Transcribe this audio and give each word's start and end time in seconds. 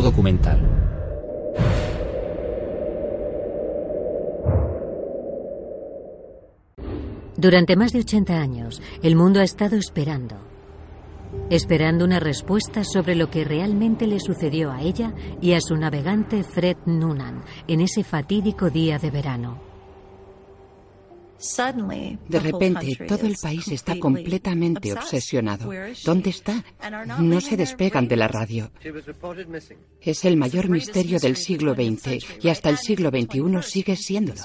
Documental. 0.00 0.84
Durante 7.36 7.76
más 7.76 7.92
de 7.92 8.00
80 8.00 8.40
años, 8.40 8.80
el 9.02 9.16
mundo 9.16 9.40
ha 9.40 9.44
estado 9.44 9.76
esperando. 9.76 10.36
Esperando 11.50 12.04
una 12.04 12.20
respuesta 12.20 12.84
sobre 12.84 13.16
lo 13.16 13.28
que 13.28 13.44
realmente 13.44 14.06
le 14.06 14.20
sucedió 14.20 14.70
a 14.70 14.80
ella 14.80 15.12
y 15.42 15.52
a 15.52 15.60
su 15.60 15.76
navegante 15.76 16.42
Fred 16.42 16.76
Noonan 16.86 17.42
en 17.66 17.80
ese 17.80 18.04
fatídico 18.04 18.70
día 18.70 18.98
de 18.98 19.10
verano. 19.10 19.73
De 21.38 22.40
repente, 22.40 22.96
todo 23.06 23.26
el 23.26 23.36
país 23.36 23.68
está 23.68 23.98
completamente 23.98 24.92
obsesionado. 24.92 25.70
¿Dónde 26.04 26.30
está? 26.30 26.64
No 27.18 27.40
se 27.40 27.56
despegan 27.56 28.08
de 28.08 28.16
la 28.16 28.28
radio. 28.28 28.70
Es 30.00 30.24
el 30.24 30.36
mayor 30.36 30.68
misterio 30.68 31.18
del 31.18 31.36
siglo 31.36 31.74
XX 31.74 32.44
y 32.44 32.48
hasta 32.48 32.70
el 32.70 32.78
siglo 32.78 33.10
XXI 33.10 33.62
sigue 33.62 33.96
siéndolo. 33.96 34.42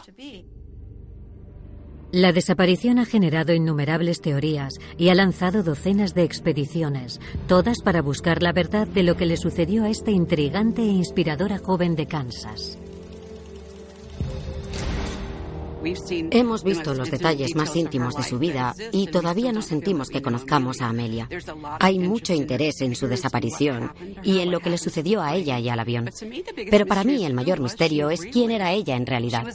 La 2.12 2.32
desaparición 2.32 2.98
ha 2.98 3.06
generado 3.06 3.54
innumerables 3.54 4.20
teorías 4.20 4.74
y 4.98 5.10
ha 5.10 5.16
lanzado 5.16 5.62
docenas 5.62 6.16
de 6.16 6.24
expediciones, 6.24 7.22
todas 7.48 7.84
para 7.84 8.02
buscar 8.02 8.42
la 8.42 8.52
verdad 8.52 8.88
de 8.88 9.04
lo 9.04 9.16
que 9.16 9.28
le 9.28 9.38
sucedió 9.38 9.84
a 9.84 9.90
esta 9.90 10.10
intrigante 10.10 10.82
e 10.82 10.88
inspiradora 10.88 11.60
joven 11.60 11.96
de 11.96 12.08
Kansas. 12.08 12.80
Hemos 16.32 16.64
visto 16.64 16.94
los 16.94 17.12
detalles 17.12 17.56
más 17.56 17.76
íntimos 17.76 18.16
de 18.16 18.24
su 18.24 18.40
vida 18.40 18.76
y 18.92 19.08
todavía 19.08 19.52
no 19.52 19.62
sentimos 19.62 20.10
que 20.10 20.22
conozcamos 20.22 20.82
a 20.82 20.90
Amelia. 20.90 21.30
Hay 21.80 22.00
mucho 22.00 22.34
interés 22.34 22.82
en 22.82 22.96
su 22.96 23.08
desaparición 23.08 23.92
y 24.24 24.40
en 24.40 24.52
lo 24.52 24.60
que 24.60 24.70
le 24.70 24.78
sucedió 24.78 25.22
a 25.22 25.36
ella 25.36 25.60
y 25.60 25.70
al 25.70 25.80
avión. 25.80 26.10
Pero 26.70 26.86
para 26.86 27.04
mí 27.04 27.26
el 27.26 27.34
mayor 27.34 27.60
misterio 27.60 28.10
es 28.10 28.22
quién 28.22 28.52
era 28.52 28.72
ella 28.72 28.96
en 28.96 29.06
realidad. 29.06 29.46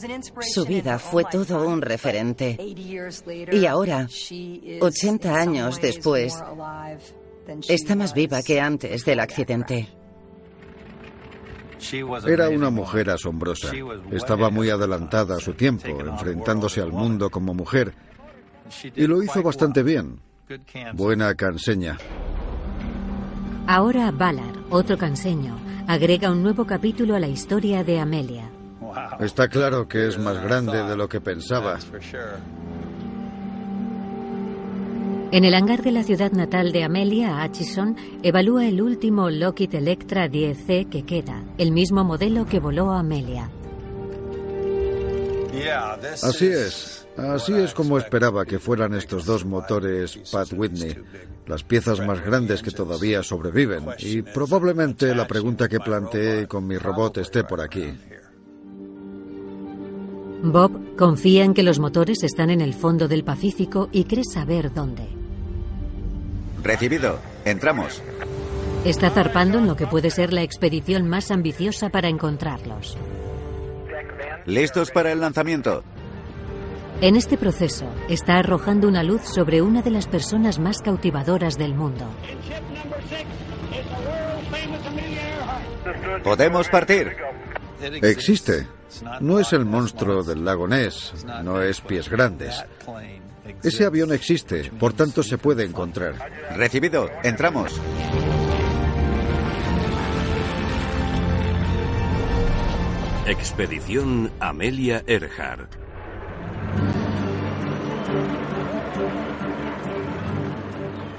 Su 0.41 0.65
vida 0.65 0.99
fue 0.99 1.25
todo 1.25 1.67
un 1.67 1.81
referente. 1.81 2.57
Y 3.51 3.65
ahora, 3.65 4.07
80 4.81 5.35
años 5.35 5.81
después, 5.81 6.35
está 7.67 7.95
más 7.95 8.13
viva 8.13 8.41
que 8.41 8.59
antes 8.59 9.05
del 9.05 9.19
accidente. 9.19 9.89
Era 12.27 12.49
una 12.49 12.69
mujer 12.69 13.09
asombrosa. 13.09 13.71
Estaba 14.11 14.49
muy 14.49 14.69
adelantada 14.69 15.37
a 15.37 15.39
su 15.39 15.53
tiempo, 15.53 15.87
enfrentándose 15.87 16.81
al 16.81 16.91
mundo 16.91 17.29
como 17.29 17.53
mujer. 17.53 17.93
Y 18.95 19.07
lo 19.07 19.21
hizo 19.21 19.41
bastante 19.43 19.83
bien. 19.83 20.19
Buena 20.93 21.33
canseña. 21.35 21.97
Ahora 23.67 24.11
Ballard, 24.11 24.57
otro 24.69 24.97
canseño, 24.97 25.57
agrega 25.87 26.31
un 26.31 26.43
nuevo 26.43 26.65
capítulo 26.65 27.15
a 27.15 27.19
la 27.19 27.27
historia 27.27 27.83
de 27.83 27.99
Amelia. 27.99 28.49
Está 29.19 29.47
claro 29.47 29.87
que 29.87 30.07
es 30.07 30.17
más 30.17 30.41
grande 30.41 30.83
de 30.83 30.95
lo 30.95 31.09
que 31.09 31.19
pensaba. 31.19 31.79
En 35.35 35.43
el 35.43 35.53
hangar 35.53 35.83
de 35.83 35.91
la 35.91 36.01
ciudad 36.01 36.31
natal 36.31 36.71
de 36.71 36.85
Amelia, 36.85 37.43
Atchison 37.43 37.97
evalúa 38.23 38.67
el 38.67 38.81
último 38.81 39.29
Lockheed 39.29 39.75
Electra 39.75 40.29
10C 40.29 40.87
que 40.87 41.03
queda, 41.03 41.43
el 41.57 41.73
mismo 41.73 42.05
modelo 42.05 42.45
que 42.45 42.61
voló 42.61 42.89
Amelia. 42.91 43.49
Así 46.23 46.47
es. 46.47 47.05
Así 47.17 47.51
es 47.51 47.73
como 47.73 47.97
esperaba 47.97 48.45
que 48.45 48.59
fueran 48.59 48.93
estos 48.93 49.25
dos 49.25 49.43
motores 49.43 50.17
Pat 50.31 50.53
Whitney, 50.53 50.95
las 51.47 51.63
piezas 51.63 51.99
más 51.99 52.23
grandes 52.25 52.61
que 52.61 52.71
todavía 52.71 53.21
sobreviven. 53.21 53.83
Y 53.99 54.21
probablemente 54.21 55.13
la 55.13 55.27
pregunta 55.27 55.67
que 55.67 55.81
planteé 55.81 56.47
con 56.47 56.65
mi 56.65 56.77
robot 56.77 57.17
esté 57.17 57.43
por 57.43 57.59
aquí. 57.59 57.93
Bob 60.43 60.95
confía 60.95 61.43
en 61.43 61.53
que 61.53 61.63
los 61.63 61.79
motores 61.79 62.23
están 62.23 62.51
en 62.51 62.61
el 62.61 62.73
fondo 62.73 63.09
del 63.09 63.25
Pacífico 63.25 63.89
y 63.91 64.05
cree 64.05 64.23
saber 64.23 64.73
dónde. 64.73 65.14
Recibido. 66.65 67.19
Entramos. 67.45 68.01
Está 68.85 69.11
zarpando 69.11 69.59
en 69.59 69.67
lo 69.67 69.75
que 69.75 69.85
puede 69.85 70.09
ser 70.09 70.33
la 70.33 70.41
expedición 70.41 71.07
más 71.07 71.29
ambiciosa 71.29 71.89
para 71.89 72.09
encontrarlos. 72.09 72.97
Listos 74.47 74.89
para 74.89 75.11
el 75.11 75.21
lanzamiento. 75.21 75.83
En 77.01 77.15
este 77.15 77.37
proceso, 77.37 77.85
está 78.09 78.37
arrojando 78.37 78.87
una 78.87 79.03
luz 79.03 79.21
sobre 79.23 79.61
una 79.61 79.83
de 79.83 79.91
las 79.91 80.07
personas 80.07 80.57
más 80.57 80.79
cautivadoras 80.79 81.55
del 81.55 81.75
mundo. 81.75 82.05
Podemos 86.23 86.67
partir. 86.69 87.15
Existe. 88.01 88.67
No 89.19 89.39
es 89.39 89.53
el 89.53 89.65
monstruo 89.65 90.23
del 90.23 90.43
lago 90.43 90.67
Ness, 90.67 91.13
no 91.43 91.61
es 91.61 91.79
pies 91.81 92.09
grandes. 92.09 92.63
Ese 93.63 93.85
avión 93.85 94.11
existe, 94.11 94.71
por 94.79 94.93
tanto 94.93 95.23
se 95.23 95.37
puede 95.37 95.63
encontrar. 95.63 96.15
Recibido, 96.55 97.09
entramos. 97.23 97.79
Expedición 103.27 104.31
Amelia 104.39 105.03
Earhart. 105.07 105.85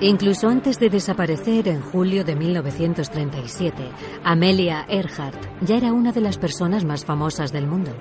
Incluso 0.01 0.49
antes 0.49 0.79
de 0.79 0.91
desaparecer 0.91 1.69
en 1.69 1.81
julio 1.81 2.23
de 2.23 2.37
1937, 2.37 3.83
Amelia 4.23 4.85
Earhart 4.89 5.43
ya 5.63 5.79
era 5.79 5.93
una 5.93 6.13
de 6.13 6.21
las 6.21 6.37
personas 6.37 6.85
más 6.85 7.05
famosas 7.05 7.51
del 7.51 7.67
mundo. 7.67 7.93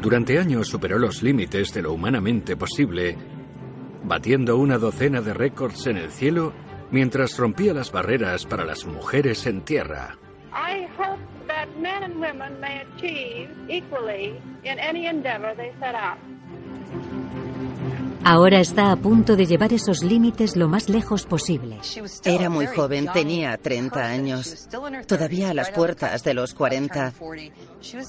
Durante 0.00 0.38
años 0.38 0.68
superó 0.68 0.98
los 0.98 1.22
límites 1.22 1.72
de 1.72 1.82
lo 1.82 1.92
humanamente 1.92 2.56
posible, 2.56 3.16
batiendo 4.04 4.56
una 4.56 4.78
docena 4.78 5.20
de 5.20 5.34
récords 5.34 5.86
en 5.86 5.96
el 5.96 6.10
cielo 6.10 6.52
mientras 6.90 7.36
rompía 7.36 7.74
las 7.74 7.90
barreras 7.90 8.46
para 8.46 8.64
las 8.64 8.86
mujeres 8.86 9.46
en 9.46 9.62
tierra. 9.62 10.16
Endeavor. 14.64 16.35
Ahora 18.28 18.58
está 18.58 18.90
a 18.90 18.96
punto 18.96 19.36
de 19.36 19.46
llevar 19.46 19.72
esos 19.72 20.02
límites 20.02 20.56
lo 20.56 20.66
más 20.66 20.88
lejos 20.88 21.24
posible. 21.26 21.78
Era 22.24 22.50
muy 22.50 22.66
joven, 22.66 23.06
tenía 23.12 23.56
30 23.56 24.04
años. 24.04 24.68
Todavía 25.06 25.50
a 25.50 25.54
las 25.54 25.70
puertas 25.70 26.24
de 26.24 26.34
los 26.34 26.52
40. 26.52 27.12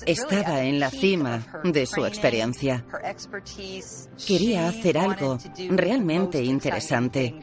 Estaba 0.07 0.63
en 0.63 0.79
la 0.79 0.89
cima 0.89 1.45
de 1.63 1.85
su 1.85 2.03
experiencia. 2.03 2.83
Quería 4.25 4.69
hacer 4.69 4.97
algo 4.97 5.37
realmente 5.69 6.43
interesante. 6.43 7.35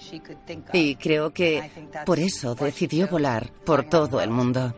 Y 0.72 0.96
creo 0.96 1.32
que 1.32 1.70
por 2.04 2.18
eso 2.18 2.56
decidió 2.56 3.06
volar 3.06 3.52
por 3.64 3.84
todo 3.84 4.20
el 4.20 4.30
mundo. 4.30 4.74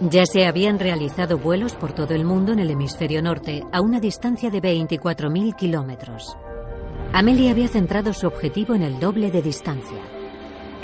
Ya 0.00 0.26
se 0.26 0.44
habían 0.44 0.78
realizado 0.78 1.38
vuelos 1.38 1.76
por 1.76 1.94
todo 1.94 2.12
el 2.12 2.26
mundo 2.26 2.52
en 2.52 2.58
el 2.58 2.70
hemisferio 2.70 3.22
norte 3.22 3.64
a 3.72 3.80
una 3.80 4.00
distancia 4.00 4.50
de 4.50 4.60
24.000 4.60 5.56
kilómetros. 5.56 6.36
Amelia 7.12 7.50
había 7.50 7.66
centrado 7.66 8.12
su 8.12 8.28
objetivo 8.28 8.74
en 8.74 8.82
el 8.82 9.00
doble 9.00 9.32
de 9.32 9.42
distancia. 9.42 9.98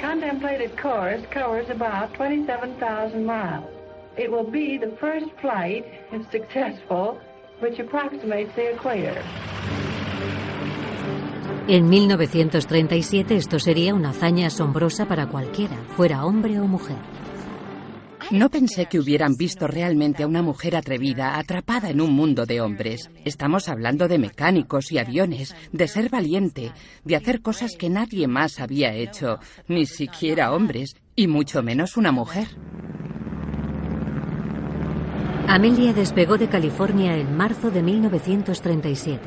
Contemplated 0.00 0.72
course 0.76 1.24
covers 1.32 1.70
about 1.70 2.12
27,000 2.18 3.24
miles. 3.24 3.64
It 4.18 4.30
will 4.30 4.44
be 4.44 4.76
the 4.78 4.96
first 4.96 5.26
flight, 5.40 5.84
if 6.12 6.28
successful, 6.32 7.18
which 7.60 7.78
approximates 7.78 8.52
the 8.56 8.72
equator. 8.72 9.22
En 11.68 11.88
1937 11.88 13.36
esto 13.36 13.58
sería 13.58 13.94
una 13.94 14.10
hazaña 14.10 14.48
asombrosa 14.48 15.06
para 15.06 15.28
cualquiera, 15.28 15.76
fuera 15.96 16.24
hombre 16.24 16.58
o 16.60 16.66
mujer. 16.66 17.15
No 18.32 18.50
pensé 18.50 18.86
que 18.86 18.98
hubieran 18.98 19.36
visto 19.36 19.68
realmente 19.68 20.24
a 20.24 20.26
una 20.26 20.42
mujer 20.42 20.74
atrevida, 20.74 21.38
atrapada 21.38 21.90
en 21.90 22.00
un 22.00 22.12
mundo 22.12 22.44
de 22.44 22.60
hombres. 22.60 23.08
Estamos 23.24 23.68
hablando 23.68 24.08
de 24.08 24.18
mecánicos 24.18 24.90
y 24.90 24.98
aviones, 24.98 25.54
de 25.70 25.86
ser 25.86 26.10
valiente, 26.10 26.72
de 27.04 27.16
hacer 27.16 27.40
cosas 27.40 27.76
que 27.76 27.88
nadie 27.88 28.26
más 28.26 28.58
había 28.58 28.92
hecho, 28.92 29.38
ni 29.68 29.86
siquiera 29.86 30.52
hombres, 30.52 30.96
y 31.14 31.28
mucho 31.28 31.62
menos 31.62 31.96
una 31.96 32.10
mujer. 32.10 32.48
Amelia 35.46 35.92
despegó 35.92 36.36
de 36.36 36.48
California 36.48 37.16
en 37.16 37.36
marzo 37.36 37.70
de 37.70 37.82
1937. 37.82 39.20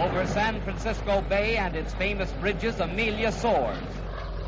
Over 0.00 0.26
San 0.26 0.60
Francisco 0.62 1.22
Bay 1.28 1.56
and 1.56 1.76
its 1.76 1.94
famous 1.94 2.28
bridges, 2.40 2.80
Amelia 2.80 3.30
soars. 3.30 3.97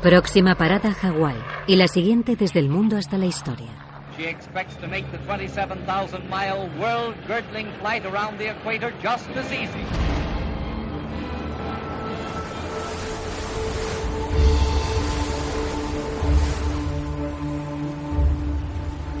Próxima 0.01 0.55
parada 0.55 0.93
Hawái 0.93 1.35
y 1.67 1.75
la 1.75 1.87
siguiente 1.87 2.35
desde 2.35 2.59
el 2.59 2.69
mundo 2.69 2.97
hasta 2.97 3.19
la 3.19 3.27
historia. 3.27 3.69
She 4.17 4.27
expects 4.27 4.75
to 4.77 4.87
make 4.87 5.05
the 5.11 5.19
27,000 5.27 6.27
mile 6.27 6.67
world 6.79 7.15
girdling 7.27 7.71
flight 7.79 8.03
around 8.07 8.39
the 8.39 8.49
equator 8.49 8.91
just 9.03 9.29
as 9.37 9.45
easy. 9.51 9.85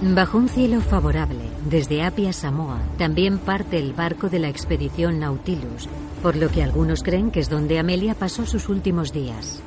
Bajo 0.01 0.39
un 0.39 0.49
cielo 0.49 0.81
favorable, 0.81 1.43
desde 1.69 2.01
Apia, 2.01 2.33
Samoa, 2.33 2.79
también 2.97 3.37
parte 3.37 3.77
el 3.77 3.93
barco 3.93 4.29
de 4.29 4.39
la 4.39 4.49
expedición 4.49 5.19
Nautilus, 5.19 5.87
por 6.23 6.35
lo 6.35 6.49
que 6.49 6.63
algunos 6.63 7.03
creen 7.03 7.29
que 7.29 7.39
es 7.39 7.51
donde 7.51 7.77
Amelia 7.77 8.15
pasó 8.15 8.47
sus 8.47 8.67
últimos 8.67 9.13
días. 9.13 9.61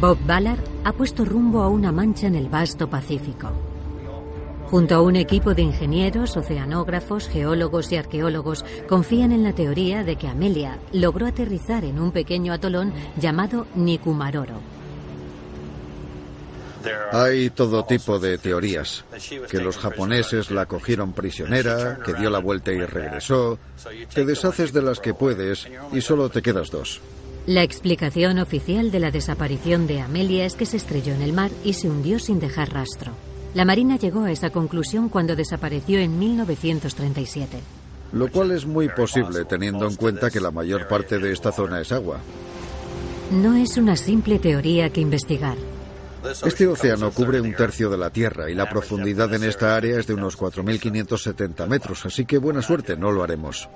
Bob 0.00 0.18
Ballard 0.26 0.60
ha 0.84 0.92
puesto 0.92 1.24
rumbo 1.24 1.62
a 1.62 1.68
una 1.68 1.90
mancha 1.90 2.26
en 2.26 2.34
el 2.34 2.48
vasto 2.48 2.90
Pacífico. 2.90 3.50
Junto 4.66 4.94
a 4.94 5.00
un 5.00 5.16
equipo 5.16 5.54
de 5.54 5.62
ingenieros, 5.62 6.36
oceanógrafos, 6.36 7.28
geólogos 7.28 7.90
y 7.92 7.96
arqueólogos, 7.96 8.64
confían 8.88 9.32
en 9.32 9.42
la 9.42 9.54
teoría 9.54 10.04
de 10.04 10.16
que 10.16 10.28
Amelia 10.28 10.78
logró 10.92 11.26
aterrizar 11.26 11.84
en 11.84 11.98
un 11.98 12.10
pequeño 12.10 12.52
atolón 12.52 12.92
llamado 13.16 13.66
Nikumaroro. 13.74 14.60
Hay 17.12 17.50
todo 17.50 17.84
tipo 17.84 18.18
de 18.18 18.38
teorías. 18.38 19.04
Que 19.50 19.60
los 19.60 19.78
japoneses 19.78 20.50
la 20.50 20.66
cogieron 20.66 21.12
prisionera, 21.12 21.98
que 22.04 22.12
dio 22.14 22.28
la 22.28 22.38
vuelta 22.38 22.72
y 22.72 22.84
regresó. 22.84 23.58
Te 24.12 24.24
deshaces 24.24 24.72
de 24.72 24.82
las 24.82 25.00
que 25.00 25.14
puedes 25.14 25.66
y 25.92 26.00
solo 26.00 26.28
te 26.28 26.42
quedas 26.42 26.70
dos. 26.70 27.00
La 27.46 27.62
explicación 27.62 28.40
oficial 28.40 28.90
de 28.90 28.98
la 28.98 29.12
desaparición 29.12 29.86
de 29.86 30.00
Amelia 30.00 30.44
es 30.46 30.56
que 30.56 30.66
se 30.66 30.78
estrelló 30.78 31.14
en 31.14 31.22
el 31.22 31.32
mar 31.32 31.52
y 31.62 31.74
se 31.74 31.88
hundió 31.88 32.18
sin 32.18 32.40
dejar 32.40 32.72
rastro. 32.72 33.12
La 33.54 33.64
Marina 33.64 33.96
llegó 33.96 34.24
a 34.24 34.32
esa 34.32 34.50
conclusión 34.50 35.08
cuando 35.08 35.36
desapareció 35.36 36.00
en 36.00 36.18
1937. 36.18 37.58
Lo 38.12 38.32
cual 38.32 38.50
es 38.50 38.66
muy 38.66 38.88
posible 38.88 39.44
teniendo 39.44 39.86
en 39.86 39.94
cuenta 39.94 40.28
que 40.28 40.40
la 40.40 40.50
mayor 40.50 40.88
parte 40.88 41.20
de 41.20 41.32
esta 41.32 41.52
zona 41.52 41.80
es 41.80 41.92
agua. 41.92 42.18
No 43.30 43.54
es 43.54 43.76
una 43.76 43.94
simple 43.94 44.40
teoría 44.40 44.90
que 44.90 45.00
investigar. 45.00 45.56
Este 46.44 46.66
océano 46.66 47.12
cubre 47.12 47.40
un 47.40 47.54
tercio 47.54 47.88
de 47.88 47.98
la 47.98 48.10
Tierra 48.10 48.50
y 48.50 48.56
la 48.56 48.68
profundidad 48.68 49.32
en 49.32 49.44
esta 49.44 49.76
área 49.76 50.00
es 50.00 50.08
de 50.08 50.14
unos 50.14 50.36
4.570 50.36 51.68
metros, 51.68 52.04
así 52.06 52.24
que 52.24 52.38
buena 52.38 52.60
suerte, 52.60 52.96
no 52.96 53.12
lo 53.12 53.22
haremos. 53.22 53.68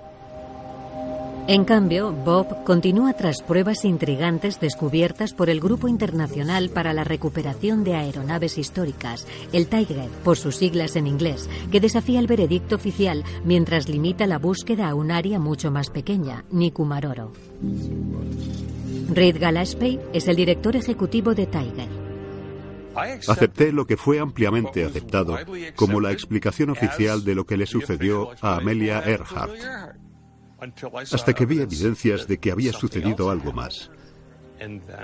En 1.51 1.65
cambio, 1.65 2.13
Bob 2.13 2.63
continúa 2.63 3.13
tras 3.13 3.43
pruebas 3.43 3.85
intrigantes 3.85 4.61
descubiertas 4.61 5.35
por 5.35 5.51
el 5.51 5.59
Grupo 5.59 5.89
Internacional 5.89 6.71
para 6.71 6.93
la 6.93 7.03
Recuperación 7.03 7.83
de 7.83 7.97
Aeronaves 7.97 8.57
Históricas, 8.57 9.27
el 9.53 9.67
Tiger, 9.67 10.09
por 10.23 10.37
sus 10.37 10.55
siglas 10.55 10.95
en 10.95 11.09
inglés, 11.09 11.51
que 11.73 11.81
desafía 11.81 12.21
el 12.21 12.29
veredicto 12.29 12.77
oficial 12.77 13.25
mientras 13.45 13.89
limita 13.89 14.29
la 14.29 14.39
búsqueda 14.39 14.89
a 14.89 14.95
un 14.95 15.11
área 15.11 15.41
mucho 15.41 15.73
más 15.73 15.91
pequeña, 15.91 16.45
Nikumaroro. 16.53 17.33
Reed 19.13 19.39
Gillespie 19.39 19.99
es 20.13 20.29
el 20.29 20.37
director 20.37 20.77
ejecutivo 20.77 21.35
de 21.35 21.47
Tiger. 21.47 21.89
Acepté 23.27 23.73
lo 23.73 23.89
que 23.89 23.97
fue 23.97 24.21
ampliamente 24.21 24.85
aceptado 24.85 25.37
como 25.75 26.01
la 26.01 26.13
explicación 26.13 26.71
oficial 26.71 27.25
de 27.25 27.35
lo 27.35 27.45
que 27.45 27.57
le 27.57 27.67
sucedió 27.67 28.31
a 28.41 28.59
Amelia 28.59 29.03
Earhart, 29.05 29.99
hasta 31.13 31.33
que 31.33 31.47
vi 31.47 31.61
evidencias 31.61 32.27
de 32.27 32.39
que 32.39 32.53
había 32.53 32.73
sucedido 32.73 33.31
algo 33.31 33.53
más. 33.53 33.91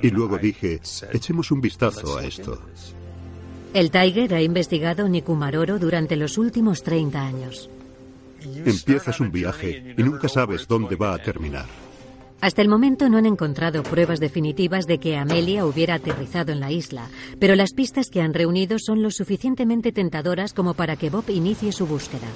Y 0.03 0.11
luego 0.11 0.38
dije, 0.38 0.81
echemos 1.12 1.50
un 1.50 1.61
vistazo 1.61 2.19
a 2.19 2.25
esto. 2.25 2.61
El 3.73 3.91
Tiger 3.91 4.35
ha 4.35 4.43
investigado 4.43 5.08
Nikumaroro 5.08 5.79
durante 5.79 6.17
los 6.17 6.38
últimos 6.38 6.82
30 6.82 7.20
años. 7.20 7.70
Empiezas 8.64 9.20
un 9.20 9.31
viaje 9.31 9.94
y 9.97 10.03
nunca 10.03 10.29
sabes 10.29 10.67
dónde 10.69 10.97
va 10.97 11.14
a 11.14 11.19
terminar. 11.19 11.67
Hasta 12.41 12.61
el 12.61 12.69
momento 12.69 13.08
no 13.08 13.17
han 13.17 13.26
encontrado 13.26 13.82
pruebas 13.82 14.20
definitivas 14.20 14.87
de 14.87 14.99
que 14.99 15.17
Amelia 15.17 15.64
hubiera 15.64 15.94
aterrizado 15.94 16.53
en 16.53 16.61
la 16.61 16.70
isla, 16.70 17.08
pero 17.41 17.56
las 17.56 17.73
pistas 17.73 18.08
que 18.11 18.20
han 18.20 18.35
reunido 18.35 18.79
son 18.79 19.03
lo 19.03 19.11
suficientemente 19.11 19.91
tentadoras 19.91 20.53
como 20.53 20.75
para 20.75 20.97
que 20.97 21.08
Bob 21.08 21.25
inicie 21.29 21.73
su 21.73 21.87
búsqueda. 21.87 22.29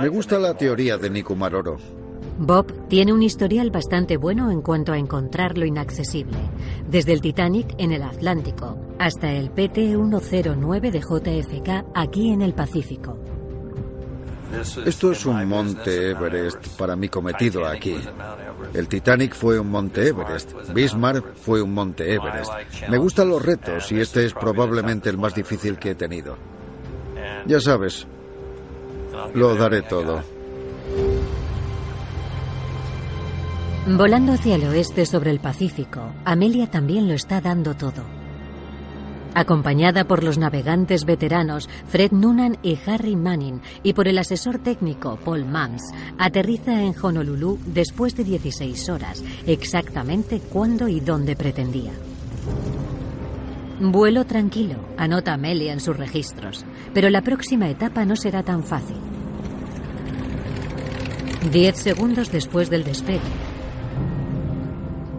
Me 0.00 0.08
gusta 0.08 0.38
la 0.38 0.56
teoría 0.56 0.98
de 0.98 1.10
Nikumaroro. 1.10 1.78
Bob 2.44 2.88
tiene 2.88 3.12
un 3.12 3.22
historial 3.22 3.70
bastante 3.70 4.16
bueno 4.16 4.50
en 4.50 4.62
cuanto 4.62 4.92
a 4.92 4.98
encontrar 4.98 5.56
lo 5.56 5.64
inaccesible, 5.64 6.38
desde 6.88 7.12
el 7.12 7.20
Titanic 7.20 7.72
en 7.78 7.92
el 7.92 8.02
Atlántico 8.02 8.76
hasta 8.98 9.30
el 9.30 9.54
PT-109 9.54 10.90
de 10.90 11.00
JFK 11.00 11.86
aquí 11.94 12.30
en 12.30 12.42
el 12.42 12.52
Pacífico. 12.52 13.16
Esto 14.84 15.12
es 15.12 15.24
un 15.24 15.48
monte 15.48 16.10
Everest 16.10 16.66
para 16.76 16.96
mi 16.96 17.08
cometido 17.08 17.64
aquí. 17.64 17.96
El 18.74 18.88
Titanic 18.88 19.34
fue 19.34 19.60
un 19.60 19.70
monte 19.70 20.08
Everest. 20.08 20.52
Bismarck 20.74 21.36
fue 21.36 21.62
un 21.62 21.72
monte 21.72 22.12
Everest. 22.12 22.50
Me 22.88 22.98
gustan 22.98 23.28
los 23.28 23.40
retos 23.40 23.92
y 23.92 24.00
este 24.00 24.26
es 24.26 24.34
probablemente 24.34 25.08
el 25.08 25.16
más 25.16 25.32
difícil 25.32 25.78
que 25.78 25.90
he 25.90 25.94
tenido. 25.94 26.36
Ya 27.46 27.60
sabes, 27.60 28.04
lo 29.32 29.54
daré 29.54 29.82
todo. 29.82 30.41
Volando 33.84 34.32
hacia 34.32 34.54
el 34.54 34.64
oeste 34.64 35.04
sobre 35.04 35.32
el 35.32 35.40
Pacífico, 35.40 36.12
Amelia 36.24 36.68
también 36.68 37.08
lo 37.08 37.14
está 37.14 37.40
dando 37.40 37.74
todo. 37.74 38.04
Acompañada 39.34 40.04
por 40.04 40.22
los 40.22 40.38
navegantes 40.38 41.04
veteranos 41.04 41.68
Fred 41.88 42.12
Noonan 42.12 42.58
y 42.62 42.78
Harry 42.86 43.16
Manning 43.16 43.60
y 43.82 43.94
por 43.94 44.06
el 44.06 44.18
asesor 44.18 44.60
técnico 44.60 45.18
Paul 45.24 45.46
Mans, 45.46 45.82
aterriza 46.16 46.80
en 46.80 46.94
Honolulu 47.02 47.58
después 47.66 48.14
de 48.14 48.22
16 48.22 48.88
horas, 48.88 49.24
exactamente 49.48 50.38
cuándo 50.38 50.86
y 50.86 51.00
dónde 51.00 51.34
pretendía. 51.34 51.92
Vuelo 53.80 54.26
tranquilo, 54.26 54.76
anota 54.96 55.34
Amelia 55.34 55.72
en 55.72 55.80
sus 55.80 55.96
registros, 55.96 56.64
pero 56.94 57.10
la 57.10 57.22
próxima 57.22 57.68
etapa 57.68 58.04
no 58.04 58.14
será 58.14 58.44
tan 58.44 58.62
fácil. 58.62 58.98
Diez 61.50 61.78
segundos 61.78 62.30
después 62.30 62.70
del 62.70 62.84
despegue, 62.84 63.18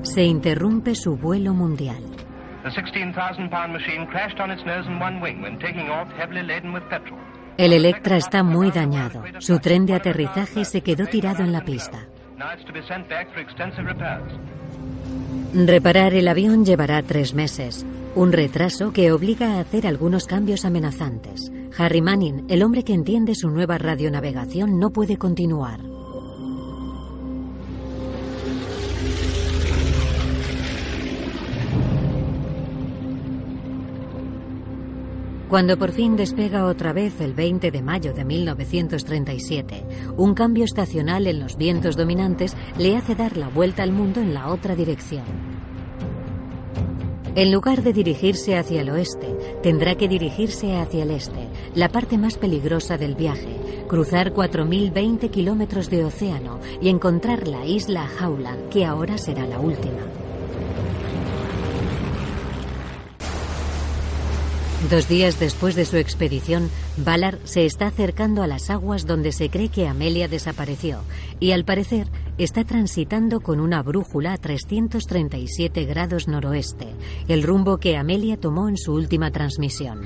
se 0.04 0.24
interrumpe 0.24 0.96
su 0.96 1.18
vuelo 1.18 1.54
mundial. 1.54 2.04
El 7.58 7.74
Electra 7.74 8.18
está 8.18 8.44
muy 8.44 8.72
dañado. 8.72 9.24
Su 9.40 9.60
tren 9.60 9.86
de 9.86 9.94
aterrizaje 9.96 10.66
se 10.66 10.82
quedó 10.82 11.06
tirado 11.08 11.44
en 11.44 11.52
la 11.52 11.62
pista. 11.62 12.08
Reparar 15.54 16.14
el 16.14 16.28
avión 16.28 16.66
llevará 16.66 17.02
tres 17.04 17.34
meses, 17.34 17.86
un 18.16 18.32
retraso 18.32 18.92
que 18.92 19.12
obliga 19.12 19.54
a 19.54 19.60
hacer 19.60 19.86
algunos 19.86 20.26
cambios 20.26 20.66
amenazantes. 20.66 21.52
Harry 21.78 22.02
Manning, 22.02 22.46
el 22.50 22.64
hombre 22.64 22.84
que 22.84 22.94
entiende 22.94 23.36
su 23.36 23.50
nueva 23.50 23.78
radionavegación, 23.78 24.80
no 24.80 24.90
puede 24.90 25.18
continuar. 25.18 25.93
Cuando 35.54 35.78
por 35.78 35.92
fin 35.92 36.16
despega 36.16 36.66
otra 36.66 36.94
vez 36.94 37.22
el 37.22 37.36
20 37.36 37.70
de 37.70 37.84
mayo 37.84 38.12
de 38.12 38.26
1937, 38.26 39.86
un 40.18 40.34
cambio 40.34 40.66
estacional 40.66 41.28
en 41.28 41.40
los 41.40 41.58
vientos 41.58 41.96
dominantes 41.96 42.58
le 42.80 42.98
hace 42.98 43.14
dar 43.14 43.38
la 43.38 43.50
vuelta 43.50 43.84
al 43.84 43.92
mundo 43.92 44.20
en 44.20 44.34
la 44.34 44.48
otra 44.48 44.76
dirección. 44.76 45.22
En 47.36 47.52
lugar 47.52 47.84
de 47.84 47.94
dirigirse 47.94 48.58
hacia 48.58 48.82
el 48.82 48.90
oeste, 48.90 49.60
tendrá 49.62 49.94
que 49.94 50.08
dirigirse 50.08 50.76
hacia 50.76 51.04
el 51.04 51.12
este, 51.12 51.48
la 51.76 51.90
parte 51.90 52.18
más 52.18 52.40
peligrosa 52.40 52.98
del 52.98 53.14
viaje, 53.14 53.86
cruzar 53.88 54.34
4.020 54.34 55.30
kilómetros 55.30 55.88
de 55.92 56.04
océano 56.04 56.62
y 56.82 56.90
encontrar 56.90 57.48
la 57.48 57.64
isla 57.64 58.10
Howland, 58.20 58.70
que 58.70 58.86
ahora 58.86 59.20
será 59.20 59.46
la 59.46 59.60
última. 59.60 60.23
Dos 64.90 65.08
días 65.08 65.40
después 65.40 65.76
de 65.76 65.86
su 65.86 65.96
expedición, 65.96 66.70
Ballard 66.98 67.40
se 67.46 67.66
está 67.66 67.88
acercando 67.88 68.44
a 68.44 68.48
las 68.48 68.70
aguas 68.70 69.06
donde 69.06 69.32
se 69.32 69.50
cree 69.50 69.70
que 69.70 69.88
Amelia 69.88 70.28
desapareció 70.28 71.00
y 71.40 71.52
al 71.52 71.64
parecer 71.64 72.08
está 72.38 72.66
transitando 72.66 73.40
con 73.40 73.62
una 73.62 73.82
brújula 73.82 74.34
a 74.34 74.38
337 74.38 75.86
grados 75.86 76.28
noroeste, 76.28 76.88
el 77.30 77.44
rumbo 77.44 77.78
que 77.78 77.96
Amelia 77.96 78.38
tomó 78.38 78.68
en 78.68 78.78
su 78.78 78.94
última 78.94 79.32
transmisión. 79.32 80.02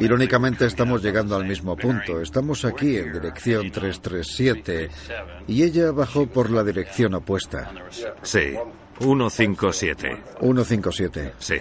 Irónicamente 0.00 0.66
estamos 0.66 1.02
llegando 1.02 1.36
al 1.36 1.44
mismo 1.44 1.76
punto. 1.76 2.20
Estamos 2.20 2.64
aquí 2.64 2.96
en 2.96 3.12
dirección 3.12 3.70
337 3.70 4.90
y 5.46 5.62
ella 5.62 5.92
bajó 5.92 6.26
por 6.26 6.50
la 6.50 6.64
dirección 6.64 7.14
opuesta. 7.14 7.70
Sí, 8.22 8.54
157. 9.00 10.22
157. 10.40 11.34
Sí. 11.38 11.54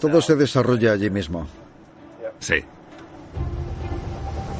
Todo 0.00 0.20
se 0.20 0.36
desarrolla 0.36 0.92
allí 0.92 1.10
mismo. 1.10 1.46
Sí. 2.38 2.56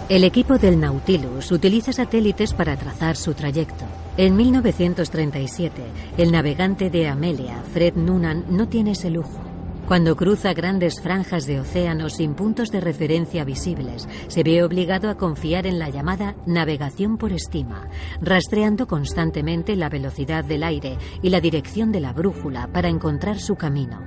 El 0.09 0.23
equipo 0.23 0.57
del 0.57 0.79
Nautilus 0.79 1.51
utiliza 1.51 1.93
satélites 1.93 2.55
para 2.55 2.77
trazar 2.77 3.17
su 3.17 3.35
trayecto. 3.35 3.85
En 4.17 4.37
1937, 4.37 5.83
el 6.17 6.31
navegante 6.31 6.91
de 6.91 7.09
Amelia, 7.09 7.63
Fred 7.73 7.95
Noonan, 7.95 8.45
no 8.49 8.69
tiene 8.69 8.93
ese 8.93 9.11
lujo. 9.11 9.56
Cuando 9.87 10.17
cruza 10.17 10.53
grandes 10.53 11.01
franjas 11.01 11.47
de 11.47 11.61
océano 11.61 12.09
sin 12.11 12.35
puntos 12.35 12.73
de 12.73 12.81
referencia 12.81 13.45
visibles, 13.45 14.09
se 14.27 14.43
ve 14.43 14.65
obligado 14.65 15.09
a 15.09 15.17
confiar 15.17 15.65
en 15.65 15.79
la 15.79 15.91
llamada 15.91 16.35
navegación 16.45 17.19
por 17.19 17.33
estima, 17.33 17.89
rastreando 18.21 18.89
constantemente 18.89 19.77
la 19.77 19.89
velocidad 19.89 20.45
del 20.45 20.65
aire 20.65 20.99
y 21.23 21.31
la 21.31 21.41
dirección 21.41 21.93
de 21.93 22.01
la 22.01 22.13
brújula 22.13 22.67
para 22.73 22.89
encontrar 22.89 23.39
su 23.39 23.55
camino. 23.55 24.03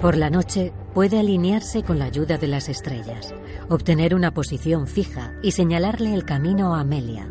Por 0.00 0.16
la 0.16 0.30
noche 0.30 0.72
puede 0.94 1.18
alinearse 1.18 1.82
con 1.82 1.98
la 1.98 2.04
ayuda 2.04 2.38
de 2.38 2.46
las 2.46 2.68
estrellas, 2.68 3.34
obtener 3.68 4.14
una 4.14 4.32
posición 4.32 4.86
fija 4.86 5.34
y 5.42 5.50
señalarle 5.50 6.14
el 6.14 6.24
camino 6.24 6.72
a 6.76 6.80
Amelia. 6.80 7.28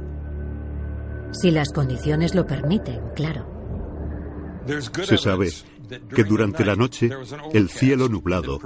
Si 1.32 1.50
las 1.50 1.72
condiciones 1.72 2.36
lo 2.36 2.46
permiten, 2.46 3.00
claro. 3.16 3.56
Se 5.06 5.18
sabe 5.18 5.50
que 6.14 6.24
durante 6.24 6.66
la 6.66 6.76
noche 6.76 7.10
el 7.54 7.70
cielo 7.70 8.08
nublado 8.10 8.60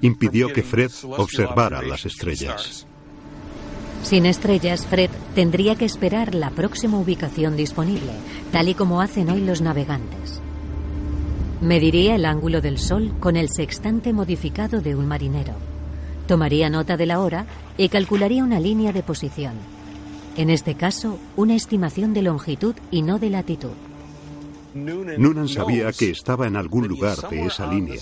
impidió 0.00 0.52
que 0.52 0.62
Fred 0.62 0.90
observara 1.16 1.82
las 1.82 2.04
estrellas. 2.06 2.86
Sin 4.02 4.26
estrellas, 4.26 4.86
Fred 4.86 5.10
tendría 5.34 5.76
que 5.76 5.84
esperar 5.84 6.34
la 6.34 6.50
próxima 6.50 6.98
ubicación 6.98 7.56
disponible, 7.56 8.12
tal 8.50 8.68
y 8.68 8.74
como 8.74 9.00
hacen 9.00 9.30
hoy 9.30 9.40
los 9.40 9.60
navegantes. 9.60 10.40
Mediría 11.60 12.16
el 12.16 12.24
ángulo 12.24 12.60
del 12.60 12.78
Sol 12.78 13.14
con 13.20 13.36
el 13.36 13.48
sextante 13.48 14.12
modificado 14.12 14.80
de 14.80 14.96
un 14.96 15.06
marinero. 15.06 15.54
Tomaría 16.26 16.68
nota 16.68 16.96
de 16.96 17.06
la 17.06 17.20
hora 17.20 17.46
y 17.78 17.88
calcularía 17.88 18.42
una 18.42 18.58
línea 18.58 18.92
de 18.92 19.04
posición. 19.04 19.54
En 20.36 20.50
este 20.50 20.74
caso, 20.74 21.18
una 21.36 21.54
estimación 21.54 22.14
de 22.14 22.22
longitud 22.22 22.74
y 22.90 23.02
no 23.02 23.20
de 23.20 23.30
latitud. 23.30 23.70
Noonan 24.74 25.48
sabía 25.48 25.92
que 25.92 26.10
estaba 26.10 26.46
en 26.46 26.56
algún 26.56 26.88
lugar 26.88 27.16
de 27.28 27.46
esa 27.46 27.66
línea, 27.66 28.00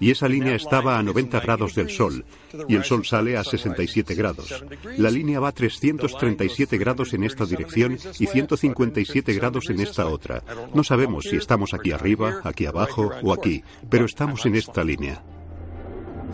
y 0.00 0.10
esa 0.10 0.28
línea 0.28 0.54
estaba 0.54 0.98
a 0.98 1.02
90 1.02 1.40
grados 1.40 1.74
del 1.74 1.90
Sol, 1.90 2.24
y 2.68 2.74
el 2.74 2.84
Sol 2.84 3.04
sale 3.04 3.36
a 3.36 3.44
67 3.44 4.14
grados. 4.14 4.64
La 4.98 5.10
línea 5.10 5.40
va 5.40 5.48
a 5.48 5.52
337 5.52 6.78
grados 6.78 7.12
en 7.14 7.24
esta 7.24 7.46
dirección 7.46 7.98
y 8.18 8.26
157 8.26 9.32
grados 9.34 9.70
en 9.70 9.80
esta 9.80 10.06
otra. 10.06 10.42
No 10.74 10.84
sabemos 10.84 11.24
si 11.24 11.36
estamos 11.36 11.74
aquí 11.74 11.92
arriba, 11.92 12.40
aquí 12.44 12.66
abajo 12.66 13.10
o 13.22 13.32
aquí, 13.32 13.62
pero 13.90 14.04
estamos 14.04 14.46
en 14.46 14.56
esta 14.56 14.84
línea. 14.84 15.22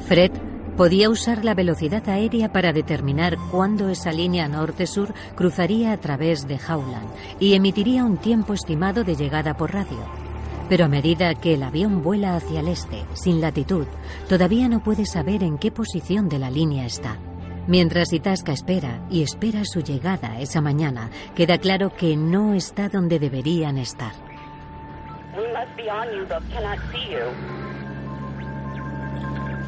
Fred 0.06 0.32
Podía 0.78 1.10
usar 1.10 1.44
la 1.44 1.54
velocidad 1.54 2.08
aérea 2.08 2.52
para 2.52 2.72
determinar 2.72 3.36
cuándo 3.50 3.88
esa 3.88 4.12
línea 4.12 4.46
norte-sur 4.46 5.12
cruzaría 5.34 5.90
a 5.90 5.96
través 5.96 6.46
de 6.46 6.54
Howland 6.54 7.10
y 7.40 7.54
emitiría 7.54 8.04
un 8.04 8.16
tiempo 8.16 8.54
estimado 8.54 9.02
de 9.02 9.16
llegada 9.16 9.56
por 9.56 9.74
radio. 9.74 9.98
Pero 10.68 10.84
a 10.84 10.88
medida 10.88 11.34
que 11.34 11.54
el 11.54 11.64
avión 11.64 12.04
vuela 12.04 12.36
hacia 12.36 12.60
el 12.60 12.68
este, 12.68 13.04
sin 13.14 13.40
latitud, 13.40 13.88
todavía 14.28 14.68
no 14.68 14.78
puede 14.78 15.04
saber 15.04 15.42
en 15.42 15.58
qué 15.58 15.72
posición 15.72 16.28
de 16.28 16.38
la 16.38 16.48
línea 16.48 16.86
está. 16.86 17.16
Mientras 17.66 18.12
Itasca 18.12 18.52
espera 18.52 19.04
y 19.10 19.24
espera 19.24 19.64
su 19.64 19.80
llegada 19.80 20.38
esa 20.38 20.60
mañana, 20.60 21.10
queda 21.34 21.58
claro 21.58 21.90
que 21.92 22.16
no 22.16 22.54
está 22.54 22.88
donde 22.88 23.18
deberían 23.18 23.78
estar. 23.78 24.12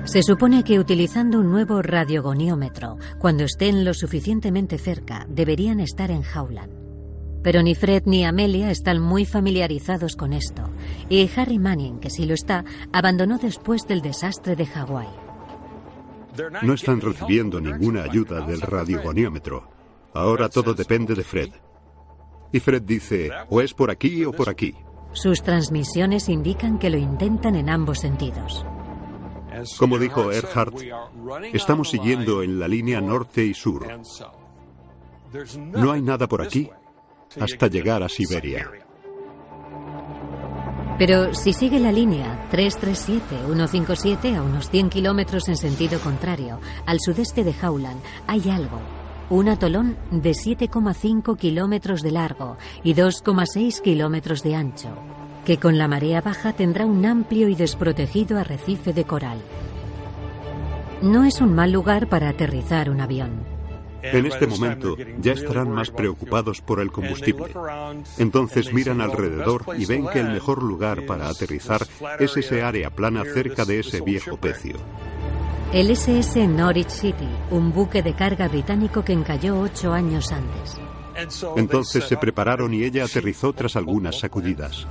Se 0.05 0.23
supone 0.23 0.65
que 0.65 0.79
utilizando 0.79 1.39
un 1.39 1.51
nuevo 1.51 1.83
radiogoniómetro, 1.83 2.97
cuando 3.19 3.45
estén 3.45 3.85
lo 3.85 3.95
suficientemente 3.95 4.79
cerca, 4.79 5.27
deberían 5.29 5.79
estar 5.79 6.11
en 6.11 6.23
Howland. 6.25 6.73
Pero 7.43 7.63
ni 7.63 7.75
Fred 7.75 8.03
ni 8.07 8.25
Amelia 8.25 8.71
están 8.71 9.01
muy 9.01 9.25
familiarizados 9.25 10.17
con 10.17 10.33
esto, 10.33 10.71
y 11.09 11.31
Harry 11.37 11.59
Manning, 11.59 12.01
que 12.01 12.11
sí 12.11 12.27
lo 12.27 12.35
está, 12.35 12.65
abandonó 12.93 13.39
después 13.39 13.87
del 13.87 14.01
desastre 14.01 14.57
de 14.57 14.67
Hawái. 14.67 15.09
No 16.63 16.75
están 16.75 17.01
recibiendo 17.01 17.61
ninguna 17.61 18.03
ayuda 18.03 18.41
del 18.47 18.61
radiogoniómetro. 18.63 19.71
Ahora 20.15 20.49
todo 20.49 20.75
depende 20.75 21.15
de 21.15 21.25
Fred. 21.25 21.51
Y 22.53 22.59
Fred 22.61 22.83
dice, 22.83 23.31
o 23.49 23.61
es 23.61 23.75
por 23.75 23.91
aquí 23.91 24.25
o 24.25 24.33
por 24.33 24.49
aquí. 24.49 24.75
Sus 25.13 25.43
transmisiones 25.43 26.29
indican 26.29 26.79
que 26.79 26.91
lo 26.91 26.99
intentan 26.99 27.55
en 27.55 27.69
ambos 27.69 28.01
sentidos. 28.01 28.65
Como 29.79 29.99
dijo 29.99 30.33
Earhart, 30.33 30.75
estamos 31.53 31.91
siguiendo 31.91 32.43
en 32.43 32.59
la 32.59 32.69
línea 32.69 33.01
norte 33.01 33.45
y 33.45 33.55
sur. 33.55 33.87
No 35.59 35.93
hay 35.93 36.03
nada 36.03 36.27
por 36.27 36.43
aquí 36.43 36.69
hasta 37.39 37.69
llegar 37.69 38.03
a 38.03 38.09
Siberia. 38.09 38.71
Pero 40.99 41.33
si 41.33 41.55
sigue 41.55 41.79
la 41.81 41.93
línea 41.93 42.47
337-157 42.51 44.37
a 44.37 44.43
unos 44.43 44.69
100 44.69 44.91
kilómetros 44.91 45.49
en 45.49 45.57
sentido 45.57 45.99
contrario, 46.01 46.61
al 46.85 46.99
sudeste 47.01 47.43
de 47.43 47.55
Howland, 47.63 48.03
hay 48.27 48.51
algo. 48.51 48.81
Un 49.31 49.49
atolón 49.49 49.97
de 50.11 50.33
7,5 50.33 51.39
kilómetros 51.39 52.03
de 52.03 52.11
largo 52.11 52.59
y 52.83 52.95
2,6 52.95 53.81
kilómetros 53.81 54.43
de 54.43 54.57
ancho 54.57 54.91
que 55.45 55.59
con 55.59 55.79
la 55.79 55.89
marea 55.89 56.21
baja 56.21 56.53
tendrá 56.53 56.87
un 56.87 57.05
amplio 57.07 57.49
y 57.49 57.55
desprotegido 57.55 58.39
arrecife 58.39 58.93
de 58.93 59.05
coral. 59.05 59.39
No 61.03 61.25
es 61.25 61.41
un 61.41 61.55
mal 61.55 61.73
lugar 61.73 62.09
para 62.09 62.29
aterrizar 62.29 62.91
un 62.91 63.01
avión. 63.01 63.61
En 64.03 64.27
este 64.27 64.47
momento 64.47 64.97
ya 65.19 65.33
estarán 65.33 65.71
más 65.71 65.91
preocupados 65.91 66.61
por 66.61 66.81
el 66.81 66.91
combustible. 66.91 67.53
Entonces 68.19 68.73
miran 68.73 69.01
alrededor 69.01 69.65
y 69.77 69.85
ven 69.85 70.07
que 70.09 70.21
el 70.21 70.31
mejor 70.31 70.63
lugar 70.63 71.05
para 71.07 71.29
aterrizar 71.29 71.87
es 72.19 72.37
ese 72.37 72.63
área 72.63 72.91
plana 72.91 73.25
cerca 73.25 73.65
de 73.65 73.81
ese 73.81 74.01
viejo 74.01 74.37
pecio. 74.37 74.77
El 75.73 75.91
SS 75.91 76.49
Norwich 76.49 76.89
City, 76.89 77.29
un 77.51 77.73
buque 77.73 78.03
de 78.03 78.15
carga 78.15 78.49
británico 78.49 79.05
que 79.05 79.13
encalló 79.13 79.61
ocho 79.61 79.93
años 79.93 80.33
antes. 80.33 80.81
Entonces 81.57 82.05
se 82.05 82.17
prepararon 82.17 82.73
y 82.75 82.83
ella 82.85 83.05
aterrizó 83.05 83.53
tras 83.53 83.77
algunas 83.77 84.19
sacudidas. 84.19 84.87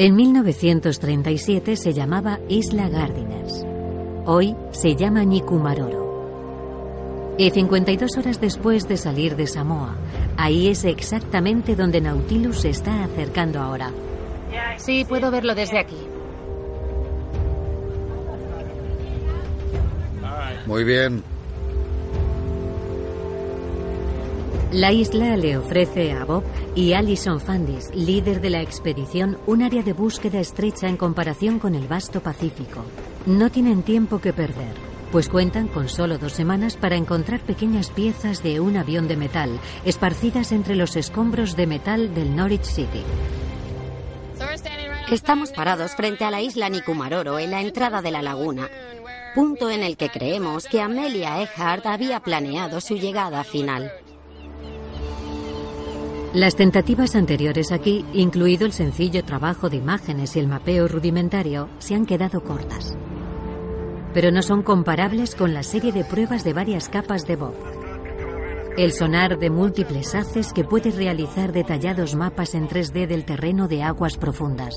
En 0.00 0.14
1937 0.14 1.74
se 1.74 1.92
llamaba 1.92 2.38
Isla 2.48 2.88
Gardiners. 2.88 3.66
Hoy 4.26 4.54
se 4.70 4.94
llama 4.94 5.24
Nikumaroro. 5.24 7.34
Y 7.36 7.50
52 7.50 8.16
horas 8.16 8.40
después 8.40 8.86
de 8.86 8.96
salir 8.96 9.34
de 9.34 9.48
Samoa, 9.48 9.96
ahí 10.36 10.68
es 10.68 10.84
exactamente 10.84 11.74
donde 11.74 12.00
Nautilus 12.00 12.60
se 12.60 12.68
está 12.68 13.02
acercando 13.02 13.58
ahora. 13.58 13.90
Sí, 14.76 15.04
puedo 15.04 15.32
verlo 15.32 15.56
desde 15.56 15.80
aquí. 15.80 15.98
Muy 20.64 20.84
bien. 20.84 21.24
La 24.72 24.92
isla 24.92 25.34
le 25.38 25.56
ofrece 25.56 26.12
a 26.12 26.26
Bob 26.26 26.44
y 26.74 26.92
Alison 26.92 27.40
Fandis, 27.40 27.90
líder 27.94 28.42
de 28.42 28.50
la 28.50 28.60
expedición, 28.60 29.38
un 29.46 29.62
área 29.62 29.82
de 29.82 29.94
búsqueda 29.94 30.40
estrecha 30.40 30.88
en 30.88 30.98
comparación 30.98 31.58
con 31.58 31.74
el 31.74 31.88
vasto 31.88 32.20
Pacífico. 32.20 32.84
No 33.24 33.50
tienen 33.50 33.82
tiempo 33.82 34.18
que 34.18 34.34
perder, 34.34 34.74
pues 35.10 35.30
cuentan 35.30 35.68
con 35.68 35.88
solo 35.88 36.18
dos 36.18 36.34
semanas 36.34 36.76
para 36.76 36.96
encontrar 36.96 37.40
pequeñas 37.40 37.88
piezas 37.88 38.42
de 38.42 38.60
un 38.60 38.76
avión 38.76 39.08
de 39.08 39.16
metal 39.16 39.58
esparcidas 39.86 40.52
entre 40.52 40.76
los 40.76 40.96
escombros 40.96 41.56
de 41.56 41.66
metal 41.66 42.14
del 42.14 42.36
Norwich 42.36 42.64
City. 42.64 43.04
Estamos 45.10 45.50
parados 45.50 45.92
frente 45.92 46.26
a 46.26 46.30
la 46.30 46.42
isla 46.42 46.68
Nikumaroro 46.68 47.38
en 47.38 47.52
la 47.52 47.62
entrada 47.62 48.02
de 48.02 48.10
la 48.10 48.20
laguna. 48.20 48.68
punto 49.34 49.70
en 49.70 49.82
el 49.82 49.96
que 49.96 50.10
creemos 50.10 50.66
que 50.66 50.82
Amelia 50.82 51.40
Earhart 51.40 51.86
había 51.86 52.20
planeado 52.20 52.82
su 52.82 52.96
llegada 52.96 53.44
final. 53.44 53.92
Las 56.34 56.56
tentativas 56.56 57.16
anteriores 57.16 57.72
aquí, 57.72 58.04
incluido 58.12 58.66
el 58.66 58.72
sencillo 58.72 59.24
trabajo 59.24 59.70
de 59.70 59.78
imágenes 59.78 60.36
y 60.36 60.40
el 60.40 60.46
mapeo 60.46 60.86
rudimentario, 60.86 61.70
se 61.78 61.94
han 61.94 62.04
quedado 62.04 62.42
cortas. 62.42 62.98
Pero 64.12 64.30
no 64.30 64.42
son 64.42 64.62
comparables 64.62 65.34
con 65.34 65.54
la 65.54 65.62
serie 65.62 65.90
de 65.90 66.04
pruebas 66.04 66.44
de 66.44 66.52
varias 66.52 66.90
capas 66.90 67.26
de 67.26 67.36
Bob. 67.36 67.54
El 68.76 68.92
sonar 68.92 69.38
de 69.38 69.48
múltiples 69.48 70.14
haces 70.14 70.52
que 70.52 70.64
puede 70.64 70.90
realizar 70.90 71.52
detallados 71.52 72.14
mapas 72.14 72.54
en 72.54 72.68
3D 72.68 73.06
del 73.06 73.24
terreno 73.24 73.66
de 73.66 73.82
aguas 73.82 74.18
profundas. 74.18 74.74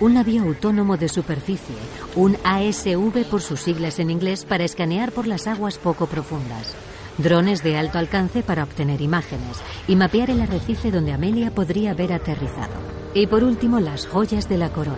Un 0.00 0.14
navío 0.14 0.42
autónomo 0.42 0.98
de 0.98 1.08
superficie, 1.08 1.76
un 2.14 2.36
ASV 2.44 3.24
por 3.30 3.40
sus 3.40 3.60
siglas 3.60 4.00
en 4.00 4.10
inglés 4.10 4.44
para 4.44 4.64
escanear 4.64 5.12
por 5.12 5.26
las 5.26 5.46
aguas 5.46 5.78
poco 5.78 6.06
profundas 6.06 6.76
drones 7.18 7.62
de 7.62 7.76
alto 7.76 7.98
alcance 7.98 8.42
para 8.42 8.64
obtener 8.64 9.00
imágenes 9.00 9.62
y 9.86 9.96
mapear 9.96 10.30
el 10.30 10.40
arrecife 10.40 10.90
donde 10.90 11.12
Amelia 11.12 11.50
podría 11.50 11.92
haber 11.92 12.12
aterrizado. 12.12 12.74
Y 13.14 13.26
por 13.26 13.44
último, 13.44 13.80
las 13.80 14.06
joyas 14.06 14.48
de 14.48 14.58
la 14.58 14.70
corona. 14.70 14.96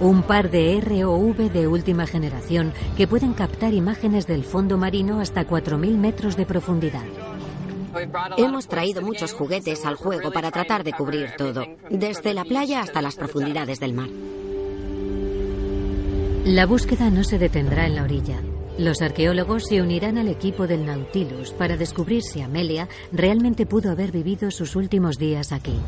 Un 0.00 0.22
par 0.22 0.50
de 0.50 0.80
ROV 0.80 1.52
de 1.52 1.66
última 1.66 2.06
generación 2.06 2.72
que 2.96 3.06
pueden 3.06 3.34
captar 3.34 3.74
imágenes 3.74 4.26
del 4.26 4.44
fondo 4.44 4.78
marino 4.78 5.20
hasta 5.20 5.46
4.000 5.46 5.98
metros 5.98 6.36
de 6.36 6.46
profundidad. 6.46 7.04
Hemos 8.38 8.66
traído 8.66 9.02
muchos 9.02 9.32
juguetes 9.32 9.84
al 9.84 9.96
juego 9.96 10.30
para 10.32 10.50
tratar 10.50 10.84
de 10.84 10.92
cubrir 10.92 11.32
todo, 11.36 11.66
desde 11.90 12.34
la 12.34 12.44
playa 12.44 12.80
hasta 12.80 13.02
las 13.02 13.16
profundidades 13.16 13.80
del 13.80 13.92
mar. 13.92 14.08
La 16.44 16.66
búsqueda 16.66 17.10
no 17.10 17.22
se 17.24 17.38
detendrá 17.38 17.86
en 17.86 17.96
la 17.96 18.04
orilla. 18.04 18.40
Los 18.80 19.02
arqueólogos 19.02 19.64
se 19.68 19.82
unirán 19.82 20.16
al 20.16 20.28
equipo 20.28 20.66
del 20.66 20.86
Nautilus 20.86 21.52
para 21.52 21.76
descubrir 21.76 22.22
si 22.22 22.40
Amelia 22.40 22.88
realmente 23.12 23.66
pudo 23.66 23.90
haber 23.90 24.10
vivido 24.10 24.50
sus 24.50 24.74
últimos 24.74 25.18
días 25.18 25.52
aquí. 25.52 25.78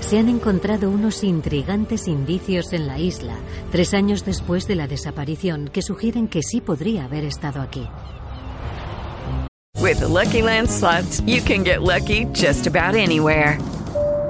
Se 0.00 0.16
han 0.16 0.28
encontrado 0.28 0.90
unos 0.90 1.24
intrigantes 1.24 2.06
indicios 2.06 2.72
en 2.72 2.86
la 2.86 3.00
isla, 3.00 3.34
tres 3.72 3.94
años 3.94 4.24
después 4.24 4.68
de 4.68 4.76
la 4.76 4.86
desaparición, 4.86 5.66
que 5.66 5.82
sugieren 5.82 6.28
que 6.28 6.44
sí 6.44 6.60
podría 6.60 7.06
haber 7.06 7.24
estado 7.24 7.60
aquí. 7.60 7.88
Lucky. 11.80 13.73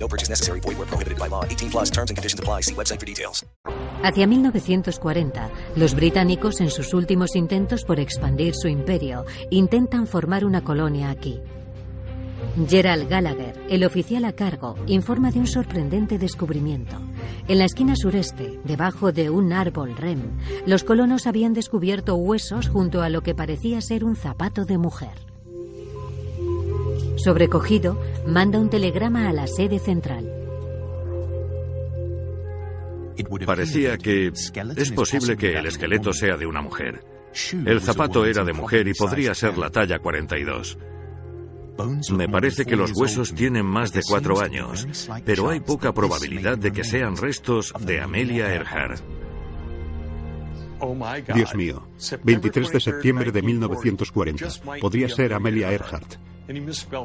No 0.00 0.06
necessary. 0.06 0.60
Void 0.60 0.88
prohibited 0.88 1.18
by 1.18 1.28
law. 1.28 1.44
18 1.44 1.70
plus 1.70 1.90
terms 1.90 2.10
and 2.10 2.16
conditions 2.16 2.40
apply. 2.40 2.62
See 2.62 2.74
website 2.74 2.98
for 2.98 3.06
details. 3.06 3.44
Hacia 4.02 4.26
1940, 4.26 5.50
los 5.76 5.94
británicos, 5.94 6.60
en 6.62 6.70
sus 6.70 6.94
últimos 6.94 7.36
intentos 7.36 7.84
por 7.84 8.00
expandir 8.00 8.54
su 8.54 8.68
imperio, 8.68 9.26
intentan 9.50 10.06
formar 10.06 10.46
una 10.46 10.64
colonia 10.64 11.10
aquí. 11.10 11.38
Gerald 12.66 13.08
Gallagher, 13.08 13.60
el 13.68 13.84
oficial 13.84 14.24
a 14.24 14.32
cargo, 14.32 14.74
informa 14.86 15.30
de 15.30 15.40
un 15.40 15.46
sorprendente 15.46 16.18
descubrimiento. 16.18 16.96
En 17.46 17.58
la 17.58 17.66
esquina 17.66 17.94
sureste, 17.94 18.58
debajo 18.64 19.12
de 19.12 19.28
un 19.28 19.52
árbol 19.52 19.96
rem, 19.96 20.38
los 20.66 20.82
colonos 20.82 21.26
habían 21.26 21.52
descubierto 21.52 22.16
huesos 22.16 22.68
junto 22.68 23.02
a 23.02 23.10
lo 23.10 23.22
que 23.22 23.34
parecía 23.34 23.80
ser 23.82 24.04
un 24.04 24.16
zapato 24.16 24.64
de 24.64 24.78
mujer. 24.78 25.29
Sobrecogido, 27.16 28.00
manda 28.26 28.58
un 28.58 28.70
telegrama 28.70 29.28
a 29.28 29.32
la 29.32 29.46
sede 29.46 29.78
central. 29.78 30.36
Parecía 33.44 33.98
que 33.98 34.28
es 34.28 34.92
posible 34.92 35.36
que 35.36 35.52
el 35.54 35.66
esqueleto 35.66 36.12
sea 36.12 36.36
de 36.36 36.46
una 36.46 36.62
mujer. 36.62 37.04
El 37.52 37.80
zapato 37.80 38.24
era 38.24 38.44
de 38.44 38.52
mujer 38.52 38.88
y 38.88 38.94
podría 38.94 39.34
ser 39.34 39.58
la 39.58 39.70
talla 39.70 39.98
42. 39.98 40.78
Me 42.12 42.28
parece 42.28 42.64
que 42.64 42.76
los 42.76 42.92
huesos 42.92 43.34
tienen 43.34 43.64
más 43.64 43.92
de 43.92 44.02
cuatro 44.02 44.40
años, 44.40 44.86
pero 45.24 45.48
hay 45.48 45.60
poca 45.60 45.92
probabilidad 45.92 46.58
de 46.58 46.72
que 46.72 46.84
sean 46.84 47.16
restos 47.16 47.72
de 47.80 48.00
Amelia 48.00 48.52
Earhart. 48.52 49.00
Dios 51.34 51.54
mío, 51.54 51.86
23 52.24 52.70
de 52.70 52.80
septiembre 52.80 53.32
de 53.32 53.42
1940. 53.42 54.48
Podría 54.80 55.08
ser 55.08 55.34
Amelia 55.34 55.72
Earhart. 55.72 56.16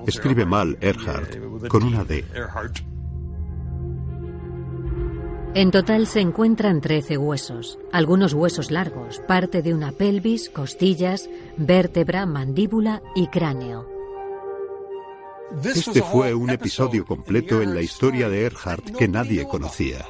Escribe 0.07 0.45
mal 0.45 0.77
Earhart, 0.81 1.67
con 1.67 1.83
una 1.83 2.03
D. 2.03 2.25
En 5.53 5.71
total 5.71 6.07
se 6.07 6.19
encuentran 6.19 6.81
13 6.81 7.17
huesos, 7.17 7.77
algunos 7.91 8.33
huesos 8.33 8.71
largos, 8.71 9.21
parte 9.27 9.61
de 9.61 9.73
una 9.73 9.91
pelvis, 9.91 10.49
costillas, 10.49 11.29
vértebra, 11.57 12.25
mandíbula 12.25 13.03
y 13.15 13.27
cráneo. 13.27 13.87
Este 15.63 16.01
fue 16.01 16.33
un 16.33 16.49
episodio 16.49 17.05
completo 17.05 17.61
en 17.61 17.75
la 17.75 17.81
historia 17.81 18.27
de 18.29 18.43
Earhart 18.43 18.89
que 18.97 19.07
nadie 19.07 19.47
conocía. 19.47 20.05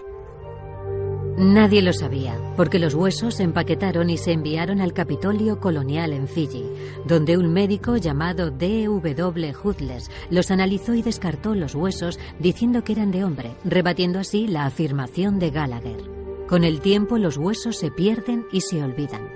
Nadie 1.37 1.81
lo 1.81 1.91
sabía, 1.91 2.39
porque 2.55 2.79
los 2.79 2.93
huesos 2.93 3.35
se 3.35 3.43
empaquetaron 3.43 4.09
y 4.09 4.17
se 4.17 4.31
enviaron 4.31 4.79
al 4.79 4.93
Capitolio 4.93 5.59
Colonial 5.59 6.13
en 6.13 6.29
Fiji, 6.29 6.63
donde 7.05 7.37
un 7.37 7.51
médico 7.51 7.97
llamado 7.97 8.51
D.W. 8.51 9.53
Hudles 9.61 10.09
los 10.29 10.49
analizó 10.49 10.93
y 10.93 11.01
descartó 11.01 11.53
los 11.53 11.75
huesos 11.75 12.19
diciendo 12.39 12.85
que 12.85 12.93
eran 12.93 13.11
de 13.11 13.25
hombre, 13.25 13.51
rebatiendo 13.65 14.19
así 14.19 14.47
la 14.47 14.65
afirmación 14.65 15.37
de 15.37 15.51
Gallagher. 15.51 16.09
Con 16.47 16.63
el 16.63 16.79
tiempo 16.79 17.17
los 17.17 17.35
huesos 17.35 17.75
se 17.75 17.91
pierden 17.91 18.45
y 18.53 18.61
se 18.61 18.81
olvidan. 18.81 19.29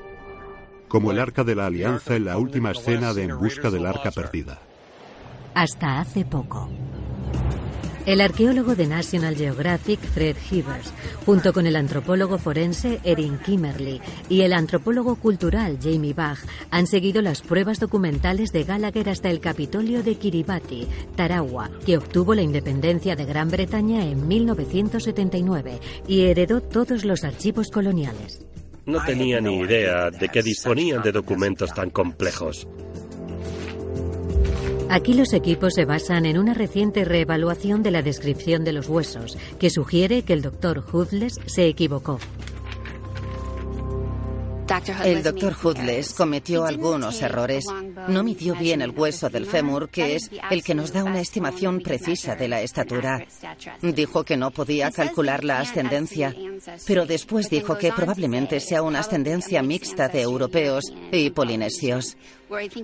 Como 0.87 1.11
el 1.11 1.19
Arca 1.19 1.43
de 1.43 1.55
la 1.55 1.65
Alianza 1.65 2.15
en 2.15 2.25
la 2.25 2.37
última 2.37 2.71
escena 2.71 3.13
de 3.13 3.23
En 3.23 3.37
Busca 3.37 3.69
del 3.69 3.85
Arca 3.85 4.11
Perdida. 4.11 4.59
Hasta 5.53 5.99
hace 5.99 6.23
poco. 6.23 6.69
El 8.09 8.21
arqueólogo 8.21 8.75
de 8.75 8.87
National 8.87 9.35
Geographic, 9.35 9.99
Fred 9.99 10.35
Hivers, 10.49 10.91
junto 11.27 11.53
con 11.53 11.67
el 11.67 11.75
antropólogo 11.75 12.39
forense 12.39 12.99
Erin 13.03 13.37
Kimmerly 13.37 14.01
y 14.29 14.41
el 14.41 14.53
antropólogo 14.53 15.17
cultural 15.17 15.77
Jamie 15.79 16.15
Bach, 16.15 16.39
han 16.71 16.87
seguido 16.87 17.21
las 17.21 17.43
pruebas 17.43 17.79
documentales 17.79 18.51
de 18.51 18.63
Gallagher 18.63 19.09
hasta 19.09 19.29
el 19.29 19.39
Capitolio 19.39 20.01
de 20.01 20.15
Kiribati, 20.15 20.87
Tarawa, 21.15 21.69
que 21.85 21.97
obtuvo 21.97 22.33
la 22.33 22.41
independencia 22.41 23.15
de 23.15 23.25
Gran 23.25 23.49
Bretaña 23.49 24.03
en 24.03 24.27
1979 24.27 25.79
y 26.07 26.21
heredó 26.21 26.61
todos 26.61 27.05
los 27.05 27.23
archivos 27.23 27.69
coloniales. 27.69 28.43
No 28.87 29.05
tenía 29.05 29.39
ni 29.39 29.55
idea 29.59 30.09
de 30.09 30.29
que 30.29 30.41
disponían 30.41 31.03
de 31.03 31.11
documentos 31.11 31.71
tan 31.75 31.91
complejos. 31.91 32.67
Aquí 34.91 35.13
los 35.13 35.33
equipos 35.33 35.75
se 35.75 35.85
basan 35.85 36.25
en 36.25 36.39
una 36.39 36.55
reciente 36.55 37.05
reevaluación 37.05 37.83
de 37.83 37.91
la 37.91 38.01
descripción 38.01 38.63
de 38.63 38.73
los 38.73 38.89
huesos, 38.89 39.37
que 39.59 39.69
sugiere 39.69 40.23
que 40.23 40.33
el 40.33 40.41
doctor 40.41 40.83
Hudles 40.91 41.39
se 41.45 41.67
equivocó. 41.67 42.17
El 45.03 45.23
doctor 45.23 45.55
Hudles 45.63 46.13
cometió 46.13 46.65
algunos 46.65 47.21
errores. 47.23 47.65
No 48.07 48.23
midió 48.23 48.55
bien 48.55 48.81
el 48.81 48.91
hueso 48.91 49.29
del 49.29 49.47
fémur, 49.47 49.89
que 49.89 50.15
es 50.15 50.29
el 50.51 50.63
que 50.63 50.75
nos 50.75 50.93
da 50.93 51.03
una 51.03 51.21
estimación 51.21 51.79
precisa 51.79 52.35
de 52.35 52.47
la 52.47 52.61
estatura. 52.61 53.25
Dijo 53.81 54.23
que 54.23 54.37
no 54.37 54.51
podía 54.51 54.91
calcular 54.91 55.43
la 55.43 55.59
ascendencia, 55.59 56.35
pero 56.85 57.05
después 57.07 57.49
dijo 57.49 57.77
que 57.77 57.91
probablemente 57.91 58.59
sea 58.59 58.83
una 58.83 58.99
ascendencia 58.99 59.63
mixta 59.63 60.07
de 60.07 60.21
europeos 60.21 60.85
y 61.11 61.31
polinesios. 61.31 62.15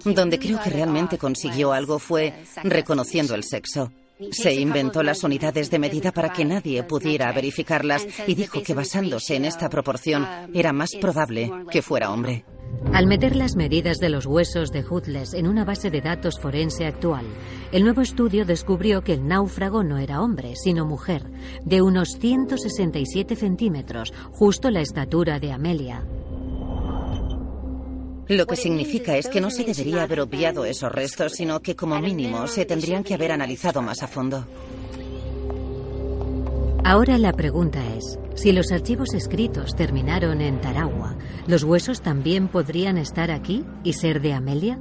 Donde 0.04 0.40
creo 0.40 0.60
que 0.64 0.72
realmente 0.72 1.18
consiguió 1.18 1.72
algo 1.72 2.00
fue 2.00 2.34
reconociendo 2.64 3.36
el 3.36 3.44
sexo. 3.44 3.92
Se 4.32 4.54
inventó 4.54 5.04
las 5.04 5.24
unidades 5.24 5.70
de 5.70 5.80
medida 5.80 6.12
para 6.12 6.32
que 6.32 6.46
nadie 6.46 6.84
pudiera 6.84 7.32
verificarlas 7.34 8.08
y 8.28 8.36
dijo 8.36 8.64
que 8.64 8.74
basándose 8.74 9.36
en 9.36 9.46
esta 9.46 9.70
proporción 9.70 10.26
era 10.54 10.72
más 10.72 10.92
probable 11.00 11.52
que 11.70 11.82
fuera 11.82 12.12
hombre. 12.12 12.46
Al 12.94 13.08
meter 13.08 13.36
las 13.36 13.56
medidas 13.56 13.98
de 13.98 14.10
los 14.10 14.26
huesos 14.26 14.72
de 14.72 14.84
Hudles 14.84 15.34
en 15.34 15.48
una 15.48 15.66
base 15.66 15.90
de 15.90 16.02
datos 16.02 16.40
forense 16.40 16.86
actual, 16.86 17.26
el 17.72 17.84
nuevo 17.84 18.02
estudio 18.02 18.46
descubrió 18.46 19.02
que 19.02 19.14
el 19.14 19.28
náufrago 19.28 19.84
no 19.84 19.98
era 19.98 20.22
hombre, 20.22 20.54
sino 20.56 20.86
mujer, 20.86 21.24
de 21.64 21.82
unos 21.82 22.18
167 22.20 23.36
centímetros, 23.36 24.14
justo 24.32 24.72
la 24.72 24.82
estatura 24.82 25.40
de 25.40 25.52
Amelia. 25.52 26.06
Lo 28.28 28.48
que 28.48 28.56
significa 28.56 29.18
es 29.18 29.28
que 29.28 29.42
no 29.42 29.52
se 29.52 29.64
debería 29.64 30.04
haber 30.04 30.22
obviado 30.22 30.66
esos 30.66 30.92
restos, 30.92 31.34
sino 31.34 31.60
que 31.60 31.76
como 31.76 32.00
mínimo 32.00 32.48
se 32.48 32.66
tendrían 32.66 33.04
que 33.04 33.14
haber 33.14 33.32
analizado 33.32 33.82
más 33.82 34.02
a 34.02 34.08
fondo. 34.08 34.46
Ahora 36.84 37.18
la 37.18 37.34
pregunta 37.34 37.80
es, 37.96 38.20
si 38.36 38.52
los 38.52 38.72
archivos 38.72 39.14
escritos 39.14 39.76
terminaron 39.76 40.42
en 40.42 40.62
Tarawa, 40.62 41.16
¿los 41.48 41.64
huesos 41.64 42.02
también 42.02 42.48
podrían 42.48 42.98
estar 42.98 43.32
aquí 43.32 43.64
y 43.84 43.94
ser 43.94 44.22
de 44.22 44.34
Amelia? 44.34 44.80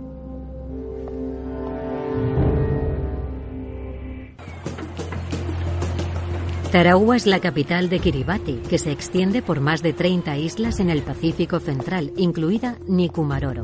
Tarawa 6.75 7.15
es 7.15 7.29
la 7.29 7.39
capital 7.39 7.89
de 7.89 8.01
Kiribati, 8.01 8.55
que 8.69 8.79
se 8.79 8.91
extiende 8.91 9.43
por 9.43 9.61
más 9.61 9.81
de 9.81 9.93
30 9.93 10.37
islas 10.39 10.81
en 10.81 10.91
el 10.91 11.03
Pacífico 11.03 11.61
Central, 11.61 12.13
incluida 12.17 12.79
Nikumaroro. 12.89 13.63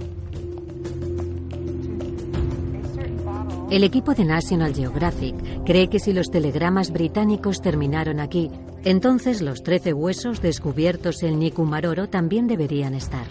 El 3.68 3.82
equipo 3.82 4.14
de 4.14 4.24
National 4.24 4.72
Geographic 4.72 5.34
cree 5.64 5.88
que 5.88 5.98
si 5.98 6.12
los 6.12 6.30
telegramas 6.30 6.92
británicos 6.92 7.60
terminaron 7.60 8.20
aquí, 8.20 8.48
entonces 8.84 9.42
los 9.42 9.64
13 9.64 9.92
huesos 9.92 10.40
descubiertos 10.40 11.24
en 11.24 11.40
Nikumaroro 11.40 12.08
también 12.08 12.46
deberían 12.46 12.94
estar. 12.94 13.26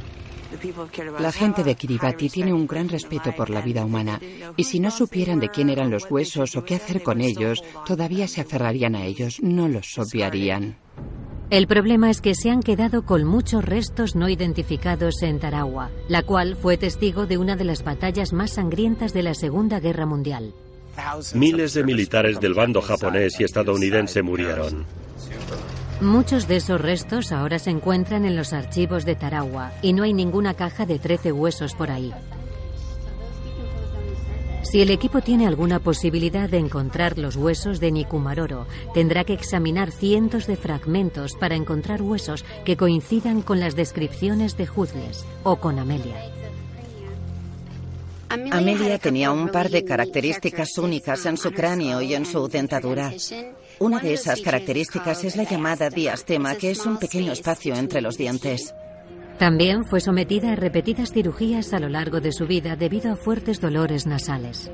La 1.20 1.32
gente 1.32 1.64
de 1.64 1.76
Kiribati 1.76 2.30
tiene 2.30 2.54
un 2.54 2.68
gran 2.68 2.90
respeto 2.90 3.34
por 3.36 3.50
la 3.50 3.62
vida 3.62 3.86
humana 3.86 4.20
y 4.58 4.64
si 4.64 4.80
no 4.80 4.92
supieran 4.92 5.40
de 5.40 5.50
quién 5.50 5.70
eran 5.70 5.90
los 5.90 6.10
huesos 6.10 6.56
o 6.56 6.64
qué 6.64 6.76
hacer 6.76 7.04
con 7.04 7.22
ellos, 7.22 7.64
todavía 7.86 8.28
se 8.28 8.42
aferrarían 8.42 8.96
a 8.96 9.06
ellos, 9.06 9.40
no 9.42 9.68
los 9.68 9.98
obviarían. 9.98 10.78
El 11.50 11.66
problema 11.66 12.12
es 12.12 12.22
que 12.22 12.36
se 12.36 12.52
han 12.52 12.62
quedado 12.62 13.06
con 13.06 13.24
muchos 13.24 13.66
restos 13.66 14.16
no 14.16 14.30
identificados 14.30 15.24
en 15.24 15.40
Tarawa, 15.40 15.90
la 16.08 16.22
cual 16.22 16.56
fue 16.56 16.78
testigo 16.78 17.26
de 17.26 17.40
una 17.40 17.56
de 17.56 17.64
las 17.64 17.84
batallas 17.84 18.34
más 18.34 18.54
sangrientas 18.54 19.14
de 19.14 19.24
la 19.24 19.34
Segunda 19.34 19.80
Guerra 19.80 20.06
Mundial. 20.06 20.54
Miles 21.34 21.74
de 21.74 21.84
militares 21.84 22.40
del 22.40 22.54
bando 22.54 22.82
japonés 22.82 23.40
y 23.40 23.46
estadounidense 23.46 24.22
murieron. 24.22 24.86
Muchos 26.02 26.48
de 26.48 26.56
esos 26.56 26.80
restos 26.80 27.34
ahora 27.34 27.60
se 27.60 27.72
encuentran 27.72 28.24
en 28.24 28.38
los 28.38 28.54
archivos 28.54 29.04
de 29.04 29.16
Tarawa 29.16 29.74
y 29.82 29.92
no 29.92 30.04
hay 30.04 30.14
ninguna 30.14 30.54
caja 30.54 30.86
de 30.86 30.98
13 30.98 31.34
huesos 31.34 31.76
por 31.76 31.92
ahí. 31.92 32.14
Si 34.62 34.82
el 34.82 34.92
equipo 34.92 35.20
tiene 35.22 35.46
alguna 35.46 35.80
posibilidad 35.80 36.50
de 36.50 36.58
encontrar 36.58 37.18
los 37.18 37.36
huesos 37.36 37.82
de 37.82 37.92
Nikumaroro, 37.92 38.66
tendrá 38.94 39.26
que 39.26 39.34
examinar 39.34 39.92
cientos 39.92 40.48
de 40.48 40.56
fragmentos 40.56 41.36
para 41.36 41.56
encontrar 41.56 42.02
huesos 42.02 42.46
que 42.64 42.78
coincidan 42.78 43.42
con 43.42 43.60
las 43.60 43.76
descripciones 43.76 44.56
de 44.56 44.70
Hudles 44.70 45.26
o 45.44 45.58
con 45.58 45.80
Amelia. 45.80 46.24
Amelia 48.30 49.00
tenía 49.00 49.32
un 49.32 49.50
par 49.50 49.70
de 49.70 49.84
características 49.84 50.78
únicas 50.78 51.26
en 51.26 51.36
su 51.36 51.52
cráneo 51.52 52.02
y 52.02 52.14
en 52.14 52.26
su 52.26 52.48
dentadura. 52.48 53.12
Una 53.80 54.00
de 54.00 54.14
esas 54.14 54.42
características 54.42 55.24
es 55.24 55.36
la 55.36 55.44
llamada 55.44 55.90
diastema, 55.90 56.56
que 56.56 56.72
es 56.72 56.86
un 56.86 56.98
pequeño 56.98 57.32
espacio 57.32 57.76
entre 57.76 58.02
los 58.02 58.18
dientes. 58.18 58.76
También 59.38 59.86
fue 59.86 60.02
sometida 60.02 60.52
a 60.52 60.56
repetidas 60.58 61.14
cirugías 61.14 61.74
a 61.74 61.80
lo 61.80 61.88
largo 61.88 62.20
de 62.20 62.34
su 62.34 62.46
vida 62.46 62.76
debido 62.76 63.14
a 63.14 63.16
fuertes 63.16 63.62
dolores 63.62 64.06
nasales. 64.06 64.70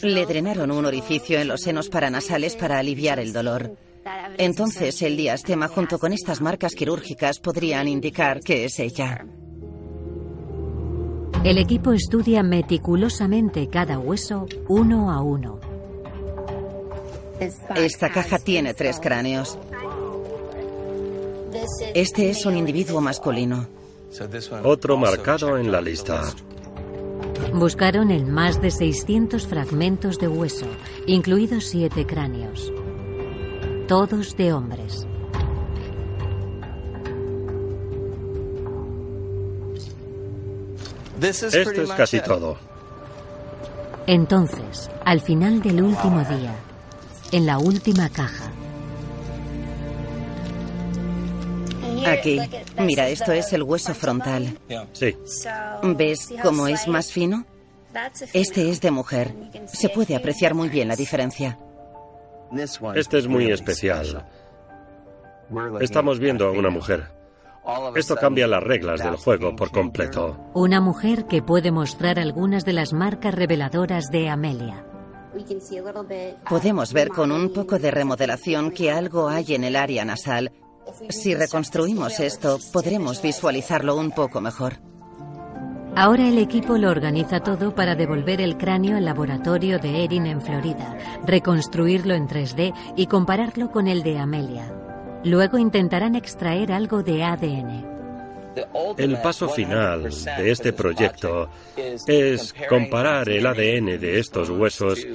Le 0.00 0.26
drenaron 0.26 0.70
un 0.70 0.84
orificio 0.84 1.40
en 1.40 1.48
los 1.48 1.62
senos 1.62 1.88
paranasales 1.88 2.54
para 2.54 2.78
aliviar 2.78 3.18
el 3.18 3.32
dolor. 3.32 3.76
Entonces 4.38 5.02
el 5.02 5.16
diastema 5.16 5.66
junto 5.66 5.98
con 5.98 6.12
estas 6.12 6.40
marcas 6.40 6.76
quirúrgicas 6.76 7.40
podrían 7.40 7.88
indicar 7.88 8.38
que 8.40 8.64
es 8.64 8.78
ella. 8.78 9.26
El 11.42 11.58
equipo 11.58 11.92
estudia 11.92 12.44
meticulosamente 12.44 13.68
cada 13.68 13.98
hueso 13.98 14.46
uno 14.68 15.10
a 15.10 15.20
uno. 15.20 15.65
Esta 17.40 18.10
caja 18.10 18.38
tiene 18.38 18.74
tres 18.74 18.98
cráneos. 19.00 19.58
Este 21.94 22.30
es 22.30 22.46
un 22.46 22.56
individuo 22.56 23.00
masculino. 23.00 23.66
Otro 24.64 24.96
marcado 24.96 25.58
en 25.58 25.70
la 25.70 25.80
lista. 25.80 26.22
Buscaron 27.52 28.10
en 28.10 28.30
más 28.30 28.60
de 28.60 28.70
600 28.70 29.46
fragmentos 29.46 30.18
de 30.18 30.28
hueso, 30.28 30.66
incluidos 31.06 31.64
siete 31.66 32.06
cráneos. 32.06 32.72
Todos 33.88 34.36
de 34.36 34.52
hombres. 34.52 35.06
Esto 41.20 41.82
es 41.82 41.90
casi 41.92 42.20
todo. 42.20 42.56
Entonces, 44.06 44.90
al 45.04 45.20
final 45.20 45.62
del 45.62 45.82
último 45.82 46.20
día, 46.20 46.54
en 47.36 47.44
la 47.44 47.58
última 47.58 48.08
caja. 48.08 48.50
Aquí, 52.06 52.40
mira, 52.78 53.08
esto 53.08 53.32
es 53.32 53.52
el 53.52 53.62
hueso 53.62 53.94
frontal. 53.94 54.58
Sí. 54.92 55.14
¿Ves 55.82 56.32
cómo 56.42 56.66
es 56.66 56.88
más 56.88 57.12
fino? 57.12 57.44
Este 58.32 58.70
es 58.70 58.80
de 58.80 58.90
mujer. 58.90 59.34
Se 59.66 59.90
puede 59.90 60.16
apreciar 60.16 60.54
muy 60.54 60.70
bien 60.70 60.88
la 60.88 60.96
diferencia. 60.96 61.58
Este 62.94 63.18
es 63.18 63.28
muy 63.28 63.50
especial. 63.50 64.26
Estamos 65.80 66.18
viendo 66.18 66.46
a 66.46 66.52
una 66.52 66.70
mujer. 66.70 67.04
Esto 67.96 68.16
cambia 68.16 68.46
las 68.46 68.62
reglas 68.62 69.02
del 69.02 69.16
juego 69.16 69.54
por 69.54 69.70
completo. 69.70 70.38
Una 70.54 70.80
mujer 70.80 71.26
que 71.26 71.42
puede 71.42 71.70
mostrar 71.70 72.18
algunas 72.18 72.64
de 72.64 72.72
las 72.72 72.94
marcas 72.94 73.34
reveladoras 73.34 74.06
de 74.10 74.30
Amelia. 74.30 74.86
Podemos 76.48 76.92
ver 76.92 77.08
con 77.08 77.32
un 77.32 77.52
poco 77.52 77.78
de 77.78 77.90
remodelación 77.90 78.70
que 78.70 78.90
algo 78.90 79.28
hay 79.28 79.54
en 79.54 79.64
el 79.64 79.76
área 79.76 80.04
nasal. 80.04 80.52
Si 81.08 81.34
reconstruimos 81.34 82.20
esto, 82.20 82.58
podremos 82.72 83.20
visualizarlo 83.20 83.96
un 83.96 84.10
poco 84.10 84.40
mejor. 84.40 84.74
Ahora 85.96 86.28
el 86.28 86.38
equipo 86.38 86.76
lo 86.76 86.90
organiza 86.90 87.40
todo 87.40 87.74
para 87.74 87.94
devolver 87.94 88.42
el 88.42 88.58
cráneo 88.58 88.98
al 88.98 89.06
laboratorio 89.06 89.78
de 89.78 90.04
Erin 90.04 90.26
en 90.26 90.42
Florida, 90.42 90.94
reconstruirlo 91.24 92.12
en 92.12 92.28
3D 92.28 92.74
y 92.96 93.06
compararlo 93.06 93.70
con 93.70 93.88
el 93.88 94.02
de 94.02 94.18
Amelia. 94.18 94.74
Luego 95.24 95.56
intentarán 95.56 96.14
extraer 96.14 96.70
algo 96.70 97.02
de 97.02 97.24
ADN. 97.24 97.95
El 98.96 99.18
paso 99.18 99.48
final 99.48 100.10
de 100.10 100.50
este 100.50 100.72
proyecto 100.72 101.48
es 102.06 102.54
comparar 102.68 103.28
el 103.28 103.46
ADN 103.46 103.98
de 104.00 104.18
estos 104.18 104.48
huesos 104.50 105.06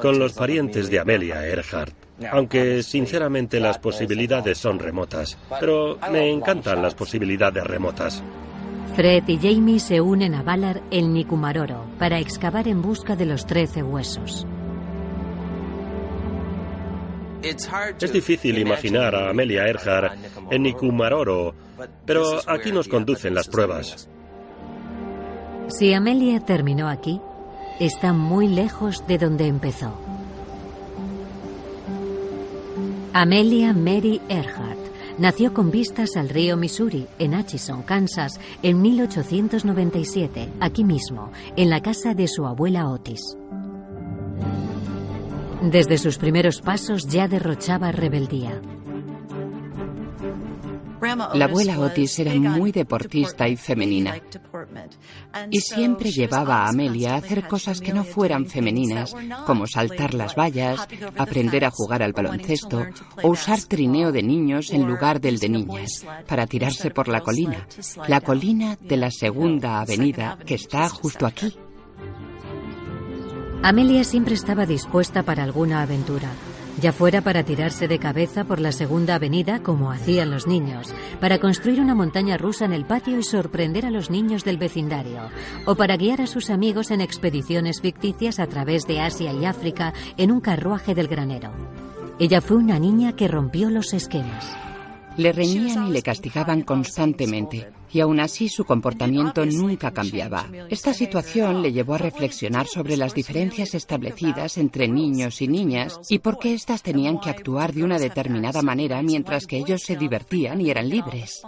con 0.00 0.18
los 0.18 0.32
parientes 0.32 0.90
de 0.90 0.98
Amelia 0.98 1.46
Earhart. 1.46 1.94
Aunque 2.30 2.82
sinceramente 2.82 3.60
las 3.60 3.78
posibilidades 3.78 4.56
son 4.56 4.78
remotas, 4.78 5.36
pero 5.60 5.98
me 6.10 6.30
encantan 6.30 6.80
las 6.80 6.94
posibilidades 6.94 7.64
remotas. 7.64 8.22
Fred 8.94 9.24
y 9.26 9.36
Jamie 9.36 9.78
se 9.78 10.00
unen 10.00 10.34
a 10.34 10.42
Valar 10.42 10.80
en 10.90 11.12
Nikumaroro 11.12 11.84
para 11.98 12.18
excavar 12.18 12.66
en 12.66 12.80
busca 12.80 13.14
de 13.14 13.26
los 13.26 13.44
13 13.44 13.82
huesos. 13.82 14.46
Es 17.42 18.12
difícil 18.12 18.58
imaginar 18.58 19.14
a 19.14 19.30
Amelia 19.30 19.66
Earhart 19.66 20.14
en 20.50 20.62
Nikumaroro, 20.62 21.54
pero 22.04 22.40
aquí 22.46 22.72
nos 22.72 22.88
conducen 22.88 23.34
las 23.34 23.48
pruebas. 23.48 24.08
Si 25.68 25.92
Amelia 25.92 26.40
terminó 26.40 26.88
aquí, 26.88 27.20
está 27.80 28.12
muy 28.12 28.48
lejos 28.48 29.06
de 29.06 29.18
donde 29.18 29.46
empezó. 29.46 29.98
Amelia 33.12 33.72
Mary 33.72 34.20
Earhart 34.28 34.78
nació 35.18 35.54
con 35.54 35.70
vistas 35.70 36.16
al 36.16 36.28
río 36.28 36.56
Missouri, 36.56 37.06
en 37.18 37.34
Atchison, 37.34 37.82
Kansas, 37.82 38.38
en 38.62 38.80
1897, 38.82 40.48
aquí 40.60 40.84
mismo, 40.84 41.32
en 41.56 41.70
la 41.70 41.80
casa 41.80 42.14
de 42.14 42.28
su 42.28 42.46
abuela 42.46 42.88
Otis. 42.88 43.20
Desde 45.62 45.98
sus 45.98 46.18
primeros 46.18 46.60
pasos 46.60 47.06
ya 47.08 47.26
derrochaba 47.26 47.90
rebeldía. 47.90 48.60
La 51.34 51.44
abuela 51.44 51.78
Otis 51.78 52.18
era 52.18 52.34
muy 52.34 52.72
deportista 52.72 53.48
y 53.48 53.56
femenina. 53.56 54.16
Y 55.50 55.60
siempre 55.60 56.10
llevaba 56.10 56.64
a 56.64 56.68
Amelia 56.68 57.14
a 57.14 57.16
hacer 57.18 57.46
cosas 57.46 57.80
que 57.80 57.92
no 57.92 58.04
fueran 58.04 58.46
femeninas, 58.46 59.14
como 59.46 59.66
saltar 59.66 60.14
las 60.14 60.34
vallas, 60.34 60.86
aprender 61.16 61.64
a 61.64 61.70
jugar 61.70 62.02
al 62.02 62.12
baloncesto 62.12 62.86
o 63.22 63.28
usar 63.28 63.62
trineo 63.62 64.12
de 64.12 64.22
niños 64.22 64.72
en 64.72 64.86
lugar 64.86 65.20
del 65.20 65.38
de 65.38 65.48
niñas, 65.48 66.06
para 66.26 66.46
tirarse 66.46 66.90
por 66.90 67.08
la 67.08 67.20
colina, 67.20 67.66
la 68.08 68.20
colina 68.20 68.76
de 68.80 68.96
la 68.96 69.10
segunda 69.10 69.80
avenida 69.80 70.38
que 70.46 70.54
está 70.54 70.88
justo 70.88 71.26
aquí. 71.26 71.56
Amelia 73.62 74.04
siempre 74.04 74.34
estaba 74.34 74.64
dispuesta 74.64 75.22
para 75.22 75.42
alguna 75.42 75.82
aventura 75.82 76.30
ya 76.80 76.92
fuera 76.92 77.22
para 77.22 77.44
tirarse 77.44 77.88
de 77.88 77.98
cabeza 77.98 78.44
por 78.44 78.60
la 78.60 78.72
segunda 78.72 79.14
avenida 79.14 79.62
como 79.62 79.90
hacían 79.90 80.30
los 80.30 80.46
niños, 80.46 80.92
para 81.20 81.38
construir 81.38 81.80
una 81.80 81.94
montaña 81.94 82.36
rusa 82.36 82.64
en 82.64 82.72
el 82.72 82.84
patio 82.84 83.18
y 83.18 83.22
sorprender 83.22 83.86
a 83.86 83.90
los 83.90 84.10
niños 84.10 84.44
del 84.44 84.58
vecindario, 84.58 85.30
o 85.64 85.74
para 85.74 85.96
guiar 85.96 86.20
a 86.20 86.26
sus 86.26 86.50
amigos 86.50 86.90
en 86.90 87.00
expediciones 87.00 87.80
ficticias 87.80 88.38
a 88.38 88.46
través 88.46 88.86
de 88.86 89.00
Asia 89.00 89.32
y 89.32 89.44
África 89.44 89.94
en 90.16 90.30
un 90.30 90.40
carruaje 90.40 90.94
del 90.94 91.08
granero. 91.08 91.50
Ella 92.18 92.40
fue 92.40 92.56
una 92.56 92.78
niña 92.78 93.14
que 93.14 93.28
rompió 93.28 93.70
los 93.70 93.92
esquemas. 93.92 94.56
Le 95.16 95.32
reñían 95.32 95.88
y 95.88 95.92
le 95.92 96.02
castigaban 96.02 96.62
constantemente, 96.62 97.70
y 97.92 98.00
aún 98.00 98.20
así 98.20 98.48
su 98.48 98.64
comportamiento 98.64 99.44
nunca 99.46 99.92
cambiaba. 99.92 100.46
Esta 100.70 100.94
situación 100.94 101.62
le 101.62 101.72
llevó 101.72 101.94
a 101.94 101.98
reflexionar 101.98 102.66
sobre 102.66 102.96
las 102.96 103.14
diferencias 103.14 103.74
establecidas 103.74 104.58
entre 104.58 104.88
niños 104.88 105.42
y 105.42 105.48
niñas 105.48 105.98
y 106.08 106.18
por 106.18 106.38
qué 106.38 106.54
éstas 106.54 106.82
tenían 106.82 107.20
que 107.20 107.30
actuar 107.30 107.72
de 107.72 107.84
una 107.84 107.98
determinada 107.98 108.62
manera 108.62 109.02
mientras 109.02 109.46
que 109.46 109.58
ellos 109.58 109.82
se 109.82 109.96
divertían 109.96 110.60
y 110.60 110.70
eran 110.70 110.88
libres. 110.88 111.42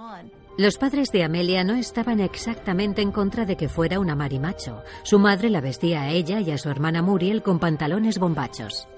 Los 0.59 0.77
padres 0.77 1.13
de 1.13 1.23
Amelia 1.23 1.63
no 1.63 1.77
estaban 1.77 2.19
exactamente 2.19 3.01
en 3.01 3.13
contra 3.13 3.45
de 3.45 3.57
que 3.57 3.69
fuera 3.69 4.01
una 4.01 4.17
marimacho. 4.17 4.83
Su 5.05 5.21
madre 5.21 5.51
la 5.51 5.61
vestía 5.61 6.03
a 6.03 6.11
ella 6.11 6.41
y 6.41 6.51
a 6.51 6.59
su 6.59 6.69
hermana 6.69 7.01
Muriel 7.01 7.45
con 7.45 7.61
pantalones 7.61 8.19
bombachos. 8.19 8.89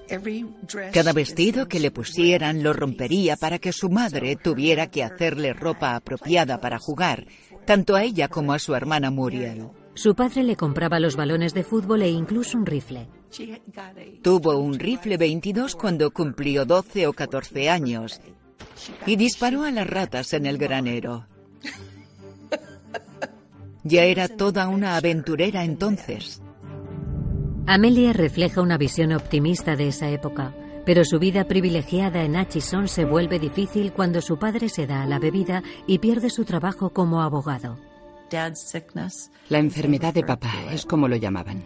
Cada 0.91 1.13
vestido 1.13 1.67
que 1.67 1.79
le 1.79 1.91
pusieran 1.91 2.63
lo 2.63 2.73
rompería 2.73 3.35
para 3.35 3.59
que 3.59 3.73
su 3.73 3.91
madre 3.91 4.35
tuviera 4.37 4.87
que 4.87 5.03
hacerle 5.03 5.53
ropa 5.53 5.95
apropiada 5.95 6.59
para 6.59 6.79
jugar, 6.79 7.27
tanto 7.63 7.95
a 7.95 8.05
ella 8.05 8.27
como 8.27 8.53
a 8.53 8.59
su 8.59 8.73
hermana 8.73 9.11
Muriel. 9.11 9.69
Su 9.93 10.15
padre 10.15 10.41
le 10.41 10.55
compraba 10.55 10.99
los 10.99 11.15
balones 11.15 11.53
de 11.53 11.63
fútbol 11.63 12.01
e 12.01 12.09
incluso 12.09 12.57
un 12.57 12.65
rifle. 12.65 13.07
Tuvo 14.23 14.57
un 14.57 14.79
rifle 14.79 15.15
22 15.15 15.75
cuando 15.75 16.09
cumplió 16.09 16.65
12 16.65 17.05
o 17.05 17.13
14 17.13 17.69
años 17.69 18.19
y 19.05 19.15
disparó 19.15 19.63
a 19.63 19.69
las 19.69 19.85
ratas 19.85 20.33
en 20.33 20.47
el 20.47 20.57
granero. 20.57 21.27
Ya 23.83 24.03
era 24.03 24.27
toda 24.27 24.67
una 24.67 24.95
aventurera 24.95 25.63
entonces. 25.63 26.41
Amelia 27.67 28.13
refleja 28.13 28.61
una 28.61 28.77
visión 28.77 29.11
optimista 29.13 29.75
de 29.75 29.87
esa 29.87 30.09
época, 30.09 30.53
pero 30.85 31.05
su 31.05 31.19
vida 31.19 31.45
privilegiada 31.45 32.23
en 32.23 32.35
Atchison 32.35 32.87
se 32.87 33.05
vuelve 33.05 33.39
difícil 33.39 33.91
cuando 33.93 34.21
su 34.21 34.37
padre 34.37 34.69
se 34.69 34.87
da 34.87 35.03
a 35.03 35.07
la 35.07 35.19
bebida 35.19 35.63
y 35.87 35.99
pierde 35.99 36.29
su 36.29 36.45
trabajo 36.45 36.91
como 36.91 37.21
abogado. 37.21 37.77
La 39.49 39.59
enfermedad 39.59 40.13
de 40.13 40.23
papá 40.23 40.53
es 40.71 40.85
como 40.85 41.07
lo 41.07 41.17
llamaban. 41.17 41.63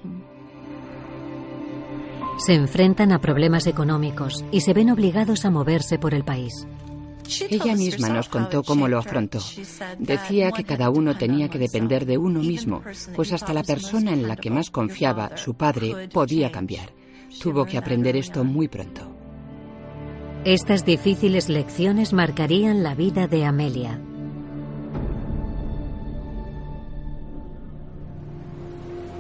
Se 2.37 2.53
enfrentan 2.53 3.11
a 3.11 3.19
problemas 3.19 3.67
económicos 3.67 4.43
y 4.51 4.61
se 4.61 4.73
ven 4.73 4.89
obligados 4.89 5.45
a 5.45 5.51
moverse 5.51 5.99
por 5.99 6.13
el 6.13 6.23
país. 6.23 6.67
Ella 7.49 7.75
misma 7.75 8.09
nos 8.09 8.29
contó 8.29 8.63
cómo 8.63 8.87
lo 8.87 8.97
afrontó. 8.97 9.39
Decía 9.99 10.51
que 10.51 10.63
cada 10.63 10.89
uno 10.89 11.17
tenía 11.17 11.49
que 11.49 11.59
depender 11.59 12.05
de 12.05 12.17
uno 12.17 12.39
mismo, 12.41 12.81
pues 13.15 13.33
hasta 13.33 13.53
la 13.53 13.63
persona 13.63 14.11
en 14.13 14.27
la 14.27 14.35
que 14.35 14.49
más 14.49 14.69
confiaba, 14.69 15.35
su 15.37 15.55
padre, 15.55 16.09
podía 16.09 16.51
cambiar. 16.51 16.91
Tuvo 17.41 17.65
que 17.65 17.77
aprender 17.77 18.15
esto 18.15 18.43
muy 18.43 18.67
pronto. 18.67 19.11
Estas 20.45 20.85
difíciles 20.85 21.49
lecciones 21.49 22.13
marcarían 22.13 22.83
la 22.83 22.93
vida 22.93 23.27
de 23.27 23.45
Amelia. 23.45 23.99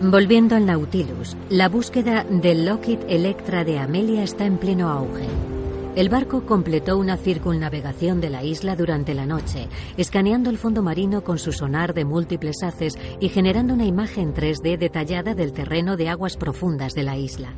Volviendo 0.01 0.55
al 0.55 0.65
Nautilus, 0.65 1.35
la 1.49 1.67
búsqueda 1.67 2.25
del 2.29 2.65
Lockheed 2.65 2.99
Electra 3.07 3.63
de 3.63 3.79
Amelia 3.79 4.23
está 4.23 4.45
en 4.45 4.57
pleno 4.57 4.89
auge. 4.89 5.54
El 5.95 6.09
barco 6.09 6.45
completó 6.45 6.97
una 6.97 7.15
circunnavegación 7.15 8.19
de 8.19 8.29
la 8.29 8.43
isla 8.43 8.75
durante 8.75 9.13
la 9.13 9.25
noche, 9.25 9.69
escaneando 9.95 10.49
el 10.49 10.57
fondo 10.57 10.83
marino 10.83 11.23
con 11.23 11.39
su 11.39 11.53
sonar 11.53 11.93
de 11.93 12.03
múltiples 12.03 12.63
haces 12.63 12.97
y 13.21 13.29
generando 13.29 13.73
una 13.73 13.85
imagen 13.85 14.33
3D 14.33 14.77
detallada 14.77 15.35
del 15.35 15.53
terreno 15.53 15.95
de 15.95 16.09
aguas 16.09 16.35
profundas 16.35 16.91
de 16.95 17.03
la 17.03 17.15
isla. 17.15 17.53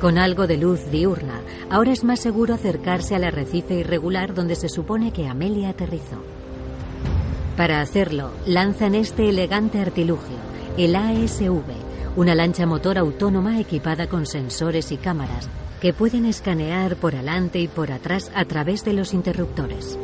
Con 0.00 0.16
algo 0.16 0.46
de 0.46 0.56
luz 0.56 0.90
diurna, 0.90 1.42
ahora 1.68 1.92
es 1.92 2.04
más 2.04 2.20
seguro 2.20 2.54
acercarse 2.54 3.14
al 3.14 3.24
arrecife 3.24 3.74
irregular 3.74 4.32
donde 4.32 4.54
se 4.54 4.70
supone 4.70 5.12
que 5.12 5.28
Amelia 5.28 5.68
aterrizó. 5.68 6.22
Para 7.54 7.82
hacerlo, 7.82 8.30
lanzan 8.46 8.94
este 8.94 9.28
elegante 9.28 9.78
artilugio, 9.78 10.38
el 10.78 10.96
ASV, 10.96 11.60
una 12.16 12.34
lancha 12.34 12.64
motor 12.64 12.96
autónoma 12.96 13.60
equipada 13.60 14.08
con 14.08 14.24
sensores 14.24 14.90
y 14.90 14.96
cámaras, 14.96 15.50
que 15.80 15.92
pueden 15.92 16.26
escanear 16.26 16.96
por 16.96 17.14
adelante 17.14 17.58
y 17.58 17.68
por 17.68 17.90
atrás 17.90 18.30
a 18.34 18.44
través 18.44 18.84
de 18.84 18.92
los 18.92 19.14
interruptores. 19.14 19.98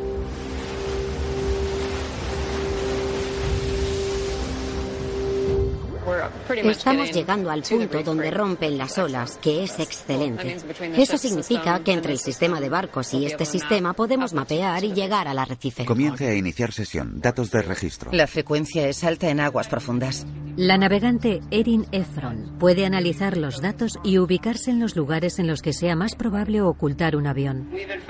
Estamos 6.49 7.11
llegando 7.11 7.49
al 7.49 7.63
punto 7.63 8.03
donde 8.03 8.31
rompen 8.31 8.77
las 8.77 8.97
olas, 8.97 9.37
que 9.41 9.63
es 9.63 9.79
excelente. 9.79 10.57
Eso 10.95 11.17
significa 11.17 11.79
que 11.83 11.93
entre 11.93 12.13
el 12.13 12.19
sistema 12.19 12.59
de 12.59 12.69
barcos 12.69 13.13
y 13.13 13.25
este 13.25 13.45
sistema 13.45 13.93
podemos 13.93 14.33
mapear 14.33 14.83
y 14.83 14.93
llegar 14.93 15.27
al 15.27 15.39
arrecife. 15.39 15.85
Comience 15.85 16.27
a 16.27 16.33
iniciar 16.33 16.71
sesión. 16.71 17.19
Datos 17.19 17.51
de 17.51 17.61
registro. 17.61 18.11
La 18.11 18.27
frecuencia 18.27 18.87
es 18.87 19.03
alta 19.03 19.29
en 19.29 19.39
aguas 19.39 19.67
profundas. 19.67 20.25
La 20.57 20.77
navegante 20.77 21.41
Erin 21.51 21.85
Efron 21.91 22.57
puede 22.57 22.85
analizar 22.85 23.37
los 23.37 23.61
datos 23.61 23.99
y 24.03 24.17
ubicarse 24.17 24.71
en 24.71 24.79
los 24.79 24.95
lugares 24.95 25.37
en 25.37 25.45
los 25.45 25.61
que 25.61 25.71
sea 25.71 25.95
más 25.95 26.15
probable 26.15 26.61
ocultar 26.61 27.15
un 27.15 27.27
avión. 27.27 27.69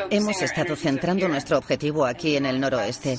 Hemos 0.09 0.41
estado 0.41 0.75
centrando 0.77 1.27
nuestro 1.27 1.57
objetivo 1.57 2.05
aquí 2.05 2.37
en 2.37 2.45
el 2.45 2.59
noroeste. 2.59 3.17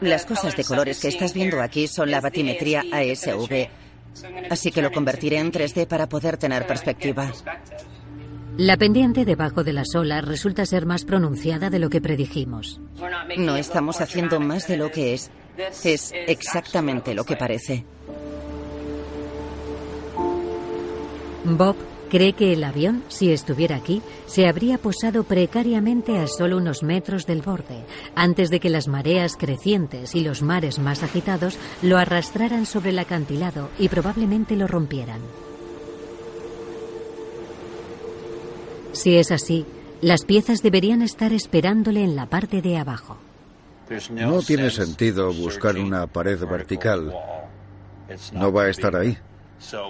Las 0.00 0.26
cosas 0.26 0.56
de 0.56 0.64
colores 0.64 1.00
que 1.00 1.08
estás 1.08 1.32
viendo 1.34 1.60
aquí 1.60 1.88
son 1.88 2.10
la 2.10 2.20
batimetría 2.20 2.84
ASV, 2.92 3.68
así 4.50 4.70
que 4.70 4.82
lo 4.82 4.90
convertiré 4.92 5.38
en 5.38 5.52
3D 5.52 5.86
para 5.86 6.08
poder 6.08 6.36
tener 6.36 6.66
perspectiva. 6.66 7.32
La 8.56 8.78
pendiente 8.78 9.26
debajo 9.26 9.64
de 9.64 9.74
las 9.74 9.94
olas 9.94 10.24
resulta 10.24 10.64
ser 10.64 10.86
más 10.86 11.04
pronunciada 11.04 11.68
de 11.68 11.78
lo 11.78 11.90
que 11.90 12.00
predijimos. 12.00 12.80
No 13.36 13.56
estamos 13.56 14.00
haciendo 14.00 14.40
más 14.40 14.66
de 14.66 14.78
lo 14.78 14.90
que 14.90 15.12
es. 15.12 15.30
Es 15.84 16.12
exactamente 16.26 17.14
lo 17.14 17.24
que 17.24 17.36
parece. 17.36 17.84
Bob 21.44 21.76
Cree 22.10 22.34
que 22.34 22.52
el 22.52 22.62
avión, 22.62 23.02
si 23.08 23.32
estuviera 23.32 23.76
aquí, 23.76 24.00
se 24.26 24.46
habría 24.46 24.78
posado 24.78 25.24
precariamente 25.24 26.18
a 26.18 26.28
solo 26.28 26.56
unos 26.56 26.82
metros 26.84 27.26
del 27.26 27.42
borde, 27.42 27.84
antes 28.14 28.48
de 28.48 28.60
que 28.60 28.70
las 28.70 28.86
mareas 28.86 29.36
crecientes 29.36 30.14
y 30.14 30.20
los 30.20 30.40
mares 30.40 30.78
más 30.78 31.02
agitados 31.02 31.58
lo 31.82 31.98
arrastraran 31.98 32.64
sobre 32.64 32.90
el 32.90 32.98
acantilado 33.00 33.70
y 33.78 33.88
probablemente 33.88 34.54
lo 34.54 34.68
rompieran. 34.68 35.20
Si 38.92 39.16
es 39.16 39.32
así, 39.32 39.66
las 40.00 40.24
piezas 40.24 40.62
deberían 40.62 41.02
estar 41.02 41.32
esperándole 41.32 42.04
en 42.04 42.16
la 42.16 42.26
parte 42.26 42.62
de 42.62 42.78
abajo. 42.78 43.18
No 44.10 44.42
tiene 44.42 44.70
sentido 44.70 45.32
buscar 45.32 45.76
una 45.76 46.06
pared 46.06 46.38
vertical. 46.46 47.12
No 48.32 48.52
va 48.52 48.64
a 48.64 48.68
estar 48.68 48.94
ahí. 48.96 49.18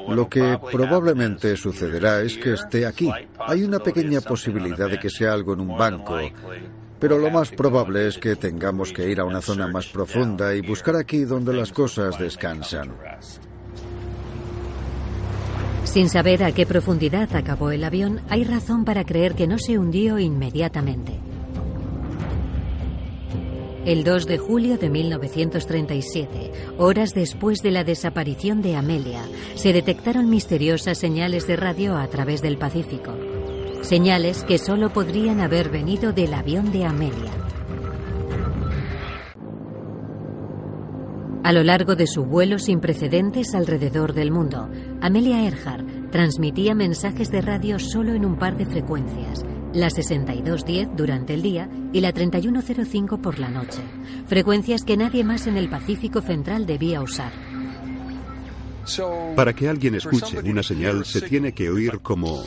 Lo 0.09 0.29
que 0.29 0.59
probablemente 0.73 1.57
sucederá 1.57 2.21
es 2.21 2.37
que 2.39 2.55
esté 2.55 2.87
aquí. 2.87 3.11
Hay 3.39 3.63
una 3.65 3.79
pequeña 3.79 4.21
posibilidad 4.21 4.89
de 4.89 4.99
que 4.99 5.11
sea 5.11 5.33
algo 5.33 5.55
en 5.55 5.61
un 5.61 5.77
banco, 5.77 6.19
pero 6.99 7.19
lo 7.19 7.31
más 7.31 7.51
probable 7.51 8.09
es 8.09 8.19
que 8.19 8.37
tengamos 8.37 8.93
que 8.93 9.09
ir 9.09 9.21
a 9.21 9.25
una 9.25 9.43
zona 9.43 9.67
más 9.67 9.87
profunda 9.87 10.55
y 10.55 10.63
buscar 10.63 10.97
aquí 10.97 11.25
donde 11.25 11.53
las 11.53 11.73
cosas 11.73 12.19
descansan. 12.19 12.93
Sin 15.85 16.09
saber 16.09 16.43
a 16.43 16.53
qué 16.53 16.67
profundidad 16.67 17.35
acabó 17.35 17.71
el 17.71 17.85
avión, 17.85 18.21
hay 18.29 18.45
razón 18.45 18.85
para 18.85 19.05
creer 19.05 19.35
que 19.35 19.47
no 19.47 19.59
se 19.59 19.79
hundió 19.79 20.19
inmediatamente. 20.19 21.21
El 23.87 24.03
2 24.03 24.27
de 24.27 24.39
julio 24.39 24.79
de 24.79 24.91
1937, 24.91 26.51
horas 26.77 27.15
después 27.15 27.61
de 27.63 27.71
la 27.71 27.85
desaparición 27.85 28.61
de 28.61 28.75
Amelia, 28.75 29.23
se 29.55 29.73
detectaron 29.73 30.29
misteriosas 30.29 30.99
señales 30.99 31.47
de 31.47 31.55
radio 31.55 31.97
a 31.97 32.09
través 32.09 32.43
del 32.43 32.59
Pacífico. 32.59 33.15
Señales 33.83 34.43
que 34.43 34.59
solo 34.59 34.93
podrían 34.93 35.41
haber 35.41 35.71
venido 35.71 36.13
del 36.13 36.35
avión 36.35 36.73
de 36.73 36.85
Amelia. 36.85 37.31
A 41.45 41.53
lo 41.53 41.63
largo 41.63 41.95
de 41.95 42.09
su 42.09 42.25
vuelo 42.25 42.59
sin 42.59 42.81
precedentes 42.81 43.55
alrededor 43.55 44.15
del 44.15 44.33
mundo, 44.33 44.69
Amelia 45.01 45.45
Earhart 45.45 46.11
transmitía 46.11 46.75
mensajes 46.75 47.31
de 47.31 47.41
radio 47.41 47.79
solo 47.79 48.15
en 48.15 48.25
un 48.25 48.37
par 48.37 48.57
de 48.57 48.67
frecuencias, 48.67 49.45
la 49.73 49.91
6210 49.91 50.89
durante 50.97 51.35
el 51.35 51.43
día 51.43 51.69
y 51.93 52.01
la 52.01 52.13
3105 52.13 53.19
por 53.19 53.39
la 53.39 53.49
noche, 53.49 53.81
frecuencias 54.27 54.85
que 54.85 54.97
nadie 54.97 55.25
más 55.25 55.47
en 55.47 55.57
el 55.57 55.69
Pacífico 55.69 56.21
Central 56.21 56.67
debía 56.67 57.03
usar. 57.03 57.33
Para 59.35 59.53
que 59.53 59.69
alguien 59.69 59.97
escuche 59.97 60.39
una 60.41 60.63
señal 60.63 61.05
se 61.05 61.21
tiene 61.23 61.53
que 61.53 61.69
oír 61.71 62.01
como 62.01 62.45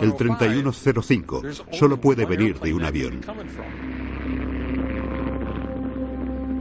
el 0.00 0.16
3105 0.16 1.42
solo 1.72 2.00
puede 2.00 2.24
venir 2.24 2.58
de 2.60 2.74
un 2.74 2.84
avión. 2.84 3.20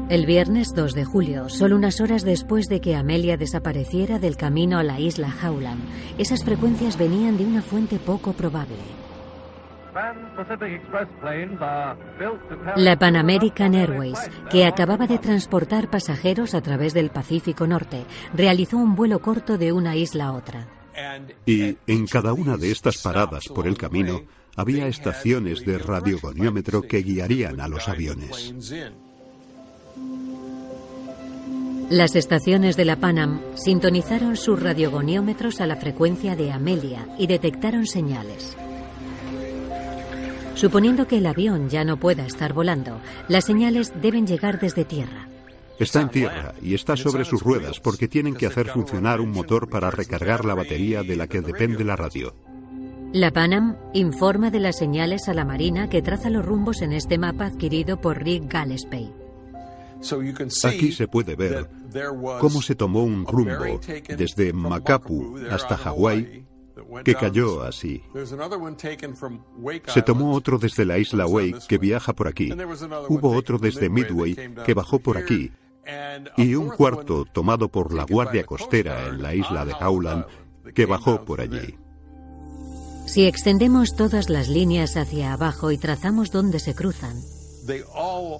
El 0.09 0.25
viernes 0.25 0.73
2 0.75 0.93
de 0.93 1.05
julio, 1.05 1.49
solo 1.49 1.75
unas 1.75 2.01
horas 2.01 2.23
después 2.23 2.67
de 2.67 2.81
que 2.81 2.95
Amelia 2.95 3.37
desapareciera 3.37 4.19
del 4.19 4.35
camino 4.35 4.77
a 4.77 4.83
la 4.83 4.99
isla 4.99 5.33
Howland, 5.41 5.81
esas 6.17 6.43
frecuencias 6.43 6.97
venían 6.97 7.37
de 7.37 7.45
una 7.45 7.61
fuente 7.61 7.97
poco 7.99 8.33
probable. 8.33 8.75
La 12.75 12.97
Pan 12.97 13.15
American 13.15 13.75
Airways, 13.75 14.19
que 14.51 14.65
acababa 14.65 15.07
de 15.07 15.19
transportar 15.19 15.89
pasajeros 15.89 16.53
a 16.53 16.61
través 16.61 16.93
del 16.93 17.09
Pacífico 17.09 17.65
Norte, 17.65 18.05
realizó 18.33 18.77
un 18.77 18.95
vuelo 18.95 19.19
corto 19.19 19.57
de 19.57 19.71
una 19.71 19.95
isla 19.95 20.25
a 20.25 20.33
otra. 20.33 20.67
Y 21.45 21.77
en 21.87 22.07
cada 22.07 22.33
una 22.33 22.57
de 22.57 22.71
estas 22.71 22.97
paradas 22.97 23.45
por 23.47 23.67
el 23.67 23.77
camino 23.77 24.21
había 24.55 24.87
estaciones 24.87 25.65
de 25.65 25.77
radiogoniómetro 25.77 26.81
que 26.81 27.01
guiarían 27.01 27.61
a 27.61 27.67
los 27.67 27.87
aviones. 27.87 28.53
Las 31.89 32.15
estaciones 32.15 32.75
de 32.77 32.85
la 32.85 32.95
Panam 32.95 33.41
sintonizaron 33.55 34.37
sus 34.37 34.61
radiogoniómetros 34.61 35.61
a 35.61 35.67
la 35.67 35.75
frecuencia 35.75 36.35
de 36.35 36.51
Amelia 36.51 37.07
y 37.17 37.27
detectaron 37.27 37.85
señales. 37.85 38.55
Suponiendo 40.55 41.07
que 41.07 41.17
el 41.17 41.25
avión 41.25 41.69
ya 41.69 41.83
no 41.83 41.97
pueda 41.97 42.25
estar 42.25 42.53
volando, 42.53 42.99
las 43.27 43.45
señales 43.45 43.91
deben 44.01 44.25
llegar 44.25 44.59
desde 44.59 44.85
tierra. 44.85 45.27
Está 45.79 46.01
en 46.01 46.09
tierra 46.09 46.53
y 46.61 46.75
está 46.75 46.95
sobre 46.95 47.25
sus 47.25 47.41
ruedas 47.41 47.79
porque 47.79 48.07
tienen 48.07 48.35
que 48.35 48.45
hacer 48.45 48.69
funcionar 48.69 49.19
un 49.19 49.31
motor 49.31 49.69
para 49.69 49.91
recargar 49.91 50.45
la 50.45 50.53
batería 50.53 51.03
de 51.03 51.15
la 51.15 51.27
que 51.27 51.41
depende 51.41 51.83
la 51.83 51.95
radio. 51.95 52.33
La 53.11 53.31
Panam 53.31 53.75
informa 53.93 54.49
de 54.49 54.59
las 54.59 54.77
señales 54.77 55.27
a 55.27 55.33
la 55.33 55.45
Marina 55.45 55.89
que 55.89 56.01
traza 56.01 56.29
los 56.29 56.45
rumbos 56.45 56.81
en 56.81 56.93
este 56.93 57.17
mapa 57.17 57.45
adquirido 57.45 57.99
por 57.99 58.23
Rick 58.23 58.51
Gillespie. 58.51 59.22
Aquí 60.63 60.91
se 60.91 61.07
puede 61.07 61.35
ver 61.35 61.69
cómo 62.39 62.61
se 62.61 62.75
tomó 62.75 63.03
un 63.03 63.25
rumbo 63.25 63.79
desde 64.17 64.53
Macapu 64.53 65.37
hasta 65.49 65.77
Hawái 65.77 66.45
que 67.03 67.15
cayó 67.15 67.63
así. 67.63 68.03
Se 69.87 70.01
tomó 70.01 70.33
otro 70.33 70.57
desde 70.57 70.85
la 70.85 70.97
isla 70.97 71.25
Wake 71.25 71.59
que 71.67 71.77
viaja 71.77 72.13
por 72.13 72.27
aquí. 72.27 72.51
Hubo 73.09 73.31
otro 73.31 73.57
desde 73.57 73.89
Midway 73.89 74.35
que 74.65 74.73
bajó 74.73 74.99
por 74.99 75.17
aquí. 75.17 75.51
Y 76.37 76.55
un 76.55 76.69
cuarto 76.69 77.25
tomado 77.25 77.69
por 77.69 77.93
la 77.93 78.05
Guardia 78.05 78.45
Costera 78.45 79.07
en 79.07 79.21
la 79.21 79.35
isla 79.35 79.65
de 79.65 79.73
Howland 79.73 80.25
que 80.73 80.85
bajó 80.85 81.25
por 81.25 81.41
allí. 81.41 81.77
Si 83.05 83.25
extendemos 83.25 83.95
todas 83.95 84.29
las 84.29 84.47
líneas 84.47 84.95
hacia 84.95 85.33
abajo 85.33 85.71
y 85.71 85.77
trazamos 85.77 86.31
dónde 86.31 86.59
se 86.59 86.73
cruzan, 86.73 87.17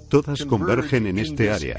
Todas 0.08 0.44
convergen 0.44 1.06
en 1.06 1.18
este 1.18 1.50
área 1.50 1.76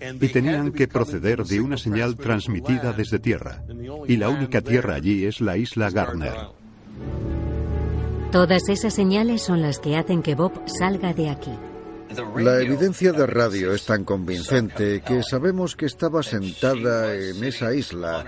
y 0.00 0.28
tenían 0.28 0.72
que 0.72 0.88
proceder 0.88 1.44
de 1.44 1.60
una 1.60 1.76
señal 1.76 2.16
transmitida 2.16 2.92
desde 2.92 3.18
tierra. 3.18 3.62
Y 4.06 4.16
la 4.16 4.28
única 4.28 4.60
tierra 4.60 4.94
allí 4.94 5.24
es 5.24 5.40
la 5.40 5.56
isla 5.56 5.90
Garner. 5.90 6.34
Todas 8.30 8.68
esas 8.68 8.94
señales 8.94 9.42
son 9.42 9.62
las 9.62 9.78
que 9.78 9.96
hacen 9.96 10.22
que 10.22 10.34
Bob 10.34 10.52
salga 10.66 11.14
de 11.14 11.30
aquí. 11.30 11.52
La 12.36 12.60
evidencia 12.60 13.12
de 13.12 13.26
radio 13.26 13.74
es 13.74 13.84
tan 13.84 14.04
convincente 14.04 15.02
que 15.02 15.22
sabemos 15.22 15.76
que 15.76 15.86
estaba 15.86 16.22
sentada 16.22 17.14
en 17.14 17.42
esa 17.44 17.74
isla 17.74 18.24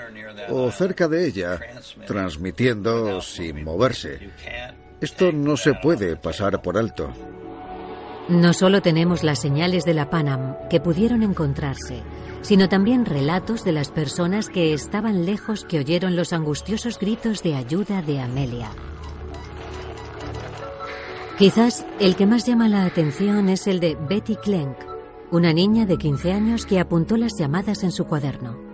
o 0.50 0.70
cerca 0.70 1.08
de 1.08 1.26
ella, 1.26 1.60
transmitiendo 2.06 3.20
sin 3.20 3.64
moverse. 3.64 4.30
Esto 5.00 5.32
no 5.32 5.56
se 5.56 5.74
puede 5.74 6.16
pasar 6.16 6.60
por 6.60 6.76
alto. 6.76 7.10
No 8.30 8.52
solo 8.52 8.80
tenemos 8.80 9.24
las 9.24 9.40
señales 9.40 9.84
de 9.84 9.92
la 9.92 10.08
Panam 10.08 10.54
que 10.70 10.78
pudieron 10.78 11.24
encontrarse, 11.24 12.04
sino 12.42 12.68
también 12.68 13.04
relatos 13.04 13.64
de 13.64 13.72
las 13.72 13.90
personas 13.90 14.48
que 14.48 14.72
estaban 14.72 15.26
lejos 15.26 15.64
que 15.64 15.80
oyeron 15.80 16.14
los 16.14 16.32
angustiosos 16.32 16.96
gritos 17.00 17.42
de 17.42 17.56
ayuda 17.56 18.02
de 18.02 18.20
Amelia. 18.20 18.70
Quizás 21.38 21.84
el 21.98 22.14
que 22.14 22.26
más 22.26 22.46
llama 22.46 22.68
la 22.68 22.84
atención 22.84 23.48
es 23.48 23.66
el 23.66 23.80
de 23.80 23.96
Betty 24.08 24.36
Klenk, 24.36 24.76
una 25.32 25.52
niña 25.52 25.84
de 25.84 25.98
15 25.98 26.32
años 26.32 26.66
que 26.66 26.78
apuntó 26.78 27.16
las 27.16 27.36
llamadas 27.36 27.82
en 27.82 27.90
su 27.90 28.04
cuaderno. 28.04 28.69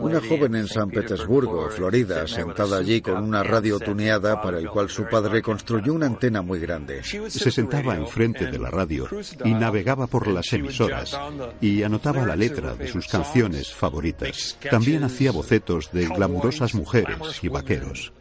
Una 0.00 0.20
joven 0.20 0.54
en 0.54 0.68
San 0.68 0.90
Petersburgo, 0.90 1.68
Florida, 1.70 2.26
sentada 2.26 2.78
allí 2.78 3.00
con 3.00 3.22
una 3.22 3.42
radio 3.42 3.78
tuneada 3.78 4.40
para 4.40 4.58
el 4.58 4.68
cual 4.68 4.88
su 4.88 5.06
padre 5.08 5.42
construyó 5.42 5.94
una 5.94 6.06
antena 6.06 6.42
muy 6.42 6.58
grande. 6.58 7.02
Se 7.02 7.50
sentaba 7.50 7.96
enfrente 7.96 8.50
de 8.50 8.58
la 8.58 8.70
radio 8.70 9.08
y 9.44 9.52
navegaba 9.52 10.06
por 10.06 10.26
las 10.28 10.52
emisoras 10.52 11.18
y 11.60 11.82
anotaba 11.82 12.26
la 12.26 12.36
letra 12.36 12.74
de 12.74 12.88
sus 12.88 13.06
canciones 13.06 13.72
favoritas. 13.72 14.56
También 14.70 15.04
hacía 15.04 15.32
bocetos 15.32 15.90
de 15.92 16.06
glamurosas 16.06 16.74
mujeres 16.74 17.18
y 17.42 17.48
vaqueros. 17.48 18.12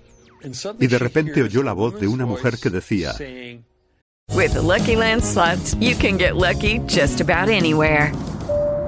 Y 0.80 0.88
de 0.88 1.00
repente 1.00 1.42
oyó 1.42 1.64
la 1.64 1.74
voz 1.74 2.00
de 2.00 2.08
una 2.08 2.26
mujer 2.26 2.58
que 2.62 2.70
decía, 2.70 3.14
With 4.34 4.56
Lucky 4.56 4.96
Land 4.96 5.24
slots, 5.24 5.76
you 5.76 5.96
can 5.96 6.18
get 6.18 6.36
lucky 6.36 6.80
just 6.88 7.22
about 7.22 7.50
anywhere. 7.50 8.12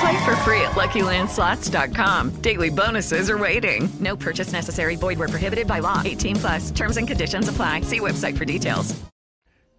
Play 0.00 0.24
for 0.24 0.36
free 0.44 0.60
at 0.60 0.76
LuckyLandSlots.com. 0.76 2.40
Daily 2.40 2.70
bonuses 2.70 3.30
are 3.30 3.38
waiting. 3.38 3.88
No 4.00 4.16
purchase 4.16 4.52
necessary. 4.52 4.96
Void 4.96 5.18
where 5.18 5.28
prohibited 5.28 5.66
by 5.66 5.80
law. 5.80 6.02
18 6.04 6.36
plus. 6.36 6.70
Terms 6.70 6.96
and 6.96 7.08
conditions 7.08 7.48
apply. 7.48 7.82
See 7.82 8.00
website 8.00 8.36
for 8.36 8.44
details. 8.44 8.94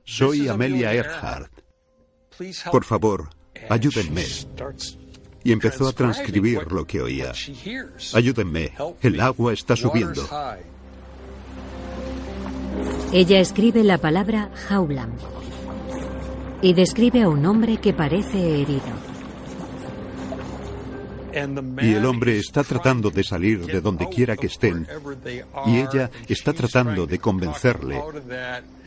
Soy 0.05 0.49
Amelia 0.49 0.91
Earhart. 0.91 1.49
Por 2.71 2.83
favor, 2.83 3.29
ayúdenme. 3.69 4.25
Y 5.43 5.51
empezó 5.51 5.87
a 5.87 5.93
transcribir 5.93 6.71
lo 6.71 6.85
que 6.85 7.01
oía. 7.01 7.31
Ayúdenme. 8.13 8.73
El 9.01 9.19
agua 9.19 9.53
está 9.53 9.75
subiendo. 9.75 10.27
Ella 13.13 13.39
escribe 13.39 13.83
la 13.83 13.97
palabra 13.97 14.49
Howland 14.69 15.19
y 16.61 16.73
describe 16.73 17.21
a 17.21 17.29
un 17.29 17.45
hombre 17.45 17.77
que 17.77 17.93
parece 17.93 18.61
herido. 18.61 19.08
Y 21.81 21.93
el 21.93 22.05
hombre 22.05 22.37
está 22.37 22.63
tratando 22.63 23.09
de 23.09 23.23
salir 23.23 23.65
de 23.65 23.81
donde 23.81 24.07
quiera 24.09 24.35
que 24.35 24.47
estén. 24.47 24.87
Y 25.65 25.77
ella 25.77 26.09
está 26.27 26.53
tratando 26.53 27.05
de 27.05 27.19
convencerle 27.19 28.01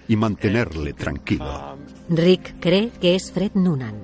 y 0.09 0.17
mantenerle 0.17 0.93
tranquilo. 0.93 1.77
Rick 2.09 2.57
cree 2.61 2.91
que 3.01 3.15
es 3.15 3.31
Fred 3.33 3.53
Noonan. 3.55 3.95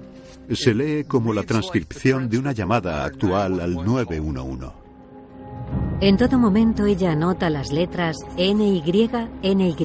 Se 0.53 0.75
lee 0.75 1.05
como 1.05 1.33
la 1.33 1.43
transcripción 1.43 2.29
de 2.29 2.39
una 2.39 2.53
llamada 2.53 3.05
actual 3.05 3.61
al 3.61 3.75
911. 3.75 4.67
En 6.01 6.17
todo 6.17 6.39
momento 6.39 6.87
ella 6.87 7.13
anota 7.13 7.51
las 7.51 7.73
letras 7.73 8.17
NY, 8.37 8.83
NY. 9.43 9.77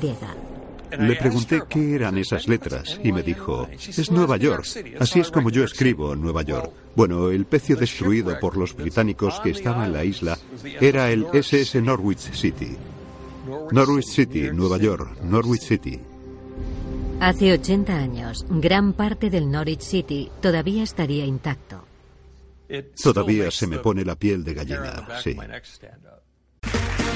Le 1.00 1.16
pregunté 1.16 1.62
qué 1.70 1.96
eran 1.96 2.18
esas 2.18 2.48
letras 2.48 3.00
y 3.04 3.12
me 3.12 3.24
dijo, 3.24 3.68
es 3.72 4.12
Nueva 4.12 4.38
York, 4.38 4.66
así 5.00 5.20
es 5.20 5.32
como 5.32 5.50
yo 5.50 5.64
escribo 5.64 6.16
Nueva 6.16 6.44
York. 6.44 6.72
Bueno, 6.96 7.30
el 7.30 7.46
pecio 7.46 7.76
destruido 7.76 8.40
por 8.40 8.58
los 8.58 8.76
británicos 8.76 9.40
que 9.40 9.52
estaba 9.52 9.86
en 9.86 9.94
la 9.94 10.04
isla 10.04 10.38
era 10.80 11.12
el 11.12 11.26
SS 11.34 11.82
Norwich 11.82 12.32
City. 12.34 12.78
Norwich 13.72 14.06
City, 14.06 14.50
Nueva 14.54 14.78
York, 14.78 15.22
Norwich 15.24 15.62
City. 15.62 16.00
Hace 17.20 17.54
80 17.54 17.96
años, 17.96 18.46
gran 18.50 18.94
parte 18.94 19.30
del 19.30 19.50
Norwich 19.50 19.82
City 19.82 20.30
todavía 20.42 20.84
estaría 20.84 21.26
intacto. 21.26 21.86
Todavía 23.02 23.52
se 23.52 23.68
me 23.68 23.80
pone 23.80 24.04
la 24.04 24.16
piel 24.16 24.44
de 24.44 24.54
gallina, 24.54 25.08
sí. 25.22 25.36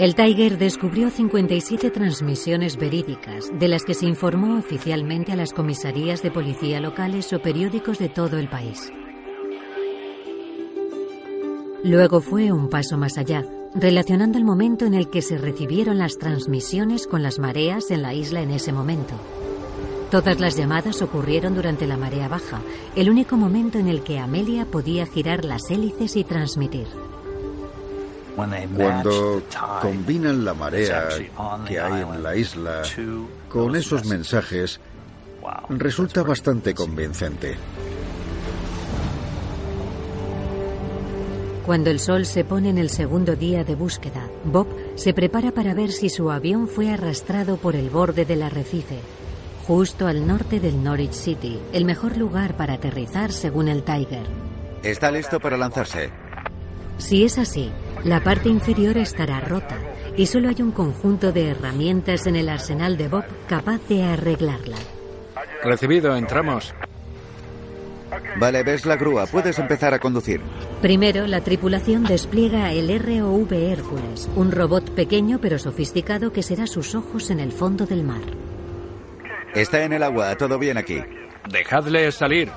El 0.00 0.14
Tiger 0.14 0.56
descubrió 0.56 1.10
57 1.10 1.90
transmisiones 1.90 2.78
verídicas, 2.78 3.50
de 3.52 3.68
las 3.68 3.84
que 3.84 3.92
se 3.92 4.06
informó 4.06 4.56
oficialmente 4.56 5.32
a 5.32 5.36
las 5.36 5.52
comisarías 5.52 6.22
de 6.22 6.30
policía 6.30 6.80
locales 6.80 7.30
o 7.34 7.42
periódicos 7.42 7.98
de 7.98 8.08
todo 8.08 8.38
el 8.38 8.48
país. 8.48 8.90
Luego 11.84 12.22
fue 12.22 12.50
un 12.50 12.70
paso 12.70 12.96
más 12.96 13.18
allá, 13.18 13.44
relacionando 13.74 14.38
el 14.38 14.44
momento 14.46 14.86
en 14.86 14.94
el 14.94 15.10
que 15.10 15.20
se 15.20 15.36
recibieron 15.36 15.98
las 15.98 16.16
transmisiones 16.16 17.06
con 17.06 17.22
las 17.22 17.38
mareas 17.38 17.90
en 17.90 18.00
la 18.00 18.14
isla 18.14 18.40
en 18.40 18.52
ese 18.52 18.72
momento. 18.72 19.12
Todas 20.10 20.40
las 20.40 20.56
llamadas 20.56 21.02
ocurrieron 21.02 21.54
durante 21.54 21.86
la 21.86 21.98
marea 21.98 22.26
baja, 22.26 22.62
el 22.96 23.10
único 23.10 23.36
momento 23.36 23.78
en 23.78 23.86
el 23.86 24.02
que 24.02 24.18
Amelia 24.18 24.64
podía 24.64 25.04
girar 25.04 25.44
las 25.44 25.70
hélices 25.70 26.16
y 26.16 26.24
transmitir. 26.24 26.86
Cuando 28.36 29.42
combinan 29.82 30.44
la 30.44 30.54
marea 30.54 31.08
que 31.66 31.80
hay 31.80 32.02
en 32.02 32.22
la 32.22 32.36
isla 32.36 32.82
con 33.48 33.76
esos 33.76 34.04
mensajes, 34.06 34.80
resulta 35.68 36.22
bastante 36.22 36.74
convincente. 36.74 37.56
Cuando 41.66 41.90
el 41.90 42.00
sol 42.00 42.26
se 42.26 42.42
pone 42.42 42.70
en 42.70 42.78
el 42.78 42.90
segundo 42.90 43.36
día 43.36 43.62
de 43.62 43.76
búsqueda, 43.76 44.28
Bob 44.44 44.66
se 44.96 45.14
prepara 45.14 45.52
para 45.52 45.72
ver 45.72 45.92
si 45.92 46.08
su 46.08 46.30
avión 46.30 46.66
fue 46.66 46.90
arrastrado 46.90 47.58
por 47.58 47.76
el 47.76 47.90
borde 47.90 48.24
del 48.24 48.42
arrecife, 48.42 48.98
justo 49.66 50.08
al 50.08 50.26
norte 50.26 50.58
del 50.58 50.82
Norwich 50.82 51.12
City, 51.12 51.60
el 51.72 51.84
mejor 51.84 52.16
lugar 52.16 52.56
para 52.56 52.74
aterrizar 52.74 53.30
según 53.30 53.68
el 53.68 53.84
Tiger. 53.84 54.26
Está 54.82 55.12
listo 55.12 55.38
para 55.38 55.56
lanzarse. 55.56 56.10
Si 57.00 57.24
es 57.24 57.38
así, 57.38 57.72
la 58.04 58.22
parte 58.22 58.50
inferior 58.50 58.98
estará 58.98 59.40
rota 59.40 59.78
y 60.16 60.26
solo 60.26 60.50
hay 60.50 60.60
un 60.60 60.70
conjunto 60.70 61.32
de 61.32 61.48
herramientas 61.48 62.26
en 62.26 62.36
el 62.36 62.48
arsenal 62.48 62.98
de 62.98 63.08
Bob 63.08 63.24
capaz 63.48 63.80
de 63.88 64.04
arreglarla. 64.04 64.76
Recibido, 65.64 66.14
entramos. 66.14 66.74
Vale, 68.38 68.62
ves 68.62 68.84
la 68.84 68.96
grúa, 68.96 69.26
puedes 69.26 69.58
empezar 69.58 69.94
a 69.94 69.98
conducir. 69.98 70.42
Primero, 70.82 71.26
la 71.26 71.40
tripulación 71.40 72.04
despliega 72.04 72.70
el 72.72 72.88
ROV 72.98 73.52
Hércules, 73.52 74.28
un 74.36 74.52
robot 74.52 74.90
pequeño 74.94 75.38
pero 75.40 75.58
sofisticado 75.58 76.32
que 76.32 76.42
será 76.42 76.66
sus 76.66 76.94
ojos 76.94 77.30
en 77.30 77.40
el 77.40 77.52
fondo 77.52 77.86
del 77.86 78.04
mar. 78.04 78.22
Está 79.54 79.84
en 79.84 79.94
el 79.94 80.02
agua, 80.02 80.36
todo 80.36 80.58
bien 80.58 80.76
aquí. 80.76 81.00
Dejadle 81.50 82.12
salir. 82.12 82.50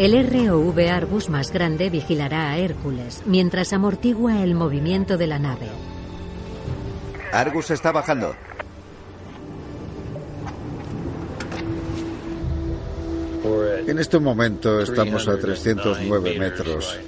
El 0.00 0.14
ROV 0.30 0.78
Arbus 0.88 1.28
más 1.28 1.52
grande 1.52 1.90
vigilará 1.90 2.52
a 2.52 2.56
Hércules 2.56 3.22
mientras 3.26 3.74
amortigua 3.74 4.42
el 4.42 4.54
movimiento 4.54 5.18
de 5.18 5.26
la 5.26 5.38
nave. 5.38 5.66
Argus 7.30 7.70
está 7.70 7.92
bajando. 7.92 8.34
En 13.86 13.98
este 13.98 14.18
momento 14.18 14.80
estamos 14.80 15.28
a 15.28 15.36
309 15.36 16.38
metros. 16.38 16.98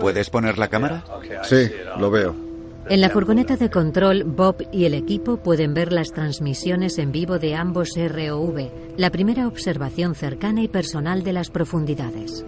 ¿Puedes 0.00 0.30
poner 0.30 0.58
la 0.58 0.66
cámara? 0.66 1.04
Sí, 1.44 1.70
lo 1.96 2.10
veo. 2.10 2.51
En 2.88 3.00
la 3.00 3.10
furgoneta 3.10 3.56
de 3.56 3.70
control, 3.70 4.24
Bob 4.24 4.66
y 4.72 4.84
el 4.84 4.94
equipo 4.94 5.36
pueden 5.36 5.72
ver 5.72 5.92
las 5.92 6.12
transmisiones 6.12 6.98
en 6.98 7.12
vivo 7.12 7.38
de 7.38 7.54
ambos 7.54 7.90
ROV, 7.96 8.70
la 8.96 9.10
primera 9.10 9.46
observación 9.46 10.14
cercana 10.14 10.62
y 10.62 10.68
personal 10.68 11.22
de 11.22 11.32
las 11.32 11.50
profundidades. 11.50 12.44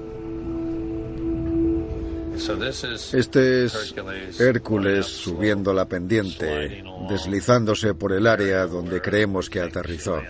Este 3.13 3.65
es 3.65 3.95
Hércules 4.41 5.07
subiendo 5.07 5.73
la 5.73 5.87
pendiente, 5.87 6.83
deslizándose 7.09 7.95
por 7.95 8.13
el 8.13 8.27
área 8.27 8.67
donde 8.67 9.01
creemos 9.01 9.49
que 9.49 9.61
aterrizó. 9.61 10.21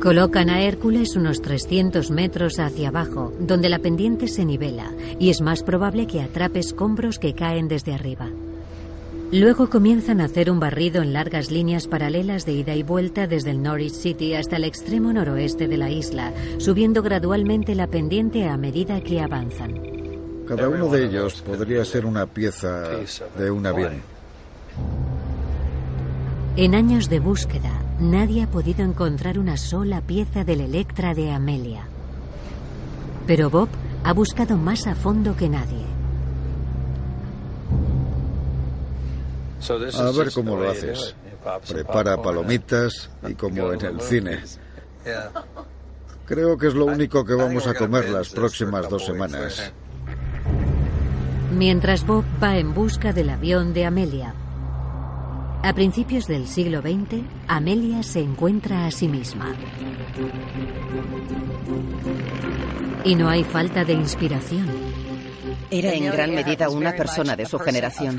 Colocan 0.00 0.48
a 0.48 0.62
Hércules 0.62 1.16
unos 1.16 1.42
300 1.42 2.12
metros 2.12 2.60
hacia 2.60 2.88
abajo, 2.88 3.32
donde 3.40 3.68
la 3.68 3.80
pendiente 3.80 4.28
se 4.28 4.44
nivela, 4.44 4.92
y 5.18 5.30
es 5.30 5.40
más 5.40 5.64
probable 5.64 6.06
que 6.06 6.22
atrape 6.22 6.60
escombros 6.60 7.18
que 7.18 7.34
caen 7.34 7.66
desde 7.66 7.94
arriba. 7.94 8.28
Luego 9.32 9.68
comienzan 9.68 10.20
a 10.20 10.26
hacer 10.26 10.52
un 10.52 10.60
barrido 10.60 11.02
en 11.02 11.12
largas 11.12 11.50
líneas 11.50 11.88
paralelas 11.88 12.46
de 12.46 12.52
ida 12.52 12.76
y 12.76 12.84
vuelta 12.84 13.26
desde 13.26 13.50
el 13.50 13.60
Norwich 13.60 13.92
City 13.92 14.34
hasta 14.34 14.56
el 14.56 14.64
extremo 14.64 15.12
noroeste 15.12 15.66
de 15.66 15.76
la 15.76 15.90
isla, 15.90 16.32
subiendo 16.58 17.02
gradualmente 17.02 17.74
la 17.74 17.88
pendiente 17.88 18.48
a 18.48 18.56
medida 18.56 19.00
que 19.00 19.20
avanzan. 19.20 19.74
Cada 20.46 20.68
uno 20.68 20.88
de 20.88 21.06
ellos 21.06 21.42
podría 21.42 21.84
ser 21.84 22.06
una 22.06 22.24
pieza 22.24 22.84
de 23.36 23.50
un 23.50 23.66
avión. 23.66 23.94
En 26.56 26.74
años 26.74 27.10
de 27.10 27.20
búsqueda, 27.20 27.82
nadie 28.00 28.42
ha 28.42 28.46
podido 28.50 28.84
encontrar 28.84 29.38
una 29.38 29.56
sola 29.56 30.00
pieza 30.00 30.44
del 30.44 30.60
Electra 30.60 31.14
de 31.14 31.32
Amelia. 31.32 31.86
Pero 33.26 33.50
Bob 33.50 33.68
ha 34.04 34.12
buscado 34.12 34.56
más 34.56 34.86
a 34.86 34.94
fondo 34.94 35.36
que 35.36 35.48
nadie. 35.48 35.84
A 39.68 40.10
ver 40.12 40.32
cómo 40.32 40.56
lo 40.56 40.70
haces. 40.70 41.14
Prepara 41.68 42.20
palomitas 42.22 43.10
y 43.28 43.34
como 43.34 43.72
en 43.72 43.84
el 43.84 44.00
cine. 44.00 44.40
Creo 46.26 46.58
que 46.58 46.68
es 46.68 46.74
lo 46.74 46.86
único 46.86 47.24
que 47.24 47.34
vamos 47.34 47.66
a 47.66 47.74
comer 47.74 48.08
las 48.10 48.30
próximas 48.30 48.88
dos 48.88 49.04
semanas. 49.04 49.72
Mientras 51.56 52.06
Bob 52.06 52.24
va 52.42 52.58
en 52.58 52.74
busca 52.74 53.12
del 53.12 53.30
avión 53.30 53.72
de 53.72 53.86
Amelia, 53.86 54.34
A 55.62 55.72
principios 55.72 56.26
del 56.26 56.46
siglo 56.46 56.80
XX, 56.80 57.22
Amelia 57.48 58.02
se 58.02 58.20
encuentra 58.20 58.86
a 58.86 58.90
sí 58.90 59.08
misma. 59.08 59.54
Y 63.04 63.14
no 63.14 63.28
hay 63.28 63.44
falta 63.44 63.84
de 63.84 63.92
inspiración. 63.92 64.66
Era 65.70 65.92
en 65.92 66.06
gran 66.06 66.34
medida 66.34 66.70
una 66.70 66.92
persona 66.92 67.36
de 67.36 67.44
su 67.44 67.58
generación. 67.58 68.18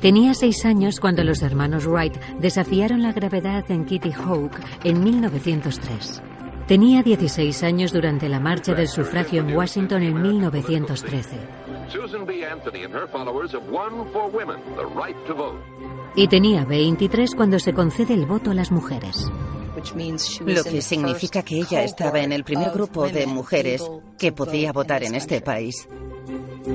Tenía 0.00 0.34
seis 0.34 0.64
años 0.64 1.00
cuando 1.00 1.24
los 1.24 1.42
hermanos 1.42 1.86
Wright 1.86 2.16
desafiaron 2.40 3.02
la 3.02 3.12
gravedad 3.12 3.64
en 3.70 3.84
Kitty 3.84 4.12
Hawk 4.12 4.60
en 4.84 5.02
1903. 5.02 6.22
Tenía 6.66 7.02
16 7.02 7.62
años 7.62 7.92
durante 7.92 8.28
la 8.28 8.40
marcha 8.40 8.74
del 8.74 8.88
sufragio 8.88 9.40
en 9.42 9.56
Washington 9.56 10.02
en 10.02 10.20
1913. 10.20 11.65
Y 16.14 16.28
tenía 16.28 16.64
23 16.64 17.34
cuando 17.34 17.58
se 17.58 17.72
concede 17.72 18.14
el 18.14 18.26
voto 18.26 18.50
a 18.50 18.54
las 18.54 18.70
mujeres. 18.70 19.30
Lo 20.46 20.64
que 20.64 20.80
significa 20.80 21.42
que 21.42 21.58
ella 21.58 21.82
estaba 21.82 22.20
en 22.20 22.32
el 22.32 22.44
primer 22.44 22.70
grupo 22.70 23.06
de 23.08 23.26
mujeres 23.26 23.88
que 24.18 24.32
podía 24.32 24.72
votar 24.72 25.04
en 25.04 25.14
este 25.14 25.40
país. 25.40 25.86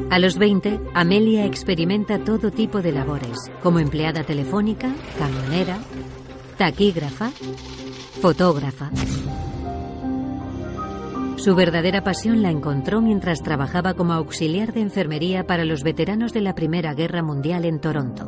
A 0.10 0.20
los 0.20 0.38
20, 0.38 0.80
Amelia 0.94 1.46
experimenta 1.46 2.24
todo 2.24 2.52
tipo 2.52 2.82
de 2.82 2.92
labores, 2.92 3.38
como 3.62 3.80
empleada 3.80 4.24
telefónica, 4.24 4.94
camionera, 5.18 5.80
taquígrafa, 6.58 7.32
fotógrafa. 8.22 8.92
Su 11.44 11.56
verdadera 11.56 12.04
pasión 12.04 12.44
la 12.44 12.52
encontró 12.52 13.02
mientras 13.02 13.42
trabajaba 13.42 13.96
como 13.96 14.14
auxiliar 14.14 14.74
de 14.74 14.82
enfermería 14.82 15.48
para 15.48 15.66
los 15.66 15.82
veteranos 15.82 16.34
de 16.34 16.42
la 16.42 16.54
Primera 16.54 16.94
Guerra 16.94 17.24
Mundial 17.24 17.66
en 17.66 17.82
Toronto. 17.82 18.28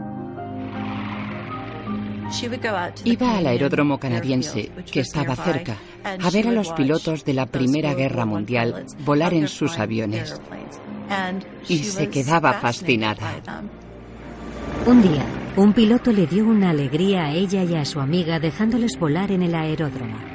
Iba 3.04 3.38
al 3.38 3.46
aeródromo 3.46 4.00
canadiense, 4.00 4.72
que 4.92 5.02
estaba 5.02 5.36
cerca, 5.36 5.78
a 6.04 6.30
ver 6.32 6.48
a 6.48 6.52
los 6.52 6.72
pilotos 6.72 7.24
de 7.24 7.36
la 7.36 7.46
Primera 7.46 7.94
Guerra 7.94 8.26
Mundial 8.26 8.88
volar 9.06 9.36
en 9.36 9.48
sus 9.48 9.78
aviones. 9.78 10.42
Y 11.68 11.84
se 11.84 12.10
quedaba 12.10 12.54
fascinada. 12.54 13.32
Un 14.88 15.04
día, 15.04 15.24
un 15.56 15.74
piloto 15.74 16.12
le 16.12 16.26
dio 16.26 16.48
una 16.48 16.72
alegría 16.72 17.26
a 17.26 17.32
ella 17.32 17.64
y 17.64 17.76
a 17.76 17.86
su 17.86 18.00
amiga 18.00 18.40
dejándoles 18.40 18.98
volar 18.98 19.32
en 19.32 19.44
el 19.44 19.54
aeródromo. 19.54 20.33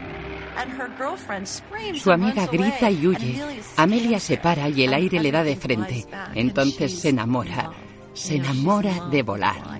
Su 1.94 2.11
amiga 2.11 2.46
grita 2.46 2.90
y 2.90 3.06
huye. 3.06 3.42
Amelia 3.76 4.18
se 4.18 4.36
para 4.36 4.68
y 4.68 4.82
el 4.84 4.94
aire 4.94 5.20
le 5.20 5.32
da 5.32 5.44
de 5.44 5.56
frente. 5.56 6.06
Entonces 6.34 6.98
se 6.98 7.11
enamora. 7.11 7.70
Se 8.12 8.36
enamora 8.36 9.09
de 9.11 9.22
volar. 9.22 9.78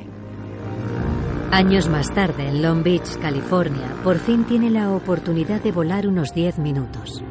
Años 1.51 1.89
más 1.89 2.13
tarde, 2.13 2.47
en 2.47 2.63
Long 2.63 2.83
Beach, 2.83 3.19
California, 3.21 3.97
por 4.05 4.19
fin 4.19 4.45
tiene 4.45 4.69
la 4.69 4.91
oportunidad 4.91 5.63
de 5.63 5.73
volar 5.73 6.07
unos 6.07 6.35
10 6.35 6.59
minutos. 6.59 7.25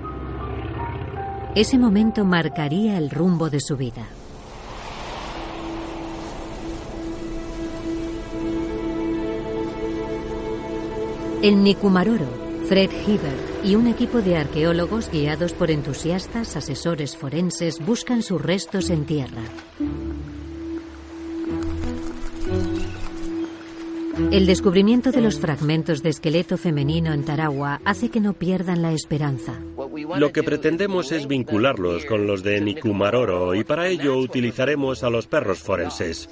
Ese 1.53 1.77
momento 1.77 2.25
marcaría 2.25 2.97
el 2.97 3.11
rumbo 3.11 3.49
de 3.49 3.59
su 3.59 3.77
vida. 3.77 4.07
El 11.43 11.63
Nikumaroro, 11.63 12.46
Fred 12.68 12.89
Hibbert 12.91 13.63
y 13.63 13.76
un 13.76 13.88
equipo 13.88 14.22
de 14.22 14.36
arqueólogos 14.36 15.09
guiados 15.09 15.53
por 15.53 15.72
entusiastas 15.72 16.57
asesores 16.57 17.15
forenses 17.15 17.80
buscan 17.80 18.22
sus 18.22 18.41
restos 18.41 18.89
en 18.89 19.05
tierra. 19.05 19.41
El 24.32 24.45
descubrimiento 24.45 25.11
de 25.11 25.22
los 25.22 25.39
fragmentos 25.39 26.03
de 26.03 26.09
esqueleto 26.09 26.57
femenino 26.57 27.13
en 27.13 27.24
Tarawa 27.24 27.80
hace 27.86 28.09
que 28.09 28.20
no 28.20 28.34
pierdan 28.34 28.82
la 28.82 28.91
esperanza. 28.91 29.53
Lo 30.18 30.34
que 30.34 30.43
pretendemos 30.43 31.13
es 31.13 31.28
vincularlos 31.28 32.03
con 32.03 32.28
los 32.28 32.43
de 32.43 32.59
Nikumaroro 32.59 33.55
y 33.55 33.63
para 33.63 33.88
ello 33.88 34.18
utilizaremos 34.18 35.03
a 35.03 35.09
los 35.09 35.28
perros 35.28 35.59
forenses. 35.59 36.30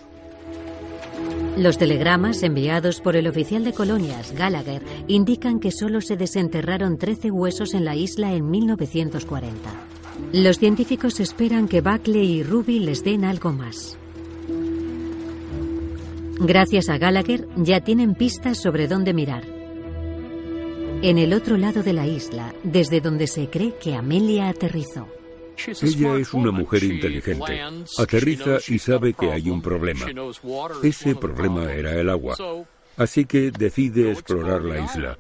Los 1.58 1.78
telegramas 1.78 2.44
enviados 2.44 3.00
por 3.00 3.16
el 3.16 3.28
oficial 3.28 3.64
de 3.64 3.72
colonias, 3.72 4.34
Gallagher, 4.34 4.82
indican 5.08 5.62
que 5.62 5.72
solo 5.72 6.02
se 6.02 6.18
desenterraron 6.18 6.98
13 6.98 7.32
huesos 7.32 7.74
en 7.74 7.86
la 7.86 7.96
isla 7.96 8.34
en 8.34 8.50
1940. 8.50 9.70
Los 10.34 10.60
científicos 10.60 11.22
esperan 11.22 11.70
que 11.70 11.80
Buckley 11.80 12.40
y 12.40 12.44
Ruby 12.44 12.80
les 12.80 13.06
den 13.06 13.24
algo 13.24 13.54
más. 13.54 13.98
Gracias 16.40 16.90
a 16.90 16.98
Gallagher 16.98 17.48
ya 17.56 17.80
tienen 17.80 18.16
pistas 18.16 18.62
sobre 18.62 18.90
dónde 18.90 19.14
mirar. 19.14 19.46
En 21.02 21.18
el 21.18 21.34
otro 21.34 21.56
lado 21.56 21.84
de 21.84 21.94
la 21.94 22.06
isla, 22.06 22.54
desde 22.64 23.00
donde 23.00 23.28
se 23.28 23.50
cree 23.50 23.76
que 23.82 23.96
Amelia 23.96 24.50
aterrizó. 24.50 25.08
Ella 25.82 26.16
es 26.18 26.34
una 26.34 26.52
mujer 26.52 26.84
inteligente. 26.84 27.62
Aterriza 27.98 28.58
y 28.68 28.80
sabe 28.80 29.14
que 29.14 29.32
hay 29.32 29.50
un 29.50 29.62
problema. 29.62 30.06
Ese 30.84 31.16
problema 31.16 31.72
era 31.72 32.00
el 32.00 32.10
agua. 32.10 32.36
Así 32.98 33.26
que 33.26 33.52
decide 33.52 34.12
explorar 34.12 34.64
la 34.64 34.80
isla. 34.80 35.18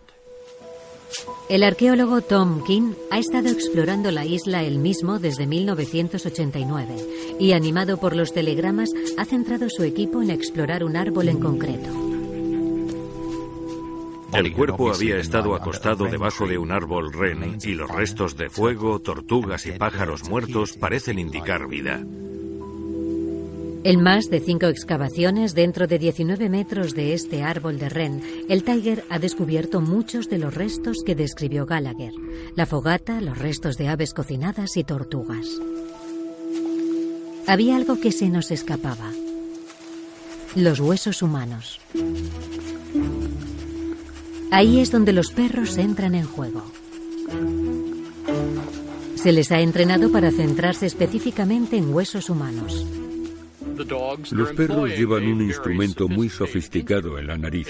El 1.49 1.63
arqueólogo 1.63 2.21
Tom 2.21 2.63
King 2.63 2.93
ha 3.11 3.19
estado 3.19 3.49
explorando 3.49 4.11
la 4.11 4.25
isla 4.25 4.63
él 4.63 4.79
mismo 4.79 5.19
desde 5.19 5.45
1989 5.45 6.95
y, 7.39 7.53
animado 7.53 7.99
por 7.99 8.15
los 8.15 8.33
telegramas, 8.33 8.89
ha 9.17 9.25
centrado 9.25 9.67
su 9.69 9.83
equipo 9.83 10.21
en 10.21 10.31
explorar 10.31 10.83
un 10.83 10.97
árbol 10.97 11.29
en 11.29 11.39
concreto. 11.39 12.04
El 14.35 14.51
cuerpo 14.53 14.91
había 14.91 15.17
estado 15.17 15.55
acostado 15.55 16.05
debajo 16.05 16.45
de 16.45 16.57
un 16.57 16.71
árbol 16.71 17.13
ren 17.13 17.57
y 17.63 17.73
los 17.73 17.89
restos 17.89 18.35
de 18.35 18.49
fuego, 18.49 18.99
tortugas 18.99 19.65
y 19.65 19.71
pájaros 19.71 20.27
muertos 20.29 20.73
parecen 20.73 21.19
indicar 21.19 21.67
vida. 21.67 22.03
En 23.85 24.01
más 24.01 24.29
de 24.31 24.39
cinco 24.39 24.65
excavaciones 24.65 25.53
dentro 25.53 25.87
de 25.87 25.99
19 25.99 26.49
metros 26.49 26.95
de 26.95 27.13
este 27.13 27.43
árbol 27.43 27.77
de 27.77 27.87
ren, 27.87 28.23
el 28.49 28.63
Tiger 28.63 29.05
ha 29.09 29.19
descubierto 29.19 29.79
muchos 29.79 30.27
de 30.27 30.39
los 30.39 30.53
restos 30.53 31.03
que 31.05 31.15
describió 31.15 31.65
Gallagher. 31.65 32.11
La 32.55 32.65
fogata, 32.65 33.21
los 33.21 33.37
restos 33.37 33.77
de 33.77 33.87
aves 33.87 34.13
cocinadas 34.13 34.75
y 34.75 34.83
tortugas. 34.83 35.47
Había 37.47 37.75
algo 37.75 37.99
que 37.99 38.11
se 38.11 38.27
nos 38.27 38.49
escapaba. 38.49 39.11
Los 40.55 40.79
huesos 40.79 41.21
humanos. 41.21 41.79
Ahí 44.51 44.79
es 44.79 44.91
donde 44.91 45.13
los 45.13 45.31
perros 45.31 45.77
entran 45.77 46.15
en 46.15 46.25
juego. 46.25 46.63
Se 49.15 49.31
les 49.31 49.51
ha 49.51 49.59
entrenado 49.59 50.11
para 50.11 50.31
centrarse 50.31 50.85
específicamente 50.85 51.77
en 51.77 51.93
huesos 51.93 52.29
humanos. 52.29 52.85
Los 54.31 54.53
perros 54.53 54.89
llevan 54.97 55.27
un 55.27 55.41
instrumento 55.41 56.07
muy 56.07 56.29
sofisticado 56.29 57.17
en 57.17 57.27
la 57.27 57.37
nariz. 57.37 57.67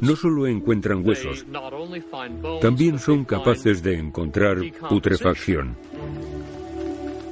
No 0.00 0.16
solo 0.16 0.46
encuentran 0.46 1.06
huesos, 1.06 1.46
también 2.60 2.98
son 2.98 3.24
capaces 3.24 3.82
de 3.82 3.98
encontrar 3.98 4.58
putrefacción. 4.88 5.76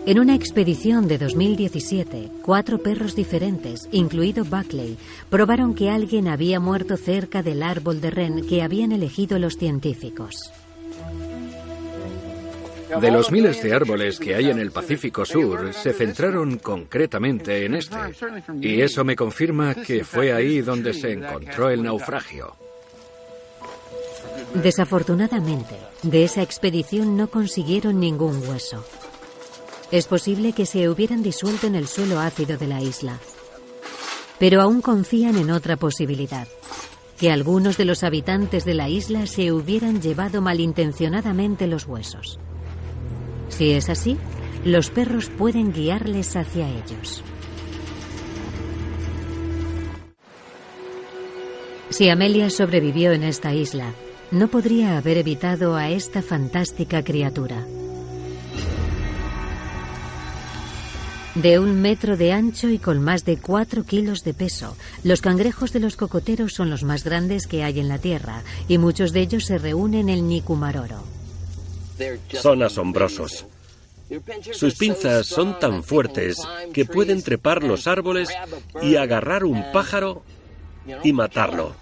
En 0.09 0.19
una 0.19 0.35
expedición 0.35 1.07
de 1.07 1.19
2017, 1.19 2.31
cuatro 2.41 2.79
perros 2.79 3.15
diferentes, 3.15 3.87
incluido 3.93 4.43
Buckley, 4.43 4.97
probaron 5.29 5.75
que 5.75 5.91
alguien 5.91 6.29
había 6.29 6.61
muerto 6.61 6.97
cerca 6.97 7.43
del 7.43 7.63
árbol 7.63 8.01
de 8.01 8.11
Ren 8.11 8.47
que 8.49 8.63
habían 8.63 8.93
elegido 8.93 9.39
los 9.39 9.59
científicos. 9.59 10.51
De 13.03 13.11
los 13.11 13.31
miles 13.31 13.63
de 13.63 13.75
árboles 13.75 14.19
que 14.19 14.35
hay 14.35 14.49
en 14.49 14.59
el 14.59 14.71
Pacífico 14.71 15.27
Sur, 15.27 15.75
se 15.75 15.93
centraron 15.93 16.57
concretamente 16.57 17.67
en 17.67 17.75
este. 17.75 17.99
Y 18.63 18.81
eso 18.81 19.05
me 19.05 19.15
confirma 19.15 19.75
que 19.75 20.05
fue 20.05 20.33
ahí 20.33 20.63
donde 20.63 20.95
se 20.95 21.13
encontró 21.13 21.69
el 21.69 21.83
naufragio. 21.83 22.57
Desafortunadamente, 24.55 25.75
de 26.03 26.25
esa 26.25 26.41
expedición 26.41 27.15
no 27.15 27.29
consiguieron 27.29 28.01
ningún 28.01 28.41
hueso. 28.49 28.83
Es 29.91 30.07
posible 30.07 30.53
que 30.53 30.67
se 30.67 30.89
hubieran 30.89 31.23
disuelto 31.23 31.67
en 31.67 31.75
el 31.75 31.89
suelo 31.89 32.21
ácido 32.21 32.59
de 32.59 32.67
la 32.67 32.83
isla. 32.83 33.19
Pero 34.39 34.61
aún 34.61 34.83
confían 34.83 35.37
en 35.37 35.51
otra 35.51 35.77
posibilidad, 35.77 36.47
que 37.19 37.31
algunos 37.31 37.79
de 37.79 37.87
los 37.87 38.05
habitantes 38.05 38.65
de 38.67 38.75
la 38.75 38.91
isla 38.91 39.27
se 39.27 39.51
hubieran 39.51 40.03
llevado 40.03 40.43
malintencionadamente 40.43 41.67
los 41.67 41.87
huesos. 41.87 42.39
Si 43.49 43.73
es 43.73 43.89
así, 43.89 44.19
los 44.65 44.91
perros 44.91 45.31
pueden 45.31 45.73
guiarles 45.73 46.37
hacia 46.37 46.69
ellos. 46.69 47.23
Si 51.89 52.11
Amelia 52.11 52.51
sobrevivió 52.51 53.13
en 53.13 53.23
esta 53.25 53.55
isla, 53.55 53.95
no 54.31 54.49
podría 54.49 54.99
haber 54.99 55.17
evitado 55.17 55.75
a 55.75 55.89
esta 55.89 56.21
fantástica 56.21 57.03
criatura. 57.03 57.67
De 61.43 61.61
un 61.61 61.81
metro 61.81 62.17
de 62.17 62.33
ancho 62.33 62.69
y 62.69 62.79
con 62.79 63.01
más 63.01 63.25
de 63.25 63.37
cuatro 63.37 63.85
kilos 63.85 64.25
de 64.25 64.35
peso, 64.35 64.77
los 65.05 65.21
cangrejos 65.21 65.73
de 65.73 65.79
los 65.79 65.95
cocoteros 65.95 66.53
son 66.53 66.69
los 66.69 66.83
más 66.83 67.05
grandes 67.05 67.47
que 67.47 67.63
hay 67.63 67.79
en 67.79 67.87
la 67.87 67.99
Tierra 67.99 68.43
y 68.67 68.79
muchos 68.79 69.13
de 69.13 69.21
ellos 69.21 69.45
se 69.45 69.57
reúnen 69.57 70.09
en 70.09 70.27
Nikumaroro. 70.27 71.05
Son 72.33 72.61
asombrosos. 72.65 73.47
Sus 74.53 74.75
pinzas 74.75 75.29
son 75.29 75.61
tan 75.61 75.85
fuertes 75.85 76.39
que 76.73 76.85
pueden 76.85 77.23
trepar 77.23 77.63
los 77.63 77.87
árboles 77.87 78.31
y 78.83 78.97
agarrar 78.97 79.45
un 79.45 79.63
pájaro 79.73 80.25
y 81.05 81.13
matarlo. 81.13 81.77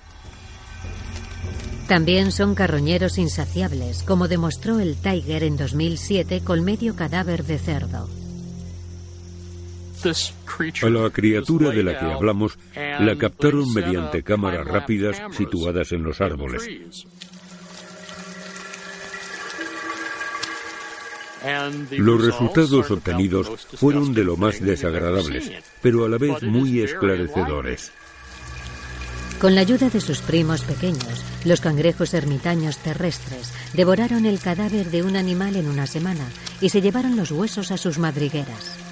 También 1.88 2.30
son 2.30 2.54
carroñeros 2.54 3.16
insaciables, 3.16 4.02
como 4.02 4.28
demostró 4.28 4.80
el 4.80 4.96
Tiger 4.96 5.44
en 5.44 5.56
2007 5.56 6.42
con 6.42 6.62
medio 6.62 6.94
cadáver 6.94 7.44
de 7.44 7.58
cerdo. 7.58 8.25
A 10.82 10.88
la 10.88 11.10
criatura 11.10 11.70
de 11.70 11.82
la 11.82 11.98
que 11.98 12.06
hablamos 12.06 12.58
la 12.74 13.16
captaron 13.16 13.72
mediante 13.72 14.22
cámaras 14.22 14.66
rápidas 14.66 15.20
situadas 15.32 15.92
en 15.92 16.02
los 16.02 16.20
árboles. 16.20 16.68
Los 21.90 22.24
resultados 22.24 22.90
obtenidos 22.90 23.66
fueron 23.74 24.14
de 24.14 24.24
lo 24.24 24.36
más 24.36 24.60
desagradables, 24.60 25.50
pero 25.82 26.04
a 26.04 26.08
la 26.08 26.18
vez 26.18 26.42
muy 26.42 26.80
esclarecedores. 26.80 27.92
Con 29.40 29.54
la 29.54 29.60
ayuda 29.60 29.90
de 29.90 30.00
sus 30.00 30.20
primos 30.20 30.62
pequeños, 30.62 31.22
los 31.44 31.60
cangrejos 31.60 32.14
ermitaños 32.14 32.78
terrestres 32.78 33.52
devoraron 33.74 34.24
el 34.24 34.40
cadáver 34.40 34.90
de 34.90 35.02
un 35.02 35.14
animal 35.14 35.56
en 35.56 35.68
una 35.68 35.86
semana 35.86 36.26
y 36.60 36.70
se 36.70 36.80
llevaron 36.80 37.16
los 37.16 37.30
huesos 37.30 37.70
a 37.70 37.76
sus 37.76 37.98
madrigueras. 37.98 38.85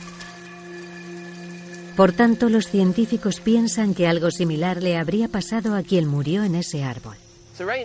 Por 1.96 2.12
tanto, 2.12 2.48
los 2.48 2.66
científicos 2.68 3.40
piensan 3.40 3.94
que 3.94 4.06
algo 4.06 4.30
similar 4.30 4.82
le 4.82 4.96
habría 4.96 5.28
pasado 5.28 5.76
a 5.76 5.82
quien 5.82 6.08
murió 6.08 6.42
en 6.42 6.56
ese 6.56 6.82
árbol. 6.82 7.16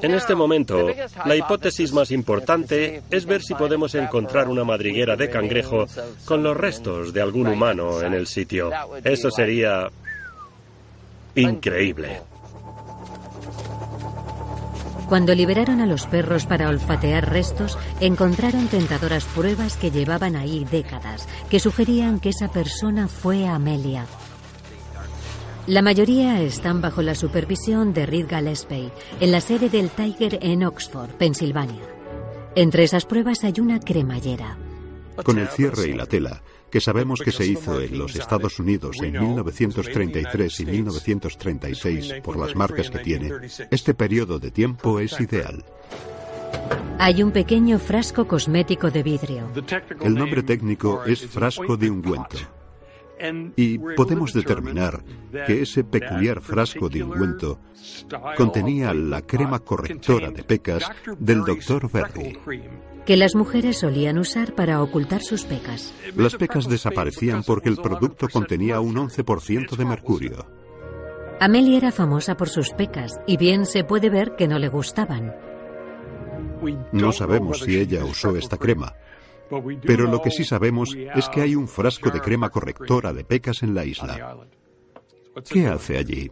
En 0.01 0.15
este 0.15 0.33
momento, 0.33 0.87
la 1.25 1.35
hipótesis 1.35 1.93
más 1.93 2.09
importante 2.09 3.03
es 3.11 3.25
ver 3.25 3.43
si 3.43 3.53
podemos 3.53 3.93
encontrar 3.93 4.47
una 4.47 4.63
madriguera 4.63 5.15
de 5.15 5.29
cangrejo 5.29 5.85
con 6.25 6.41
los 6.41 6.57
restos 6.57 7.13
de 7.13 7.21
algún 7.21 7.47
humano 7.47 8.01
en 8.01 8.13
el 8.13 8.25
sitio. 8.25 8.71
Eso 9.03 9.29
sería 9.29 9.87
increíble. 11.35 12.21
Cuando 15.09 15.33
liberaron 15.33 15.81
a 15.81 15.87
los 15.87 16.05
perros 16.05 16.45
para 16.45 16.69
olfatear 16.69 17.31
restos, 17.31 17.79
encontraron 17.99 18.67
tentadoras 18.67 19.25
pruebas 19.25 19.75
que 19.75 19.89
llevaban 19.89 20.35
ahí 20.35 20.67
décadas, 20.69 21.27
que 21.49 21.59
sugerían 21.59 22.19
que 22.19 22.29
esa 22.29 22.51
persona 22.51 23.07
fue 23.07 23.47
Amelia. 23.47 24.05
La 25.65 25.81
mayoría 25.81 26.39
están 26.41 26.79
bajo 26.79 27.01
la 27.01 27.15
supervisión 27.15 27.91
de 27.91 28.05
Reed 28.05 28.27
Gillespie, 28.29 28.91
en 29.19 29.31
la 29.31 29.41
sede 29.41 29.69
del 29.69 29.89
Tiger 29.89 30.37
en 30.43 30.63
Oxford, 30.63 31.09
Pensilvania. 31.11 31.81
Entre 32.53 32.83
esas 32.83 33.05
pruebas 33.05 33.43
hay 33.43 33.53
una 33.59 33.79
cremallera. 33.79 34.57
Con 35.23 35.39
el 35.39 35.47
cierre 35.47 35.87
y 35.87 35.93
la 35.93 36.05
tela, 36.05 36.43
que 36.71 36.81
sabemos 36.81 37.21
que 37.21 37.31
se 37.31 37.45
hizo 37.45 37.81
en 37.81 37.97
los 37.97 38.15
Estados 38.15 38.59
Unidos 38.59 38.97
en 39.01 39.13
1933 39.13 40.59
y 40.59 40.65
1936 40.65 42.13
por 42.23 42.37
las 42.37 42.55
marcas 42.55 42.89
que 42.89 42.99
tiene, 42.99 43.31
este 43.71 43.93
periodo 43.93 44.39
de 44.39 44.51
tiempo 44.51 44.99
es 44.99 45.19
ideal. 45.19 45.63
Hay 46.99 47.23
un 47.23 47.31
pequeño 47.31 47.79
frasco 47.79 48.27
cosmético 48.27 48.91
de 48.91 49.03
vidrio. 49.03 49.49
El 50.01 50.15
nombre 50.15 50.43
técnico 50.43 51.03
es 51.05 51.25
frasco 51.25 51.77
de 51.77 51.89
ungüento. 51.89 52.37
Y 53.55 53.77
podemos 53.95 54.33
determinar 54.33 55.03
que 55.45 55.61
ese 55.61 55.83
peculiar 55.83 56.41
frasco 56.41 56.89
de 56.89 57.03
ungüento 57.03 57.59
contenía 58.37 58.93
la 58.93 59.21
crema 59.21 59.59
correctora 59.59 60.31
de 60.31 60.43
pecas 60.43 60.89
del 61.17 61.43
Dr. 61.43 61.89
Berry 61.91 62.37
que 63.05 63.17
las 63.17 63.35
mujeres 63.35 63.79
solían 63.79 64.17
usar 64.17 64.55
para 64.55 64.81
ocultar 64.81 65.21
sus 65.21 65.43
pecas. 65.45 65.93
Las 66.15 66.35
pecas 66.35 66.67
desaparecían 66.67 67.43
porque 67.43 67.69
el 67.69 67.77
producto 67.77 68.27
contenía 68.29 68.79
un 68.79 68.95
11% 68.95 69.75
de 69.75 69.85
mercurio. 69.85 70.45
Amelia 71.39 71.77
era 71.77 71.91
famosa 71.91 72.35
por 72.35 72.49
sus 72.49 72.71
pecas 72.71 73.19
y 73.25 73.37
bien 73.37 73.65
se 73.65 73.83
puede 73.83 74.09
ver 74.09 74.35
que 74.35 74.47
no 74.47 74.59
le 74.59 74.67
gustaban. 74.67 75.33
No 76.91 77.11
sabemos 77.11 77.61
si 77.61 77.77
ella 77.77 78.03
usó 78.03 78.35
esta 78.35 78.57
crema, 78.57 78.93
pero 79.83 80.05
lo 80.07 80.21
que 80.21 80.31
sí 80.31 80.43
sabemos 80.43 80.95
es 81.15 81.29
que 81.29 81.41
hay 81.41 81.55
un 81.55 81.67
frasco 81.67 82.09
de 82.09 82.19
crema 82.19 82.49
correctora 82.49 83.13
de 83.13 83.23
pecas 83.23 83.63
en 83.63 83.73
la 83.73 83.85
isla. 83.85 84.37
¿Qué 85.49 85.67
hace 85.67 85.97
allí? 85.97 86.29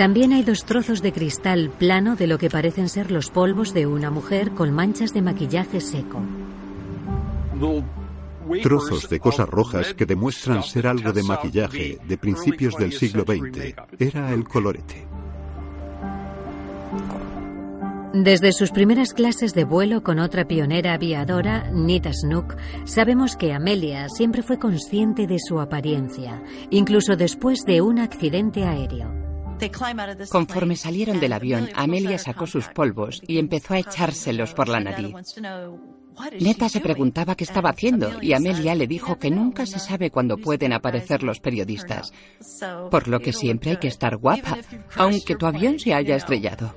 También 0.00 0.32
hay 0.32 0.42
dos 0.42 0.64
trozos 0.64 1.02
de 1.02 1.12
cristal 1.12 1.68
plano 1.78 2.16
de 2.16 2.26
lo 2.26 2.38
que 2.38 2.48
parecen 2.48 2.88
ser 2.88 3.10
los 3.10 3.28
polvos 3.28 3.74
de 3.74 3.86
una 3.86 4.10
mujer 4.10 4.52
con 4.52 4.72
manchas 4.72 5.12
de 5.12 5.20
maquillaje 5.20 5.78
seco. 5.82 6.22
Trozos 8.62 9.10
de 9.10 9.20
cosas 9.20 9.46
rojas 9.46 9.92
que 9.92 10.06
demuestran 10.06 10.62
ser 10.62 10.86
algo 10.86 11.12
de 11.12 11.22
maquillaje 11.22 11.98
de 12.02 12.16
principios 12.16 12.76
del 12.78 12.94
siglo 12.94 13.24
XX. 13.24 13.74
Era 13.98 14.32
el 14.32 14.48
colorete. 14.48 15.06
Desde 18.14 18.54
sus 18.54 18.70
primeras 18.70 19.12
clases 19.12 19.52
de 19.52 19.64
vuelo 19.64 20.02
con 20.02 20.18
otra 20.18 20.48
pionera 20.48 20.94
aviadora, 20.94 21.70
Nita 21.72 22.14
Snook, 22.14 22.56
sabemos 22.86 23.36
que 23.36 23.52
Amelia 23.52 24.08
siempre 24.08 24.42
fue 24.42 24.58
consciente 24.58 25.26
de 25.26 25.36
su 25.38 25.60
apariencia, 25.60 26.42
incluso 26.70 27.16
después 27.16 27.66
de 27.66 27.82
un 27.82 27.98
accidente 27.98 28.64
aéreo. 28.64 29.29
Conforme 30.30 30.76
salieron 30.76 31.20
del 31.20 31.32
avión, 31.32 31.68
Amelia 31.74 32.18
sacó 32.18 32.46
sus 32.46 32.68
polvos 32.68 33.20
y 33.26 33.38
empezó 33.38 33.74
a 33.74 33.78
echárselos 33.78 34.54
por 34.54 34.68
la 34.68 34.80
nariz. 34.80 35.14
Neta 36.38 36.68
se 36.68 36.80
preguntaba 36.80 37.34
qué 37.34 37.44
estaba 37.44 37.70
haciendo 37.70 38.22
y 38.22 38.32
Amelia 38.32 38.74
le 38.74 38.86
dijo 38.86 39.18
que 39.18 39.30
nunca 39.30 39.66
se 39.66 39.78
sabe 39.78 40.10
cuándo 40.10 40.36
pueden 40.36 40.72
aparecer 40.72 41.22
los 41.22 41.40
periodistas, 41.40 42.12
por 42.90 43.08
lo 43.08 43.20
que 43.20 43.32
siempre 43.32 43.72
hay 43.72 43.76
que 43.78 43.88
estar 43.88 44.16
guapa, 44.16 44.58
aunque 44.96 45.36
tu 45.36 45.46
avión 45.46 45.78
se 45.78 45.94
haya 45.94 46.16
estrellado. 46.16 46.74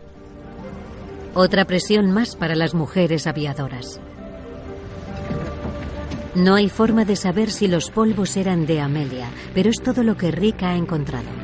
Otra 1.33 1.65
presión 1.65 2.11
más 2.11 2.35
para 2.35 2.55
las 2.55 2.73
mujeres 2.73 3.27
aviadoras. 3.27 3.99
No 6.35 6.55
hay 6.55 6.69
forma 6.69 7.05
de 7.05 7.15
saber 7.15 7.51
si 7.51 7.67
los 7.67 7.91
polvos 7.91 8.37
eran 8.37 8.65
de 8.65 8.81
Amelia, 8.81 9.29
pero 9.53 9.69
es 9.69 9.81
todo 9.81 10.03
lo 10.03 10.17
que 10.17 10.31
Rick 10.31 10.63
ha 10.63 10.75
encontrado. 10.75 11.42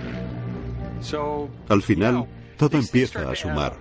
Al 1.70 1.82
final, 1.82 2.28
todo 2.58 2.78
empieza 2.78 3.30
a 3.30 3.36
sumar. 3.36 3.74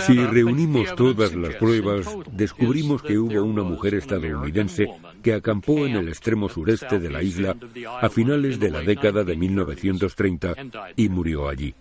Si 0.00 0.14
reunimos 0.26 0.94
todas 0.96 1.34
las 1.34 1.54
pruebas, 1.54 2.06
descubrimos 2.32 3.02
que 3.02 3.18
hubo 3.18 3.42
una 3.42 3.62
mujer 3.62 3.94
estadounidense 3.94 4.88
que 5.22 5.32
acampó 5.32 5.86
en 5.86 5.96
el 5.96 6.08
extremo 6.08 6.48
sureste 6.48 6.98
de 6.98 7.10
la 7.10 7.22
isla 7.22 7.56
a 8.00 8.08
finales 8.08 8.58
de 8.58 8.70
la 8.70 8.80
década 8.80 9.22
de 9.22 9.36
1930 9.36 10.54
y 10.96 11.08
murió 11.08 11.48
allí. 11.48 11.74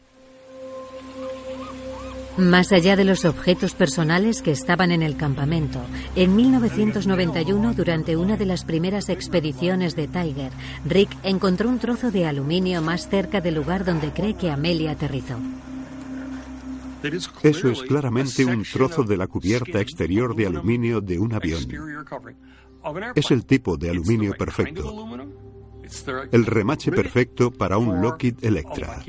Más 2.38 2.71
allá 2.71 2.95
de 2.95 3.03
los 3.03 3.25
objetos 3.25 3.75
personales 3.75 4.41
que 4.41 4.49
estaban 4.49 4.91
en 4.91 5.03
el 5.03 5.15
campamento, 5.15 5.79
en 6.15 6.36
1991, 6.36 7.75
durante 7.75 8.17
una 8.17 8.38
de 8.38 8.47
las 8.47 8.65
primeras 8.65 9.09
expediciones 9.09 9.95
de 9.95 10.07
Tiger, 10.07 10.51
Rick 10.84 11.15
encontró 11.21 11.69
un 11.69 11.77
trozo 11.77 12.09
de 12.09 12.25
aluminio 12.25 12.81
más 12.81 13.07
cerca 13.07 13.39
del 13.39 13.53
lugar 13.55 13.86
donde 13.86 14.11
cree 14.11 14.34
que 14.34 14.49
Amelia 14.49 14.91
aterrizó. 14.91 15.38
Eso 17.43 17.69
es 17.69 17.84
claramente 17.84 18.45
un 18.45 18.63
trozo 18.63 19.03
de 19.03 19.17
la 19.17 19.27
cubierta 19.27 19.79
exterior 19.79 20.36
de 20.36 20.47
aluminio 20.47 21.01
de 21.01 21.19
un 21.19 21.34
avión. 21.34 21.61
Es 23.13 23.29
el 23.29 23.45
tipo 23.45 23.77
de 23.77 23.91
aluminio 23.91 24.34
perfecto. 24.34 25.07
El 26.31 26.45
remache 26.47 26.91
perfecto 26.91 27.51
para 27.51 27.77
un 27.77 28.01
Lockheed 28.01 28.43
Electra. 28.43 29.03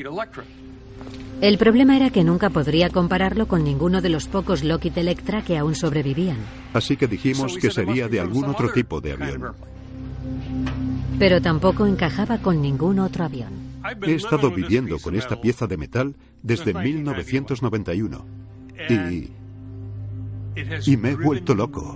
El 1.41 1.59
problema 1.59 1.97
era 1.97 2.11
que 2.11 2.24
nunca 2.24 2.51
podría 2.51 2.91
compararlo 2.91 3.47
con 3.47 3.64
ninguno 3.64 4.01
de 4.01 4.09
los 4.09 4.28
pocos 4.28 4.64
Lockheed 4.64 4.97
Electra 4.99 5.43
que 5.43 5.59
aún 5.59 5.74
sobrevivían. 5.74 6.39
Así 6.72 6.97
que 6.97 7.07
dijimos 7.07 7.59
que 7.59 7.70
sería 7.70 8.09
de 8.09 8.20
algún 8.20 8.45
otro 8.45 8.72
tipo 8.72 9.01
de 9.01 9.12
avión. 9.12 9.55
Pero 11.18 11.41
tampoco 11.41 11.87
encajaba 11.87 12.39
con 12.39 12.61
ningún 12.62 12.99
otro 12.99 13.24
avión. 13.24 13.64
He 14.07 14.14
estado 14.14 14.51
viviendo 14.51 14.99
con 14.99 15.14
esta 15.14 15.41
pieza 15.41 15.66
de 15.66 15.76
metal 15.76 16.14
desde 16.43 16.72
1991 16.72 18.24
y... 18.89 19.30
y 20.91 20.97
me 20.97 21.11
he 21.11 21.16
vuelto 21.16 21.55
loco. 21.55 21.95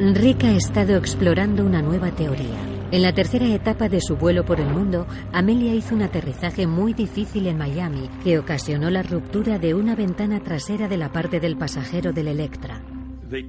Rick 0.00 0.44
ha 0.44 0.52
estado 0.52 0.96
explorando 0.96 1.64
una 1.64 1.82
nueva 1.82 2.12
teoría. 2.12 2.56
En 2.92 3.02
la 3.02 3.12
tercera 3.12 3.46
etapa 3.46 3.88
de 3.88 4.00
su 4.00 4.16
vuelo 4.16 4.44
por 4.44 4.60
el 4.60 4.68
mundo, 4.68 5.08
Amelia 5.32 5.74
hizo 5.74 5.92
un 5.96 6.02
aterrizaje 6.02 6.68
muy 6.68 6.94
difícil 6.94 7.48
en 7.48 7.58
Miami 7.58 8.08
que 8.22 8.38
ocasionó 8.38 8.90
la 8.90 9.02
ruptura 9.02 9.58
de 9.58 9.74
una 9.74 9.96
ventana 9.96 10.38
trasera 10.38 10.86
de 10.86 10.98
la 10.98 11.10
parte 11.10 11.40
del 11.40 11.56
pasajero 11.56 12.12
del 12.12 12.28
Electra. 12.28 12.80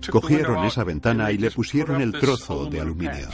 Cogieron 0.09 0.65
esa 0.65 0.83
ventana 0.83 1.31
y 1.31 1.37
le 1.37 1.51
pusieron 1.51 2.01
el 2.01 2.13
trozo 2.13 2.65
de 2.65 2.81
aluminio. 2.81 3.27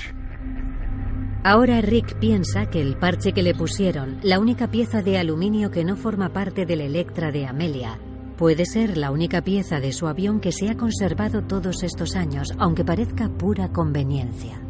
Ahora 1.45 1.79
Rick 1.79 2.19
piensa 2.19 2.65
que 2.69 2.81
el 2.81 2.97
parche 2.97 3.31
que 3.31 3.43
le 3.43 3.55
pusieron, 3.55 4.17
la 4.23 4.39
única 4.39 4.69
pieza 4.69 5.01
de 5.01 5.17
aluminio 5.19 5.71
que 5.71 5.85
no 5.85 5.95
forma 5.95 6.33
parte 6.33 6.65
del 6.65 6.81
Electra 6.81 7.31
de 7.31 7.45
Amelia, 7.45 7.97
puede 8.37 8.65
ser 8.65 8.97
la 8.97 9.11
única 9.11 9.41
pieza 9.41 9.79
de 9.79 9.91
su 9.91 10.07
avión 10.07 10.39
que 10.39 10.51
se 10.51 10.69
ha 10.69 10.75
conservado 10.75 11.43
todos 11.43 11.83
estos 11.83 12.15
años, 12.15 12.49
aunque 12.57 12.83
parezca 12.83 13.29
pura 13.29 13.69
conveniencia. 13.69 14.61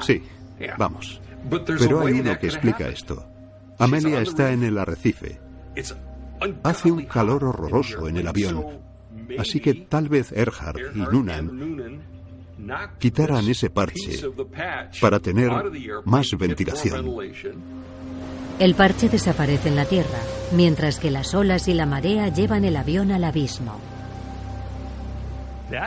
Sí, 0.00 0.22
vamos. 0.76 1.20
Pero 1.66 2.06
hay 2.06 2.20
uno 2.20 2.38
que 2.38 2.46
explica 2.46 2.88
esto. 2.88 3.24
Amelia 3.78 4.20
está 4.20 4.52
en 4.52 4.64
el 4.64 4.76
arrecife. 4.78 5.40
Hace 6.62 6.90
un 6.90 7.04
calor 7.04 7.44
horroroso 7.44 8.08
en 8.08 8.16
el 8.16 8.26
avión. 8.26 8.64
Así 9.38 9.60
que 9.60 9.74
tal 9.74 10.08
vez 10.08 10.32
Erhard 10.32 10.96
y 10.96 10.98
Noonan 10.98 12.00
quitaran 12.98 13.48
ese 13.48 13.70
parche 13.70 14.20
para 15.00 15.20
tener 15.20 15.50
más 16.04 16.26
ventilación. 16.38 17.06
El 18.58 18.74
parche 18.74 19.08
desaparece 19.08 19.68
en 19.68 19.76
la 19.76 19.84
Tierra, 19.84 20.18
mientras 20.52 20.98
que 20.98 21.12
las 21.12 21.32
olas 21.34 21.68
y 21.68 21.74
la 21.74 21.86
marea 21.86 22.28
llevan 22.28 22.64
el 22.64 22.76
avión 22.76 23.12
al 23.12 23.22
abismo. 23.22 23.78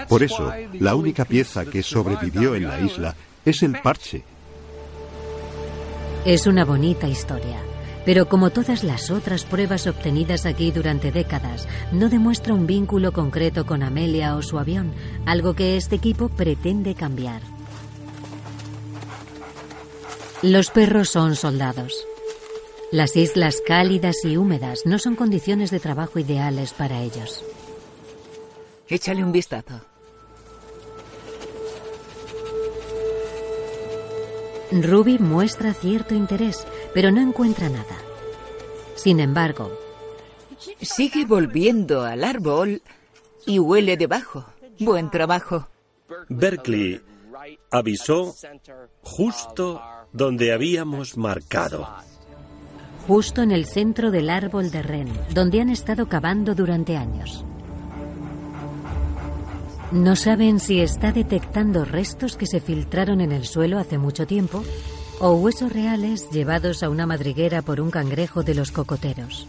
Por 0.08 0.24
eso, 0.24 0.54
la 0.80 0.96
única 0.96 1.26
pieza 1.26 1.66
que 1.66 1.84
sobrevivió 1.84 2.56
en 2.56 2.68
la 2.68 2.80
isla 2.80 3.16
es 3.44 3.64
el 3.64 3.74
parche. 3.82 4.24
Es 6.24 6.48
una 6.48 6.64
bonita 6.64 7.08
historia, 7.08 7.58
pero 8.06 8.30
como 8.30 8.52
todas 8.52 8.84
las 8.84 9.10
otras 9.10 9.44
pruebas 9.44 9.88
obtenidas 9.88 10.46
aquí 10.46 10.72
durante 10.72 11.12
décadas, 11.12 11.68
no 11.92 12.10
demuestra 12.10 12.54
un 12.54 12.68
vínculo 12.68 13.12
concreto 13.12 13.66
con 13.66 13.84
Amelia 13.84 14.36
o 14.36 14.42
su 14.44 14.60
avión, 14.60 14.94
algo 15.26 15.56
que 15.56 15.78
este 15.78 15.96
equipo 15.96 16.30
pretende 16.30 16.96
cambiar. 16.96 17.42
Los 20.44 20.70
perros 20.70 21.10
son 21.10 21.36
soldados. 21.36 22.06
Las 22.92 23.16
islas 23.16 23.62
cálidas 23.66 24.18
y 24.26 24.36
húmedas 24.36 24.86
no 24.86 25.00
son 25.00 25.16
condiciones 25.16 25.72
de 25.72 25.80
trabajo 25.80 26.20
ideales 26.20 26.74
para 26.74 27.02
ellos. 27.02 27.42
Échale 28.90 29.24
un 29.24 29.32
vistazo. 29.32 29.80
Ruby 34.74 35.20
muestra 35.20 35.74
cierto 35.74 36.16
interés, 36.16 36.68
pero 36.94 37.12
no 37.12 37.22
encuentra 37.22 37.70
nada. 37.70 37.98
Sin 38.96 39.22
embargo, 39.22 39.72
sigue 40.82 41.26
volviendo 41.26 42.04
al 42.04 42.26
árbol 42.26 42.82
y 43.46 43.60
huele 43.60 43.96
debajo. 43.96 44.46
Buen 44.80 45.10
trabajo. 45.10 45.70
Berkeley 46.28 47.02
avisó 47.70 48.36
justo 49.02 49.82
donde 50.12 50.52
habíamos 50.52 51.16
marcado. 51.16 51.88
Justo 53.08 53.42
en 53.42 53.52
el 53.52 53.66
centro 53.66 54.12
del 54.12 54.30
árbol 54.30 54.72
de 54.72 54.82
Ren, 54.84 55.10
donde 55.34 55.62
han 55.62 55.70
estado 55.70 56.08
cavando 56.08 56.56
durante 56.56 56.98
años. 56.98 57.44
No 59.92 60.16
saben 60.16 60.60
si 60.60 60.80
está 60.80 61.12
detectando 61.12 61.84
restos 61.84 62.38
que 62.38 62.46
se 62.46 62.62
filtraron 62.62 63.20
en 63.20 63.34
el 63.34 63.46
suelo 63.46 63.78
hace 63.78 63.98
mucho 63.98 64.26
tiempo 64.26 64.64
o 65.20 65.34
huesos 65.34 65.72
reales 65.74 66.30
llevados 66.32 66.82
a 66.82 66.90
una 66.90 67.06
madriguera 67.06 67.62
por 67.62 67.82
un 67.82 67.92
cangrejo 67.92 68.44
de 68.44 68.56
los 68.56 68.72
cocoteros. 68.72 69.48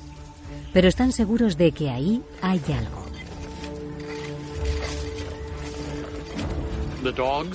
Pero 0.73 0.89
están 0.89 1.13
seguros 1.13 1.57
de 1.57 1.73
que 1.73 1.91
ahí 1.91 2.23
hay 2.41 2.61
algo. 2.77 3.03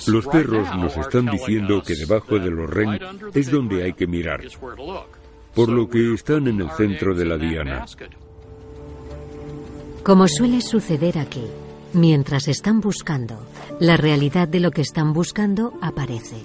Los 0.07 0.27
perros 0.27 0.67
nos 0.75 0.97
están 0.97 1.25
diciendo 1.27 1.81
que 1.81 1.95
debajo 1.95 2.37
de 2.37 2.51
los 2.51 2.69
ren 2.69 2.99
es 3.33 3.49
donde 3.49 3.83
hay 3.83 3.93
que 3.93 4.05
mirar, 4.05 4.41
por 5.57 5.69
lo 5.69 5.89
que 5.89 6.13
están 6.13 6.47
en 6.47 6.61
el 6.61 6.69
centro 6.71 7.13
de 7.13 7.25
la 7.25 7.37
diana. 7.37 7.85
Como 10.03 10.27
suele 10.29 10.61
suceder 10.61 11.17
aquí, 11.17 11.43
Mientras 11.93 12.47
están 12.47 12.81
buscando, 12.81 13.39
la 13.79 13.95
realidad 13.97 14.47
de 14.47 14.59
lo 14.59 14.71
que 14.71 14.81
están 14.81 15.13
buscando 15.13 15.73
aparece. 15.81 16.43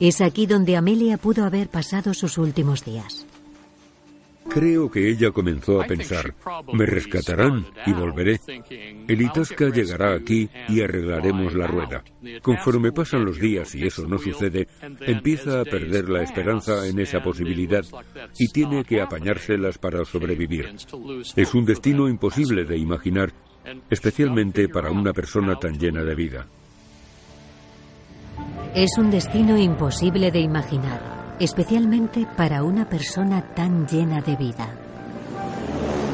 Es 0.00 0.20
aquí 0.20 0.46
donde 0.46 0.76
Amelia 0.76 1.18
pudo 1.18 1.44
haber 1.44 1.68
pasado 1.68 2.12
sus 2.14 2.36
últimos 2.36 2.84
días. 2.84 3.24
Creo 4.48 4.90
que 4.90 5.08
ella 5.08 5.30
comenzó 5.30 5.80
a 5.80 5.86
pensar, 5.86 6.34
me 6.72 6.84
rescatarán 6.86 7.64
y 7.86 7.92
volveré. 7.92 8.40
El 9.08 9.22
Itasca 9.22 9.68
llegará 9.68 10.14
aquí 10.14 10.48
y 10.68 10.80
arreglaremos 10.80 11.54
la 11.54 11.66
rueda. 11.66 12.04
Conforme 12.42 12.92
pasan 12.92 13.24
los 13.24 13.38
días 13.38 13.74
y 13.74 13.86
eso 13.86 14.06
no 14.06 14.18
sucede, 14.18 14.68
empieza 15.00 15.60
a 15.60 15.64
perder 15.64 16.08
la 16.08 16.22
esperanza 16.22 16.86
en 16.86 16.98
esa 16.98 17.20
posibilidad 17.20 17.84
y 18.38 18.48
tiene 18.48 18.84
que 18.84 19.00
apañárselas 19.00 19.78
para 19.78 20.04
sobrevivir. 20.04 20.74
Es 21.36 21.54
un 21.54 21.64
destino 21.64 22.08
imposible 22.08 22.64
de 22.64 22.76
imaginar 22.76 23.32
especialmente 23.90 24.68
para 24.68 24.90
una 24.90 25.12
persona 25.12 25.56
tan 25.56 25.78
llena 25.78 26.02
de 26.02 26.14
vida. 26.14 26.46
Es 28.74 28.96
un 28.98 29.10
destino 29.10 29.58
imposible 29.58 30.30
de 30.30 30.40
imaginar, 30.40 31.21
especialmente 31.42 32.26
para 32.36 32.62
una 32.62 32.88
persona 32.88 33.42
tan 33.54 33.88
llena 33.88 34.20
de 34.20 34.36
vida. 34.36 34.68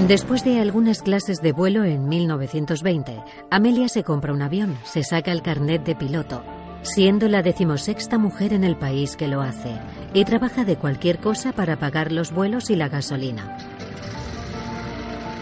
Después 0.07 0.43
de 0.43 0.61
algunas 0.61 1.03
clases 1.03 1.43
de 1.43 1.53
vuelo 1.53 1.85
en 1.85 2.09
1920, 2.09 3.21
Amelia 3.51 3.89
se 3.89 4.05
compra 4.05 4.33
un 4.33 4.41
avión, 4.41 4.79
se 4.85 5.03
saca 5.03 5.33
el 5.33 5.43
carnet 5.43 5.85
de 5.85 5.97
piloto, 5.97 6.43
siendo 6.83 7.29
la 7.29 7.43
decimosexta 7.43 8.17
mujer 8.17 8.55
en 8.55 8.65
el 8.65 8.77
país 8.77 9.17
que 9.17 9.29
lo 9.29 9.43
hace, 9.43 9.73
y 10.15 10.25
trabaja 10.25 10.65
de 10.65 10.77
cualquier 10.77 11.19
cosa 11.19 11.53
para 11.53 11.79
pagar 11.79 12.11
los 12.11 12.33
vuelos 12.33 12.71
y 12.71 12.77
la 12.77 12.89
gasolina. 12.89 13.59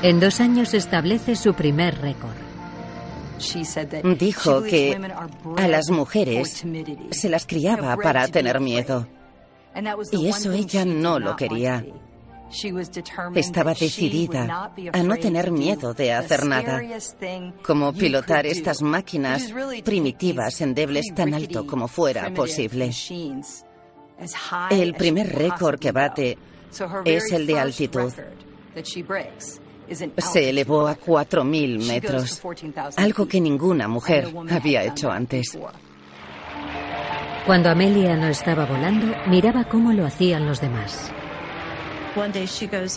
En 0.02 0.18
dos 0.18 0.40
años 0.40 0.74
establece 0.74 1.36
su 1.36 1.54
primer 1.54 2.00
récord. 2.00 2.34
Dijo 4.18 4.62
que 4.62 4.98
a 5.56 5.68
las 5.68 5.90
mujeres 5.90 6.64
se 7.10 7.28
las 7.28 7.46
criaba 7.46 7.96
para 7.96 8.26
tener 8.28 8.58
miedo. 8.58 9.06
Y 10.12 10.28
eso 10.28 10.52
ella 10.52 10.84
no 10.84 11.18
lo 11.18 11.36
quería. 11.36 11.84
Estaba 13.34 13.74
decidida 13.74 14.72
a 14.92 15.02
no 15.02 15.16
tener 15.16 15.50
miedo 15.50 15.94
de 15.94 16.12
hacer 16.12 16.46
nada, 16.46 16.80
como 17.62 17.92
pilotar 17.92 18.46
estas 18.46 18.82
máquinas 18.82 19.52
primitivas 19.84 20.60
endebles 20.60 21.06
tan 21.14 21.34
alto 21.34 21.66
como 21.66 21.88
fuera 21.88 22.32
posible. 22.32 22.90
El 24.70 24.94
primer 24.94 25.34
récord 25.34 25.78
que 25.78 25.92
bate 25.92 26.38
es 27.04 27.32
el 27.32 27.46
de 27.46 27.58
altitud 27.58 28.12
se 30.18 30.50
elevó 30.50 30.86
a 30.86 30.98
4.000 30.98 31.86
metros, 31.86 32.42
algo 32.96 33.26
que 33.26 33.40
ninguna 33.40 33.88
mujer 33.88 34.32
había 34.50 34.84
hecho 34.84 35.10
antes. 35.10 35.56
Cuando 37.46 37.70
Amelia 37.70 38.16
no 38.16 38.26
estaba 38.26 38.66
volando, 38.66 39.06
miraba 39.28 39.68
cómo 39.68 39.92
lo 39.92 40.04
hacían 40.04 40.46
los 40.46 40.60
demás. 40.60 41.12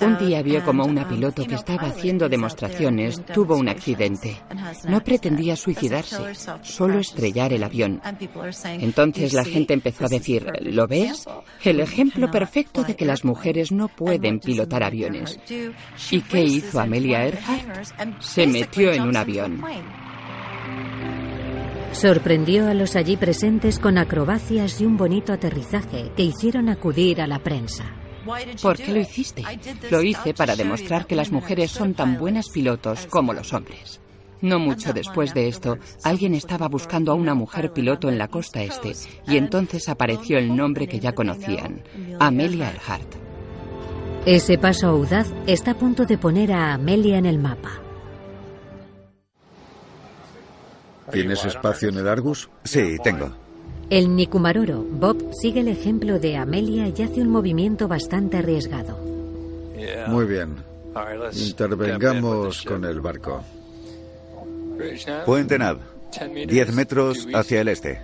Un 0.01 0.17
día 0.17 0.41
vio 0.41 0.63
como 0.63 0.85
una 0.85 1.03
um, 1.03 1.09
piloto 1.09 1.45
que 1.45 1.55
estaba 1.55 1.89
haciendo 1.89 2.29
demostraciones 2.29 3.23
tuvo 3.25 3.57
un 3.57 3.67
accidente. 3.67 4.37
No 4.87 5.01
pretendía 5.01 5.55
suicidarse, 5.55 6.17
solo 6.63 6.99
estrellar 6.99 7.53
el 7.53 7.63
avión. 7.63 8.01
Entonces 8.63 9.33
la 9.33 9.43
gente 9.43 9.73
empezó 9.73 10.05
a 10.05 10.09
decir, 10.09 10.47
¿lo 10.61 10.87
ves? 10.87 11.27
El 11.63 11.81
ejemplo 11.81 12.31
perfecto 12.31 12.83
de 12.83 12.95
que 12.95 13.05
las 13.05 13.25
mujeres 13.25 13.71
no 13.71 13.87
pueden 13.87 14.39
pilotar 14.39 14.83
aviones. 14.83 15.37
¿Y 16.09 16.21
qué 16.21 16.43
hizo 16.43 16.79
Amelia 16.79 17.25
Earhart? 17.25 18.19
Se 18.19 18.47
metió 18.47 18.93
en 18.93 19.03
un 19.03 19.17
avión. 19.17 19.61
Sorprendió 21.91 22.67
a 22.67 22.73
los 22.73 22.95
allí 22.95 23.17
presentes 23.17 23.79
con 23.79 23.97
acrobacias 23.97 24.79
y 24.79 24.85
un 24.85 24.95
bonito 24.95 25.33
aterrizaje 25.33 26.11
que 26.15 26.23
hicieron 26.23 26.69
acudir 26.69 27.21
a 27.21 27.27
la 27.27 27.39
prensa. 27.39 27.85
¿Por 28.61 28.77
qué 28.77 28.91
lo 28.93 28.99
hiciste? 28.99 29.43
Lo 29.89 30.01
hice 30.03 30.33
para 30.33 30.55
demostrar 30.55 31.07
que 31.07 31.15
las 31.15 31.31
mujeres 31.31 31.71
son 31.71 31.93
tan 31.93 32.17
buenas 32.19 32.49
pilotos 32.49 33.07
como 33.07 33.33
los 33.33 33.53
hombres. 33.53 33.99
No 34.41 34.59
mucho 34.59 34.93
después 34.93 35.33
de 35.33 35.47
esto, 35.47 35.77
alguien 36.03 36.33
estaba 36.33 36.67
buscando 36.67 37.11
a 37.11 37.15
una 37.15 37.33
mujer 37.33 37.73
piloto 37.73 38.07
en 38.07 38.17
la 38.17 38.29
costa 38.29 38.61
este, 38.61 38.93
y 39.27 39.37
entonces 39.37 39.89
apareció 39.89 40.37
el 40.37 40.55
nombre 40.55 40.87
que 40.87 40.99
ya 40.99 41.13
conocían, 41.13 41.83
Amelia 42.19 42.71
Earhart. 42.71 43.15
Ese 44.25 44.57
paso 44.57 44.87
audaz 44.87 45.27
está 45.47 45.71
a 45.71 45.77
punto 45.77 46.05
de 46.05 46.17
poner 46.17 46.53
a 46.53 46.73
Amelia 46.73 47.17
en 47.17 47.25
el 47.25 47.39
mapa. 47.39 47.81
¿Tienes 51.11 51.45
espacio 51.45 51.89
en 51.89 51.97
el 51.97 52.07
Argus? 52.07 52.49
Sí, 52.63 52.97
tengo. 53.03 53.29
El 53.89 54.15
Nikumaroro, 54.15 54.83
Bob, 54.83 55.33
sigue 55.33 55.61
el 55.61 55.67
ejemplo 55.67 56.19
de 56.19 56.37
Amelia 56.37 56.87
y 56.87 57.01
hace 57.01 57.21
un 57.21 57.29
movimiento 57.29 57.87
bastante 57.87 58.37
arriesgado. 58.37 58.97
Muy 60.07 60.25
bien. 60.25 60.57
Intervengamos 61.33 62.63
con 62.63 62.85
el 62.85 63.01
barco. 63.01 63.43
Puente 65.25 65.57
Nav. 65.57 65.79
10 66.47 66.73
metros 66.73 67.27
hacia 67.33 67.61
el 67.61 67.67
este. 67.67 68.01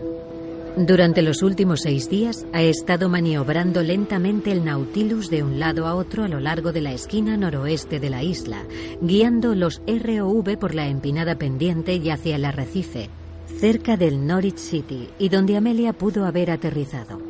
Durante 0.77 1.21
los 1.21 1.41
últimos 1.41 1.81
seis 1.83 2.09
días 2.09 2.45
ha 2.51 2.61
estado 2.61 3.07
maniobrando 3.07 3.81
lentamente 3.81 4.51
el 4.51 4.65
Nautilus 4.65 5.29
de 5.29 5.41
un 5.41 5.57
lado 5.57 5.87
a 5.87 5.95
otro 5.95 6.25
a 6.25 6.27
lo 6.27 6.41
largo 6.41 6.73
de 6.73 6.81
la 6.81 6.91
esquina 6.91 7.37
noroeste 7.37 8.01
de 8.01 8.09
la 8.09 8.23
isla, 8.23 8.65
guiando 8.99 9.55
los 9.55 9.81
ROV 9.87 10.57
por 10.59 10.75
la 10.75 10.87
empinada 10.87 11.35
pendiente 11.35 11.95
y 11.95 12.09
hacia 12.09 12.35
el 12.35 12.43
arrecife, 12.43 13.09
cerca 13.57 13.95
del 13.95 14.27
Norwich 14.27 14.57
City 14.57 15.09
y 15.17 15.29
donde 15.29 15.55
Amelia 15.55 15.93
pudo 15.93 16.25
haber 16.25 16.51
aterrizado. 16.51 17.21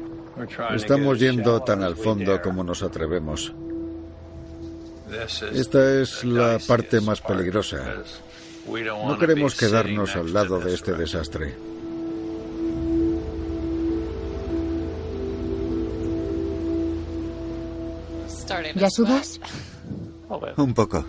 Estamos 0.74 1.20
yendo 1.20 1.62
tan 1.62 1.84
al 1.84 1.96
fondo 1.96 2.42
como 2.42 2.64
nos 2.64 2.82
atrevemos. 2.82 3.54
Esta 5.54 6.02
es 6.02 6.24
la 6.24 6.58
parte 6.68 7.00
más 7.00 7.22
peligrosa. 7.22 8.02
No 8.68 9.20
queremos 9.20 9.54
quedarnos 9.54 10.16
al 10.16 10.34
lado 10.34 10.60
de 10.60 10.74
este 10.74 10.94
desastre. 10.94 11.75
¿Ya 18.76 18.90
sudas? 18.90 19.40
Un 20.58 20.74
poco. 20.74 21.06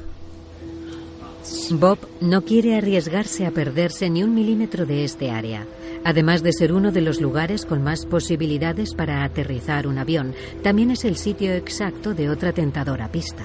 Bob 1.70 1.98
no 2.20 2.42
quiere 2.42 2.76
arriesgarse 2.76 3.46
a 3.46 3.50
perderse 3.50 4.10
ni 4.10 4.22
un 4.22 4.34
milímetro 4.34 4.86
de 4.86 5.04
este 5.04 5.30
área. 5.30 5.66
Además 6.04 6.42
de 6.42 6.52
ser 6.52 6.72
uno 6.72 6.92
de 6.92 7.00
los 7.00 7.20
lugares 7.20 7.66
con 7.66 7.82
más 7.82 8.06
posibilidades 8.06 8.94
para 8.94 9.24
aterrizar 9.24 9.86
un 9.86 9.98
avión, 9.98 10.34
también 10.62 10.90
es 10.90 11.04
el 11.04 11.16
sitio 11.16 11.52
exacto 11.52 12.14
de 12.14 12.30
otra 12.30 12.52
tentadora 12.52 13.10
pista. 13.10 13.44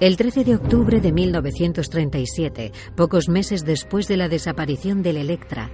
El 0.00 0.16
13 0.16 0.44
de 0.44 0.56
octubre 0.56 1.00
de 1.00 1.12
1937, 1.12 2.72
pocos 2.94 3.28
meses 3.28 3.64
después 3.64 4.06
de 4.06 4.16
la 4.16 4.28
desaparición 4.28 5.02
del 5.02 5.16
Electra, 5.16 5.70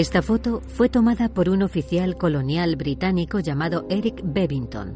esta 0.00 0.20
foto 0.20 0.60
fue 0.66 0.90
tomada 0.90 1.30
por 1.30 1.48
un 1.48 1.62
oficial 1.62 2.18
colonial 2.18 2.76
británico 2.76 3.40
llamado 3.40 3.86
Eric 3.88 4.20
Bevington. 4.22 4.94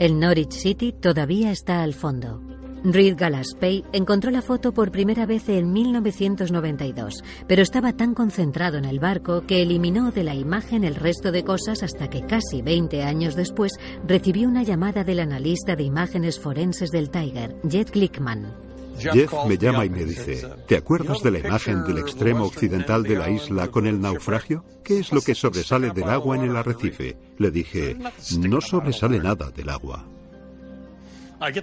El 0.00 0.18
Norwich 0.18 0.50
City 0.50 0.92
todavía 0.92 1.52
está 1.52 1.84
al 1.84 1.94
fondo. 1.94 2.42
Reed 2.82 3.16
Gillespie 3.16 3.84
encontró 3.92 4.32
la 4.32 4.42
foto 4.42 4.74
por 4.74 4.90
primera 4.90 5.26
vez 5.26 5.48
en 5.48 5.72
1992, 5.72 7.22
pero 7.46 7.62
estaba 7.62 7.92
tan 7.92 8.14
concentrado 8.14 8.78
en 8.78 8.84
el 8.84 8.98
barco 8.98 9.46
que 9.46 9.62
eliminó 9.62 10.10
de 10.10 10.24
la 10.24 10.34
imagen 10.34 10.82
el 10.82 10.96
resto 10.96 11.30
de 11.30 11.44
cosas 11.44 11.84
hasta 11.84 12.10
que 12.10 12.26
casi 12.26 12.62
20 12.62 13.04
años 13.04 13.36
después 13.36 13.74
recibió 14.08 14.48
una 14.48 14.64
llamada 14.64 15.04
del 15.04 15.20
analista 15.20 15.76
de 15.76 15.84
imágenes 15.84 16.40
forenses 16.40 16.90
del 16.90 17.10
Tiger, 17.10 17.60
Jet 17.62 17.92
Glickman. 17.92 18.61
Jeff 18.98 19.32
me 19.46 19.58
llama 19.58 19.84
y 19.84 19.90
me 19.90 20.04
dice, 20.04 20.46
¿te 20.66 20.76
acuerdas 20.76 21.22
de 21.22 21.30
la 21.30 21.38
imagen 21.38 21.84
del 21.84 21.98
extremo 21.98 22.44
occidental 22.44 23.02
de 23.02 23.16
la 23.16 23.30
isla 23.30 23.68
con 23.68 23.86
el 23.86 24.00
naufragio? 24.00 24.64
¿Qué 24.84 24.98
es 24.98 25.12
lo 25.12 25.20
que 25.20 25.34
sobresale 25.34 25.90
del 25.90 26.08
agua 26.08 26.36
en 26.36 26.42
el 26.42 26.56
arrecife? 26.56 27.16
Le 27.38 27.50
dije, 27.50 27.96
no 28.38 28.60
sobresale 28.60 29.18
nada 29.18 29.50
del 29.50 29.68
agua. 29.68 30.04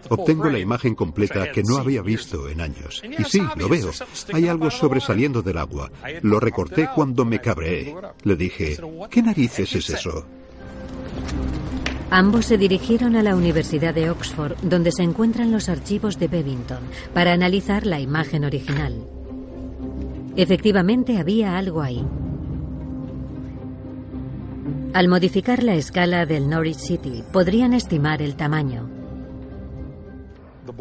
Obtengo 0.09 0.49
la 0.49 0.59
imagen 0.59 0.93
completa 0.93 1.51
que 1.51 1.63
no 1.63 1.77
había 1.77 2.01
visto 2.01 2.49
en 2.49 2.61
años. 2.61 3.01
Y 3.03 3.23
sí, 3.23 3.41
lo 3.55 3.69
veo. 3.69 3.91
Hay 4.34 4.47
algo 4.47 4.69
sobresaliendo 4.69 5.41
del 5.41 5.57
agua. 5.57 5.89
Lo 6.21 6.39
recorté 6.39 6.89
cuando 6.93 7.23
me 7.23 7.39
cabreé. 7.39 7.95
Le 8.23 8.36
dije, 8.36 8.77
¿qué 9.09 9.21
narices 9.21 9.75
es 9.75 9.89
eso? 9.89 10.25
Ambos 12.12 12.47
se 12.47 12.57
dirigieron 12.57 13.16
a 13.16 13.24
la 13.24 13.36
Universidad 13.36 13.93
de 13.93 14.10
Oxford, 14.10 14.57
donde 14.64 14.91
se 14.91 15.03
encuentran 15.03 15.51
los 15.51 15.70
archivos 15.70 16.18
de 16.18 16.28
Bevington, 16.28 16.80
para 17.14 17.34
analizar 17.34 17.86
la 17.86 17.99
imagen 17.99 18.45
original. 18.45 19.05
Efectivamente 20.36 21.18
había 21.20 21.57
algo 21.57 21.82
ahí. 21.82 22.03
Al 24.93 25.07
modificar 25.07 25.62
la 25.62 25.76
escala 25.76 26.26
del 26.26 26.49
Norwich 26.49 26.80
City, 26.80 27.24
podrían 27.32 27.74
estimar 27.74 28.24
el 28.24 28.36
tamaño. 28.36 28.89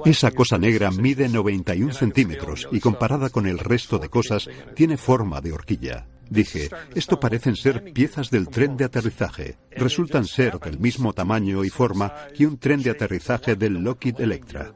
Esa 0.05 0.31
cosa 0.31 0.57
negra 0.57 0.91
mide 0.91 1.29
91 1.29 1.93
centímetros 1.93 2.69
y 2.73 2.81
comparada 2.81 3.29
con 3.29 3.47
el 3.47 3.59
resto 3.59 3.99
de 3.99 4.09
cosas 4.09 4.49
tiene 4.75 4.97
forma 4.97 5.41
de 5.41 5.53
horquilla. 5.53 6.07
Dije, 6.31 6.69
esto 6.95 7.19
parecen 7.19 7.57
ser 7.57 7.93
piezas 7.93 8.31
del 8.31 8.49
tren 8.49 8.77
de 8.77 8.85
aterrizaje. 8.85 9.57
Resultan 9.71 10.25
ser 10.25 10.59
del 10.59 10.79
mismo 10.79 11.13
tamaño 11.13 11.65
y 11.65 11.71
forma 11.71 12.13
que 12.37 12.47
un 12.47 12.59
tren 12.59 12.83
de 12.83 12.91
aterrizaje 12.91 13.57
del 13.57 13.75
Lockheed 13.75 14.21
Electra. 14.21 14.75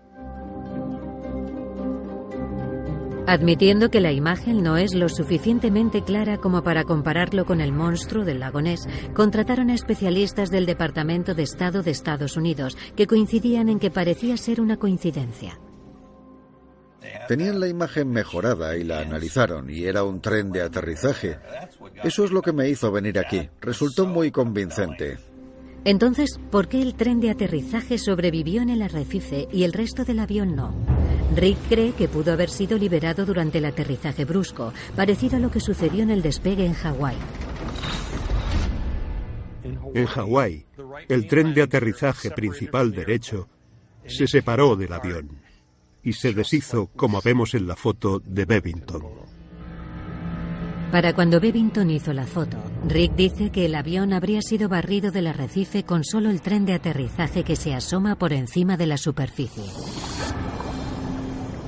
Admitiendo 3.27 3.89
que 3.89 4.01
la 4.01 4.13
imagen 4.13 4.63
no 4.63 4.77
es 4.77 4.95
lo 4.95 5.09
suficientemente 5.09 6.03
clara 6.03 6.39
como 6.39 6.63
para 6.63 6.85
compararlo 6.85 7.45
con 7.45 7.61
el 7.61 7.73
monstruo 7.73 8.25
del 8.25 8.41
lago 8.41 8.61
Ness, 8.61 8.89
contrataron 9.15 9.71
a 9.71 9.75
especialistas 9.75 10.51
del 10.51 10.67
Departamento 10.67 11.35
de 11.35 11.45
Estado 11.45 11.83
de 11.83 11.93
Estados 11.93 12.37
Unidos 12.37 12.77
que 12.97 13.07
coincidían 13.07 13.69
en 13.69 13.79
que 13.79 13.91
parecía 13.91 14.37
ser 14.37 14.61
una 14.61 14.77
coincidencia. 14.77 15.59
Tenían 17.33 17.61
la 17.61 17.67
imagen 17.67 18.11
mejorada 18.11 18.77
y 18.77 18.85
la 18.85 19.01
analizaron 19.01 19.71
y 19.71 19.85
era 19.85 20.05
un 20.05 20.21
tren 20.21 20.53
de 20.53 20.61
aterrizaje. 20.61 21.39
Eso 22.05 22.27
es 22.27 22.31
lo 22.31 22.43
que 22.43 22.53
me 22.53 22.69
hizo 22.69 22.93
venir 22.93 23.19
aquí. 23.19 23.49
Resultó 23.63 24.05
muy 24.05 24.31
convincente. 24.31 25.17
Entonces, 25.87 26.39
¿por 26.51 26.69
qué 26.69 26.83
el 26.83 26.95
tren 26.95 27.21
de 27.21 27.31
aterrizaje 27.31 27.97
sobrevivió 27.97 28.61
en 28.61 28.69
el 28.69 28.83
arrecife 28.83 29.49
y 29.51 29.65
el 29.65 29.73
resto 29.73 30.05
del 30.05 30.19
avión 30.19 30.55
no? 30.55 30.75
Rick 31.35 31.57
cree 31.71 31.93
que 31.93 32.07
pudo 32.07 32.35
haber 32.35 32.51
sido 32.51 32.77
liberado 32.77 33.25
durante 33.25 33.57
el 33.57 33.65
aterrizaje 33.65 34.27
brusco, 34.27 34.75
parecido 34.95 35.39
a 35.39 35.41
lo 35.41 35.51
que 35.51 35.61
sucedió 35.61 36.03
en 36.03 36.11
el 36.11 36.21
despegue 36.21 36.67
en 36.67 36.75
Hawái. 36.75 37.17
En 39.95 40.05
Hawái, 40.05 40.67
el 41.09 41.27
tren 41.29 41.55
de 41.55 41.63
aterrizaje 41.63 42.31
principal 42.31 42.93
derecho 42.93 43.49
se 44.07 44.27
separó 44.27 44.77
del 44.77 44.93
avión 44.93 45.42
y 46.03 46.15
se 46.15 46.33
deshizo, 46.33 46.89
como 46.97 47.21
vemos 47.21 47.55
en 47.55 47.67
la 47.67 47.77
foto 47.77 48.21
de 48.21 48.45
Bevington. 48.45 49.03
Para 50.93 51.15
cuando 51.15 51.41
Bevington 51.41 51.91
hizo 51.91 52.13
la 52.13 52.27
foto, 52.27 52.59
Rick 52.87 53.15
dice 53.15 53.51
que 53.51 53.65
el 53.65 53.75
avión 53.75 54.13
habría 54.13 54.43
sido 54.43 54.69
barrido 54.69 55.11
del 55.11 55.27
arrecife 55.27 55.85
con 55.85 56.05
solo 56.05 56.29
el 56.29 56.43
tren 56.43 56.67
de 56.67 56.75
aterrizaje 56.75 57.45
que 57.45 57.57
se 57.57 57.73
asoma 57.73 58.17
por 58.17 58.35
encima 58.35 58.77
de 58.77 58.87
la 58.87 58.99
superficie. 58.99 59.65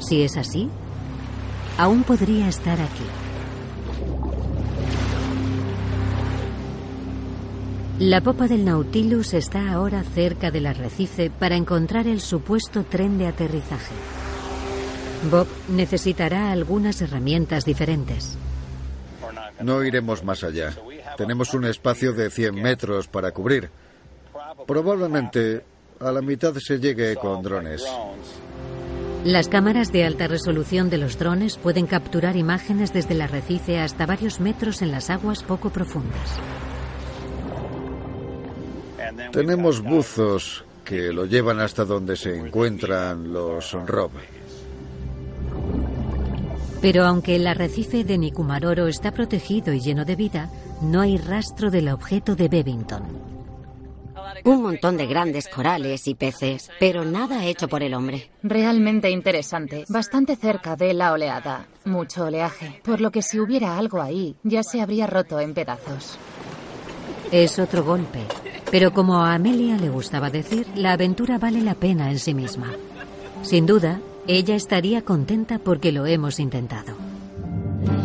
Si 0.00 0.20
es 0.22 0.36
así, 0.36 0.68
aún 1.78 2.02
podría 2.02 2.48
estar 2.48 2.78
aquí. 2.78 3.04
La 8.00 8.20
popa 8.20 8.46
del 8.46 8.64
Nautilus 8.66 9.32
está 9.32 9.72
ahora 9.72 10.02
cerca 10.02 10.50
del 10.50 10.66
arrecife 10.66 11.30
para 11.30 11.56
encontrar 11.56 12.08
el 12.08 12.20
supuesto 12.20 12.84
tren 12.84 13.16
de 13.16 13.28
aterrizaje. 13.28 13.94
Bob 15.30 15.46
necesitará 15.68 16.52
algunas 16.52 17.00
herramientas 17.00 17.64
diferentes. 17.64 18.36
No 19.60 19.82
iremos 19.82 20.24
más 20.24 20.42
allá. 20.44 20.74
Tenemos 21.16 21.54
un 21.54 21.64
espacio 21.64 22.12
de 22.12 22.30
100 22.30 22.54
metros 22.54 23.08
para 23.08 23.30
cubrir. 23.30 23.70
Probablemente 24.66 25.64
a 26.00 26.10
la 26.12 26.22
mitad 26.22 26.54
se 26.56 26.78
llegue 26.78 27.16
con 27.16 27.42
drones. 27.42 27.84
Las 29.24 29.48
cámaras 29.48 29.90
de 29.90 30.04
alta 30.04 30.26
resolución 30.26 30.90
de 30.90 30.98
los 30.98 31.18
drones 31.18 31.56
pueden 31.56 31.86
capturar 31.86 32.36
imágenes 32.36 32.92
desde 32.92 33.14
el 33.14 33.22
arrecife 33.22 33.78
hasta 33.78 34.04
varios 34.04 34.38
metros 34.38 34.82
en 34.82 34.90
las 34.90 35.08
aguas 35.08 35.42
poco 35.42 35.70
profundas. 35.70 36.38
Tenemos 39.32 39.80
buzos 39.82 40.64
que 40.84 41.12
lo 41.12 41.24
llevan 41.24 41.60
hasta 41.60 41.84
donde 41.84 42.16
se 42.16 42.36
encuentran 42.36 43.32
los 43.32 43.72
ROV. 43.72 44.10
Pero 46.84 47.06
aunque 47.06 47.36
el 47.36 47.46
arrecife 47.46 48.04
de 48.04 48.18
Nikumaroro 48.18 48.88
está 48.88 49.10
protegido 49.10 49.72
y 49.72 49.80
lleno 49.80 50.04
de 50.04 50.16
vida, 50.16 50.50
no 50.82 51.00
hay 51.00 51.16
rastro 51.16 51.70
del 51.70 51.88
objeto 51.88 52.36
de 52.36 52.48
Bevington. 52.48 53.02
Un 54.44 54.62
montón 54.62 54.98
de 54.98 55.06
grandes 55.06 55.48
corales 55.48 56.06
y 56.08 56.14
peces, 56.14 56.70
pero 56.78 57.06
nada 57.06 57.46
hecho 57.46 57.68
por 57.68 57.82
el 57.82 57.94
hombre. 57.94 58.30
Realmente 58.42 59.08
interesante, 59.08 59.86
bastante 59.88 60.36
cerca 60.36 60.76
de 60.76 60.92
la 60.92 61.14
oleada. 61.14 61.64
Mucho 61.86 62.26
oleaje, 62.26 62.82
por 62.84 63.00
lo 63.00 63.10
que 63.10 63.22
si 63.22 63.40
hubiera 63.40 63.78
algo 63.78 64.02
ahí, 64.02 64.36
ya 64.42 64.62
se 64.62 64.82
habría 64.82 65.06
roto 65.06 65.40
en 65.40 65.54
pedazos. 65.54 66.18
Es 67.32 67.58
otro 67.58 67.82
golpe, 67.82 68.20
pero 68.70 68.92
como 68.92 69.24
a 69.24 69.32
Amelia 69.32 69.78
le 69.78 69.88
gustaba 69.88 70.28
decir, 70.28 70.66
la 70.74 70.92
aventura 70.92 71.38
vale 71.38 71.62
la 71.62 71.76
pena 71.76 72.10
en 72.10 72.18
sí 72.18 72.34
misma. 72.34 72.72
Sin 73.40 73.64
duda, 73.64 74.00
ella 74.26 74.54
estaría 74.54 75.02
contenta 75.02 75.58
porque 75.58 75.92
lo 75.92 76.06
hemos 76.06 76.40
intentado. 76.40 76.94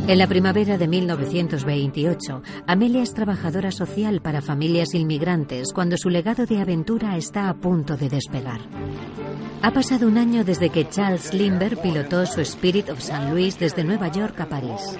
En 0.08 0.18
la 0.18 0.28
primavera 0.28 0.78
de 0.78 0.88
1928, 0.88 2.42
Amelia 2.66 3.04
es 3.04 3.14
trabajadora 3.14 3.72
social 3.72 4.22
para 4.22 4.42
familias 4.42 4.96
inmigrantes 4.96 5.72
cuando 5.72 5.98
su 5.98 6.10
legado 6.10 6.46
de 6.46 6.60
aventura 6.60 7.16
está 7.16 7.48
a 7.48 7.54
punto 7.54 7.96
de 7.96 8.10
despegar. 8.10 8.60
Ha 9.62 9.72
pasado 9.72 10.08
un 10.08 10.18
año 10.18 10.44
desde 10.44 10.70
que 10.70 10.90
Charles 10.90 11.34
Lindbergh 11.34 11.80
pilotó 11.82 12.26
su 12.26 12.42
Spirit 12.42 12.90
of 12.90 13.00
St. 13.00 13.30
Louis 13.30 13.60
desde 13.60 13.84
Nueva 13.84 14.08
York 14.08 14.40
a 14.40 14.48
París. 14.48 14.98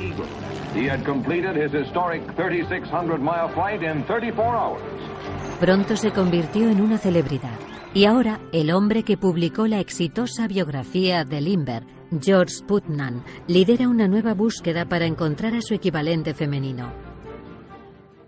Pronto 5.60 5.98
se 5.98 6.12
convirtió 6.12 6.70
en 6.70 6.82
una 6.82 6.98
celebridad. 6.98 7.69
Y 7.94 8.06
ahora, 8.06 8.40
el 8.54 8.72
hombre 8.72 9.04
que 9.04 9.18
publicó 9.18 9.66
la 9.66 9.80
exitosa 9.80 10.48
biografía 10.48 11.26
de 11.26 11.42
Lindbergh, 11.42 11.88
George 12.22 12.64
Putnam, 12.68 13.24
lidera 13.48 13.88
una 13.88 14.08
nueva 14.08 14.36
búsqueda 14.36 14.88
para 14.88 15.08
encontrar 15.08 15.56
a 15.56 15.62
su 15.62 15.74
equivalente 15.74 16.36
femenino. 16.36 16.94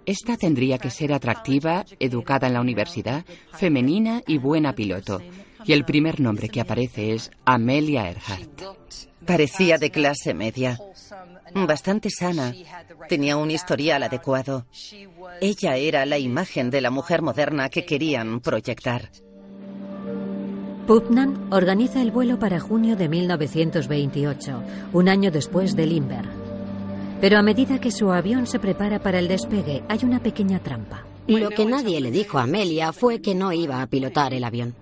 Esta 0.05 0.35
tendría 0.35 0.79
que 0.79 0.89
ser 0.89 1.13
atractiva, 1.13 1.85
educada 1.99 2.47
en 2.47 2.53
la 2.53 2.61
universidad, 2.61 3.23
femenina 3.53 4.23
y 4.25 4.39
buena 4.39 4.73
piloto. 4.73 5.21
Y 5.63 5.73
el 5.73 5.85
primer 5.85 6.19
nombre 6.19 6.49
que 6.49 6.59
aparece 6.59 7.13
es 7.13 7.29
Amelia 7.45 8.09
Earhart. 8.09 8.61
Parecía 9.25 9.77
de 9.77 9.91
clase 9.91 10.33
media, 10.33 10.79
bastante 11.53 12.09
sana, 12.09 12.51
tenía 13.07 13.37
un 13.37 13.51
historial 13.51 14.01
adecuado. 14.01 14.65
Ella 15.39 15.77
era 15.77 16.07
la 16.07 16.17
imagen 16.17 16.71
de 16.71 16.81
la 16.81 16.89
mujer 16.89 17.21
moderna 17.21 17.69
que 17.69 17.85
querían 17.85 18.39
proyectar. 18.39 19.11
Putnam 20.87 21.47
organiza 21.51 22.01
el 22.01 22.11
vuelo 22.11 22.39
para 22.39 22.59
junio 22.59 22.95
de 22.95 23.07
1928, 23.07 24.63
un 24.93 25.09
año 25.09 25.31
después 25.31 25.75
de 25.75 25.85
Lindbergh. 25.85 26.29
Pero 27.21 27.37
a 27.37 27.43
medida 27.43 27.79
que 27.79 27.91
su 27.91 28.11
avión 28.11 28.47
se 28.47 28.59
prepara 28.59 28.99
para 28.99 29.19
el 29.19 29.27
despegue, 29.27 29.83
hay 29.87 29.99
una 30.03 30.19
pequeña 30.19 30.59
trampa. 30.59 31.05
Lo 31.27 31.49
que 31.49 31.65
nadie 31.65 32.01
le 32.01 32.09
dijo 32.09 32.39
a 32.39 32.43
Amelia 32.43 32.91
fue 32.93 33.21
que 33.21 33.35
no 33.35 33.53
iba 33.53 33.81
a 33.81 33.87
pilotar 33.87 34.33
el 34.33 34.43
avión. 34.43 34.75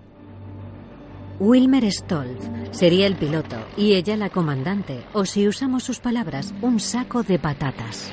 Wilmer 1.38 1.90
Stolz 1.92 2.40
sería 2.70 3.06
el 3.06 3.16
piloto 3.16 3.56
y 3.76 3.92
ella 3.92 4.16
la 4.16 4.30
comandante, 4.30 5.04
o 5.12 5.24
si 5.26 5.46
usamos 5.46 5.84
sus 5.84 6.00
palabras, 6.00 6.54
un 6.62 6.80
saco 6.80 7.22
de 7.22 7.38
patatas. 7.38 8.10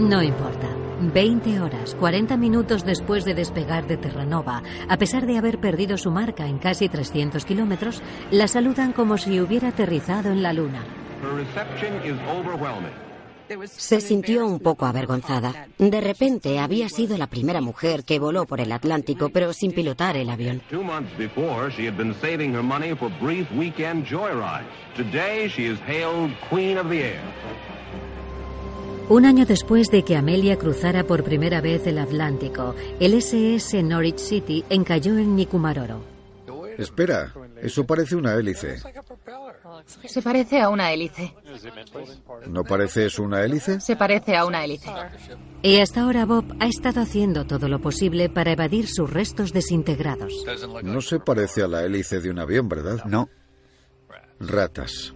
No 0.00 0.22
importa. 0.22 0.66
20 1.12 1.60
horas, 1.60 1.94
40 1.94 2.38
minutos 2.38 2.86
después 2.86 3.26
de 3.26 3.34
despegar 3.34 3.86
de 3.86 3.98
Terranova, 3.98 4.62
a 4.88 4.96
pesar 4.96 5.26
de 5.26 5.36
haber 5.36 5.58
perdido 5.58 5.98
su 5.98 6.10
marca 6.10 6.46
en 6.46 6.58
casi 6.58 6.88
300 6.88 7.44
kilómetros, 7.44 8.02
la 8.30 8.48
saludan 8.48 8.92
como 8.92 9.18
si 9.18 9.40
hubiera 9.40 9.68
aterrizado 9.68 10.30
en 10.30 10.42
la 10.42 10.54
Luna. 10.54 10.84
Se 13.66 14.00
sintió 14.00 14.46
un 14.46 14.60
poco 14.60 14.86
avergonzada. 14.86 15.66
De 15.76 16.00
repente 16.00 16.58
había 16.60 16.88
sido 16.88 17.18
la 17.18 17.26
primera 17.26 17.60
mujer 17.60 18.04
que 18.04 18.18
voló 18.18 18.46
por 18.46 18.60
el 18.60 18.72
Atlántico, 18.72 19.28
pero 19.28 19.52
sin 19.52 19.72
pilotar 19.72 20.16
el 20.16 20.30
avión. 20.30 20.62
Un 29.10 29.26
año 29.26 29.44
después 29.44 29.90
de 29.90 30.04
que 30.04 30.14
Amelia 30.14 30.56
cruzara 30.56 31.02
por 31.02 31.24
primera 31.24 31.60
vez 31.60 31.84
el 31.88 31.98
Atlántico, 31.98 32.76
el 33.00 33.14
SS 33.14 33.82
Norwich 33.82 34.18
City 34.18 34.64
encalló 34.70 35.18
en 35.18 35.34
Nikumaroro. 35.34 36.00
Espera, 36.78 37.34
eso 37.60 37.84
parece 37.84 38.14
una 38.14 38.34
hélice. 38.34 38.80
Se 40.06 40.22
parece 40.22 40.60
a 40.60 40.68
una 40.68 40.92
hélice. 40.92 41.34
¿No 42.46 42.62
parece 42.62 43.06
eso 43.06 43.24
una 43.24 43.42
hélice? 43.42 43.80
Se 43.80 43.96
parece 43.96 44.36
a 44.36 44.46
una 44.46 44.64
hélice. 44.64 44.92
Y 45.60 45.80
hasta 45.80 46.02
ahora 46.02 46.24
Bob 46.24 46.44
ha 46.60 46.68
estado 46.68 47.00
haciendo 47.00 47.48
todo 47.48 47.66
lo 47.66 47.80
posible 47.80 48.28
para 48.28 48.52
evadir 48.52 48.86
sus 48.86 49.12
restos 49.12 49.52
desintegrados. 49.52 50.32
No 50.84 51.00
se 51.00 51.18
parece 51.18 51.62
a 51.62 51.66
la 51.66 51.82
hélice 51.84 52.20
de 52.20 52.30
un 52.30 52.38
avión, 52.38 52.68
¿verdad? 52.68 53.04
No. 53.06 53.28
Ratas. 54.38 55.14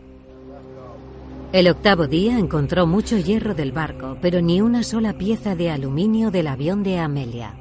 El 1.54 1.68
octavo 1.68 2.08
día 2.08 2.36
encontró 2.36 2.84
mucho 2.84 3.16
hierro 3.16 3.54
del 3.54 3.70
barco, 3.70 4.18
pero 4.20 4.40
ni 4.40 4.60
una 4.60 4.82
sola 4.82 5.12
pieza 5.12 5.54
de 5.54 5.70
aluminio 5.70 6.32
del 6.32 6.48
avión 6.48 6.82
de 6.82 6.98
Amelia. 6.98 7.54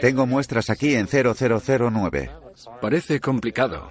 Tengo 0.00 0.24
muestras 0.24 0.70
aquí 0.70 0.94
en 0.94 1.08
0009. 1.08 2.30
Parece 2.80 3.18
complicado. 3.18 3.90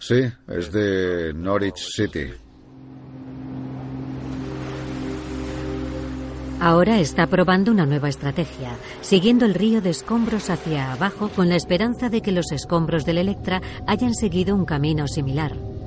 Sí, 0.00 0.24
es 0.48 0.72
de 0.72 1.32
Norwich 1.32 1.78
City. 1.78 2.32
Ahora 6.58 6.98
está 6.98 7.28
probando 7.28 7.70
una 7.70 7.86
nueva 7.86 8.08
estrategia, 8.08 8.72
siguiendo 9.00 9.44
el 9.44 9.54
río 9.54 9.80
de 9.80 9.90
escombros 9.90 10.50
hacia 10.50 10.90
abajo 10.92 11.28
con 11.28 11.48
la 11.48 11.54
esperanza 11.54 12.08
de 12.08 12.20
que 12.20 12.32
los 12.32 12.50
escombros 12.50 13.04
del 13.04 13.18
Electra 13.18 13.62
hayan 13.86 14.12
seguido 14.12 14.56
un 14.56 14.64
camino 14.64 15.06
similar. 15.06 15.77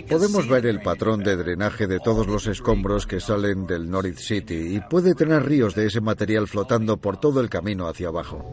Podemos 0.00 0.48
ver 0.48 0.66
el 0.66 0.80
patrón 0.80 1.22
de 1.22 1.36
drenaje 1.36 1.86
de 1.86 1.98
todos 2.00 2.26
los 2.26 2.46
escombros 2.46 3.06
que 3.06 3.20
salen 3.20 3.66
del 3.66 3.90
Norwich 3.90 4.18
City 4.18 4.76
y 4.76 4.80
puede 4.80 5.14
tener 5.14 5.44
ríos 5.44 5.74
de 5.74 5.86
ese 5.86 6.00
material 6.00 6.48
flotando 6.48 6.96
por 6.96 7.18
todo 7.18 7.40
el 7.40 7.50
camino 7.50 7.86
hacia 7.86 8.08
abajo. 8.08 8.44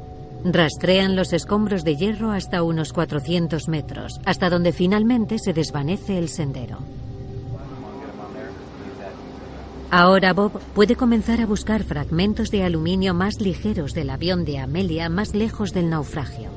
Rastrean 0.44 1.16
los 1.16 1.34
escombros 1.34 1.84
de 1.84 1.96
hierro 1.96 2.32
hasta 2.32 2.64
unos 2.64 2.94
400 2.94 3.68
metros, 3.68 4.20
hasta 4.26 4.50
donde 4.50 4.72
finalmente 4.74 5.38
se 5.40 5.54
desvanece 5.54 6.18
el 6.18 6.30
sendero. 6.30 6.80
Ahora 9.92 10.34
Bob 10.34 10.60
puede 10.76 10.96
comenzar 10.96 11.42
a 11.42 11.46
buscar 11.46 11.84
fragmentos 11.84 12.52
de 12.52 12.64
aluminio 12.64 13.14
más 13.14 13.42
ligeros 13.42 13.94
del 13.94 14.12
avión 14.12 14.46
de 14.46 14.60
Amelia 14.60 15.10
más 15.10 15.34
lejos 15.34 15.74
del 15.74 15.90
naufragio. 15.90 16.50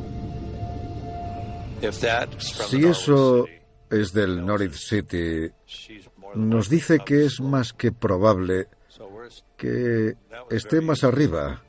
Si 2.69 2.85
eso 2.85 3.47
es 3.93 4.13
del 4.13 4.45
Norwich 4.45 4.75
City, 4.75 5.51
nos 6.35 6.69
dice 6.69 6.99
que 7.05 7.27
es 7.27 7.41
más 7.41 7.73
que 7.73 7.93
probable 7.93 8.69
que 9.57 10.17
esté 10.51 10.81
más 10.81 11.05
arriba. 11.05 11.63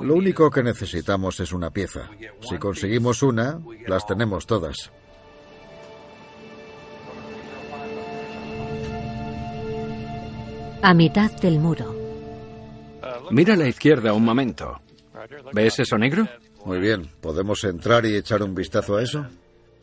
Lo 0.00 0.14
único 0.14 0.50
que 0.50 0.62
necesitamos 0.62 1.38
es 1.40 1.52
una 1.52 1.70
pieza. 1.70 2.10
Si 2.40 2.58
conseguimos 2.58 3.22
una, 3.22 3.60
las 3.86 4.06
tenemos 4.06 4.46
todas. 4.46 4.90
A 10.82 10.94
mitad 10.94 11.30
del 11.40 11.60
muro. 11.60 11.94
Mira 13.30 13.54
a 13.54 13.56
la 13.56 13.68
izquierda 13.68 14.12
un 14.12 14.24
momento. 14.24 14.80
¿Ves 15.52 15.78
eso 15.78 15.96
negro? 15.96 16.26
Muy 16.64 16.80
bien. 16.80 17.08
¿Podemos 17.20 17.62
entrar 17.64 18.04
y 18.06 18.16
echar 18.16 18.42
un 18.42 18.54
vistazo 18.54 18.96
a 18.96 19.02
eso? 19.02 19.26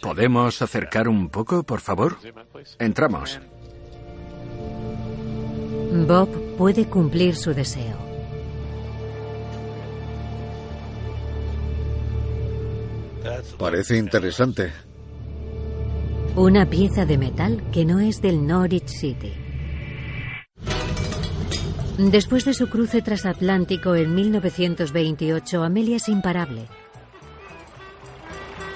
¿Podemos 0.02 0.62
acercar 0.62 1.08
un 1.08 1.30
poco, 1.30 1.64
por 1.64 1.82
favor? 1.82 2.18
Entramos. 2.80 3.40
Bob 6.08 6.30
puede 6.58 6.86
cumplir 6.86 7.36
su 7.36 7.54
deseo. 7.54 7.98
Parece 13.58 13.98
interesante. 13.98 14.72
Una 16.36 16.70
pieza 16.70 17.06
de 17.06 17.18
metal 17.18 17.64
que 17.72 17.86
no 17.86 18.00
es 18.00 18.22
del 18.22 18.46
Norwich 18.46 18.88
City. 18.88 19.34
Después 21.98 22.46
de 22.46 22.54
su 22.54 22.70
cruce 22.70 23.02
transatlántico 23.02 23.96
en 23.96 24.16
1928, 24.16 25.64
Amelia 25.64 25.98
es 25.98 26.08
imparable. 26.08 26.68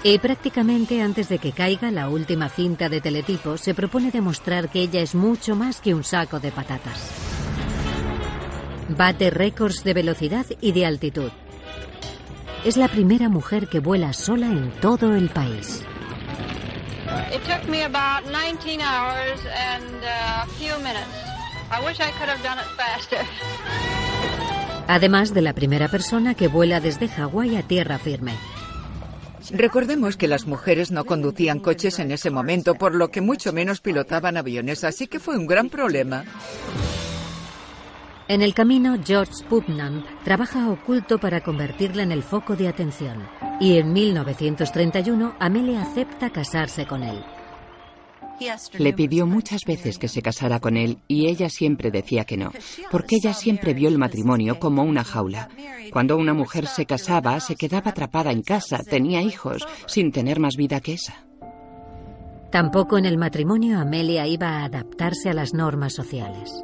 Y 0.06 0.20
prácticamente 0.20 1.01
antes 1.01 1.30
de 1.30 1.39
que 1.39 1.54
caiga 1.54 1.89
la 1.89 2.10
última 2.10 2.49
cinta 2.49 2.89
de 2.89 2.99
teletipo, 2.99 3.58
se 3.58 3.74
propone 3.74 4.12
demostrar 4.12 4.70
que 4.70 4.82
ella 4.82 4.99
es 4.99 5.16
mucho 5.16 5.56
más 5.56 5.80
que 5.80 5.93
un 5.93 6.04
saco 6.04 6.41
de 6.41 6.51
patatas. 6.51 7.10
Bate 8.89 9.30
récords 9.30 9.86
de 9.86 9.93
velocidad 9.93 10.45
y 10.60 10.74
de 10.74 10.86
altitud. 10.86 11.32
Es 12.66 12.76
la 12.76 12.89
primera 12.89 13.30
mujer 13.30 13.70
que 13.70 13.80
vuela 13.80 14.12
sola 14.12 14.47
en 14.47 14.72
todo 14.82 15.16
el 15.16 15.30
país. 15.30 15.86
It 17.34 17.41
took 17.43 17.70
me 17.70 17.84
about 17.84 18.26
19 18.30 18.82
hours 18.82 19.39
and 19.45 20.04
uh, 20.04 20.43
a 20.43 20.47
few 20.60 20.76
minutes. 20.80 21.08
I 21.72 21.80
wish 21.86 21.99
I 21.99 22.12
could 22.20 22.30
have 22.30 22.43
done 22.43 22.60
it 22.60 22.68
faster. 22.76 23.26
Además 24.88 25.34
de 25.34 25.41
la 25.41 25.54
primera 25.54 25.88
persona 25.88 26.36
que 26.36 26.49
vuela 26.49 26.82
desde 26.82 27.08
Hawái 27.08 27.56
a 27.56 27.64
tierra 27.64 27.97
firme. 27.99 28.34
Recordemos 29.51 30.17
que 30.17 30.27
las 30.27 30.47
mujeres 30.47 30.91
no 30.91 31.05
conducían 31.05 31.59
coches 31.59 31.99
en 31.99 32.11
ese 32.11 32.29
momento, 32.29 32.75
por 32.75 32.95
lo 32.95 33.09
que 33.09 33.21
mucho 33.21 33.53
menos 33.53 33.81
pilotaban 33.81 34.37
aviones, 34.37 34.83
así 34.83 35.07
que 35.07 35.19
fue 35.19 35.37
un 35.37 35.47
gran 35.47 35.69
problema. 35.69 36.23
En 38.27 38.41
el 38.41 38.53
camino, 38.53 38.97
George 39.03 39.43
Putnam 39.49 40.05
trabaja 40.23 40.69
oculto 40.69 41.19
para 41.19 41.41
convertirla 41.41 42.03
en 42.03 42.11
el 42.11 42.23
foco 42.23 42.55
de 42.55 42.69
atención. 42.69 43.27
Y 43.59 43.77
en 43.77 43.91
1931, 43.91 45.35
Amelia 45.39 45.81
acepta 45.81 46.29
casarse 46.29 46.85
con 46.87 47.03
él. 47.03 47.23
Le 48.77 48.93
pidió 48.93 49.25
muchas 49.25 49.61
veces 49.65 49.97
que 49.97 50.07
se 50.07 50.21
casara 50.21 50.59
con 50.59 50.77
él 50.77 50.99
y 51.07 51.27
ella 51.27 51.49
siempre 51.49 51.91
decía 51.91 52.25
que 52.25 52.38
no, 52.38 52.51
porque 52.91 53.17
ella 53.17 53.34
siempre 53.34 53.73
vio 53.73 53.89
el 53.89 53.97
matrimonio 53.97 54.59
como 54.59 54.84
una 54.84 55.03
jaula. 55.03 55.49
Cuando 55.91 56.17
una 56.17 56.34
mujer 56.34 56.67
se 56.67 56.86
casaba, 56.86 57.39
se 57.39 57.55
quedaba 57.55 57.91
atrapada 57.91 58.31
en 58.31 58.41
casa, 58.41 58.79
tenía 58.79 59.21
hijos, 59.21 59.65
sin 59.88 60.11
tener 60.11 60.39
más 60.39 60.55
vida 60.55 60.79
que 60.79 60.93
esa. 60.93 61.25
Tampoco 62.51 62.97
en 62.97 63.05
el 63.05 63.17
matrimonio 63.17 63.79
Amelia 63.79 64.27
iba 64.27 64.59
a 64.59 64.65
adaptarse 64.65 65.29
a 65.29 65.34
las 65.34 65.53
normas 65.53 65.93
sociales. 65.93 66.63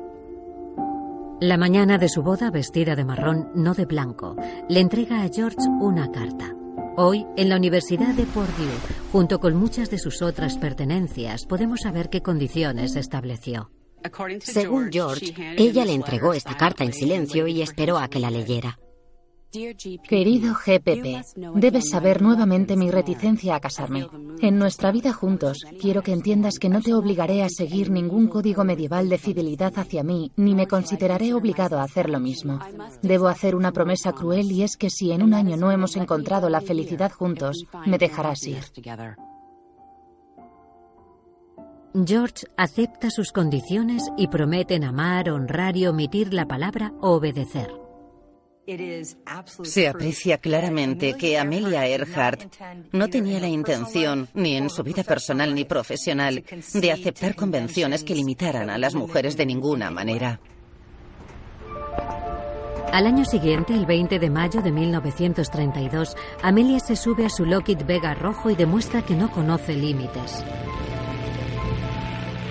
La 1.41 1.57
mañana 1.57 1.97
de 1.97 2.09
su 2.09 2.22
boda, 2.22 2.51
vestida 2.51 2.95
de 2.95 3.05
marrón, 3.05 3.49
no 3.55 3.74
de 3.74 3.86
blanco, 3.86 4.36
le 4.67 4.82
entrega 4.82 5.24
a 5.24 5.30
George 5.34 5.67
una 5.80 6.11
carta. 6.11 6.59
Hoy, 7.02 7.26
en 7.38 7.47
la 7.47 7.56
Universidad 7.56 8.14
de 8.14 8.26
Purdue, 8.26 8.78
junto 9.14 9.39
con 9.39 9.56
muchas 9.56 9.89
de 9.89 9.97
sus 9.97 10.22
otras 10.22 10.58
pertenencias, 10.58 11.45
podemos 11.45 11.80
saber 11.84 12.10
qué 12.10 12.22
condiciones 12.22 12.97
estableció. 12.97 13.72
Según 14.41 14.89
George, 14.91 15.34
ella 15.56 15.86
le 15.86 15.93
entregó 15.93 16.34
esta 16.34 16.58
carta 16.58 16.84
en 16.84 16.91
silencio 16.91 17.47
y 17.47 17.62
esperó 17.62 18.00
a 18.00 18.10
que 18.10 18.20
la 18.20 18.30
leyera. 18.30 18.78
Querido 19.52 20.54
GPP, 20.54 21.26
debes 21.56 21.89
saber 21.89 22.22
nuevamente 22.22 22.76
mi 22.76 22.91
reticencia 22.91 23.56
a 23.56 23.60
casarme. 23.60 24.08
En 24.41 24.60
nuestra 24.60 24.91
vida 24.91 25.12
juntos, 25.12 25.66
quiero 25.82 26.04
que 26.04 26.14
entiendas 26.14 26.60
que 26.60 26.70
no 26.70 26.82
te 26.82 26.93
obligaré 26.93 27.41
a 27.41 27.50
seguir 27.50 27.89
ningún 27.89 28.28
código 28.28 28.64
medieval 28.64 29.10
de 29.10 29.18
fidelidad 29.18 29.74
hacia 29.76 30.04
mí, 30.04 30.32
ni 30.36 30.54
me 30.54 30.68
consideraré 30.68 31.34
obligado 31.34 31.80
a 31.80 31.84
hacer 31.84 32.12
lo 32.12 32.20
mismo. 32.20 32.60
Debo 33.02 33.28
hacer 33.28 33.56
una 33.56 33.72
promesa 33.72 34.14
cruel 34.14 34.52
y 34.52 34.62
es 34.62 34.78
que 34.78 34.91
si 34.91 35.12
en 35.12 35.24
un 35.24 35.34
año 35.34 35.58
no 35.58 35.72
hemos 35.72 35.95
encontrado 35.95 36.47
la 36.50 36.62
felicidad 36.62 37.12
juntos, 37.12 37.64
me 37.88 37.97
dejarás 37.97 38.45
ir. 38.45 38.64
George 42.06 42.45
acepta 42.56 43.10
sus 43.10 43.32
condiciones 43.32 44.04
y 44.16 44.28
prometen 44.28 44.84
amar, 44.84 45.32
honrar 45.32 45.76
y 45.76 45.88
omitir 45.88 46.36
la 46.36 46.45
palabra 46.45 46.93
obedecer. 47.02 47.78
Se 49.63 49.88
aprecia 49.88 50.38
claramente 50.38 51.15
que 51.15 51.38
Amelia 51.38 51.88
Earhart 51.88 52.53
no 52.91 53.07
tenía 53.07 53.39
la 53.39 53.47
intención, 53.47 54.28
ni 54.34 54.55
en 54.55 54.70
su 54.70 54.84
vida 54.84 55.03
personal 55.03 55.55
ni 55.55 55.65
profesional, 55.65 56.43
de 56.74 56.91
aceptar 56.91 57.36
convenciones 57.36 58.03
que 58.03 58.15
limitaran 58.15 58.70
a 58.70 58.78
las 58.78 58.95
mujeres 58.95 59.38
de 59.38 59.45
ninguna 59.45 59.89
manera. 59.91 60.39
Al 62.91 63.05
año 63.05 63.24
siguiente, 63.24 63.74
el 63.74 63.86
20 63.86 64.17
de 64.17 64.30
mayo 64.30 64.61
de 64.61 64.72
1932, 64.72 66.15
Amelia 66.41 66.80
se 66.80 66.95
sube 66.95 67.26
a 67.26 67.30
su 67.30 67.45
Lockheed 67.45 67.86
Vega 67.86 68.15
rojo 68.15 68.49
y 68.49 68.55
demuestra 68.55 69.03
que 69.03 69.13
no 69.13 69.32
conoce 69.32 69.74
límites. 69.74 70.43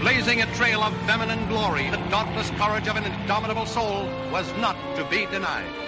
Blazing 0.00 0.42
a 0.42 0.46
trail 0.54 0.80
of 0.80 0.92
feminine 1.06 1.44
glory, 1.48 1.90
the 1.90 1.98
dauntless 2.08 2.50
courage 2.52 2.88
of 2.88 2.96
an 2.96 3.04
indomitable 3.04 3.66
soul 3.66 4.06
was 4.30 4.46
not 4.60 4.76
to 4.96 5.04
be 5.10 5.26
denied. 5.26 5.88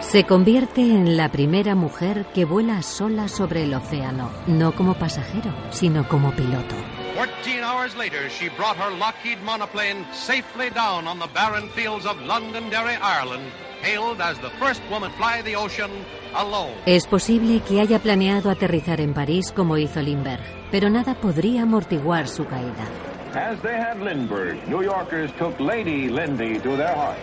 Se 0.00 0.24
convierte 0.24 0.80
en 0.80 1.16
la 1.16 1.30
primera 1.30 1.74
mujer 1.74 2.26
que 2.34 2.44
vuela 2.44 2.82
sola 2.82 3.28
sobre 3.28 3.62
el 3.62 3.74
océano, 3.74 4.30
no 4.46 4.74
como 4.74 4.94
pasajero, 4.94 5.54
sino 5.70 6.06
como 6.08 6.32
piloto. 6.32 6.74
14 7.14 7.62
hours 7.64 7.96
later, 7.96 8.28
she 8.28 8.48
brought 8.50 8.76
her 8.76 8.92
Lockheed 8.96 9.38
monoplane 9.42 10.06
safely 10.12 10.70
down 10.70 11.08
on 11.08 11.18
the 11.18 11.26
barren 11.34 11.68
fields 11.70 12.06
of 12.06 12.16
Londonderry, 12.26 12.96
Ireland, 13.02 13.50
hailed 13.82 14.20
as 14.20 14.38
the 14.40 14.50
first 14.60 14.82
woman 14.90 15.10
fly 15.12 15.42
the 15.42 15.56
ocean 15.56 15.90
alone. 16.34 16.74
Es 16.86 17.06
posible 17.06 17.60
que 17.60 17.80
haya 17.80 17.98
planeado 17.98 18.50
aterrizar 18.50 19.00
en 19.00 19.14
París 19.14 19.50
como 19.50 19.78
hizo 19.78 20.00
Lindbergh, 20.00 20.44
pero 20.70 20.90
nada 20.90 21.14
podría 21.14 21.62
amortiguar 21.62 22.28
su 22.28 22.44
caída. 22.46 22.86
As 23.38 23.62
they 23.62 23.74
had 23.74 24.00
Lindbergh, 24.00 24.58
New 24.68 24.82
Yorkers 24.82 25.30
took 25.38 25.60
Lady 25.60 26.08
Lindy 26.10 26.58
to 26.58 26.76
their 26.76 26.92
heart. 26.92 27.18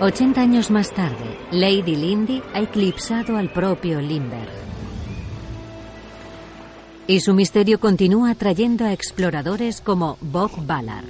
80 0.00 0.40
años 0.40 0.68
más 0.72 0.92
tarde, 0.92 1.38
Lady 1.52 1.94
Lindy 1.94 2.42
ha 2.52 2.60
eclipsado 2.60 3.36
al 3.36 3.52
propio 3.52 4.00
Lindbergh. 4.00 4.50
Y 7.06 7.20
su 7.20 7.34
misterio 7.34 7.78
continúa 7.78 8.30
atrayendo 8.30 8.84
a 8.84 8.92
exploradores 8.92 9.80
como 9.80 10.18
Bob 10.20 10.50
Ballard. 10.66 11.06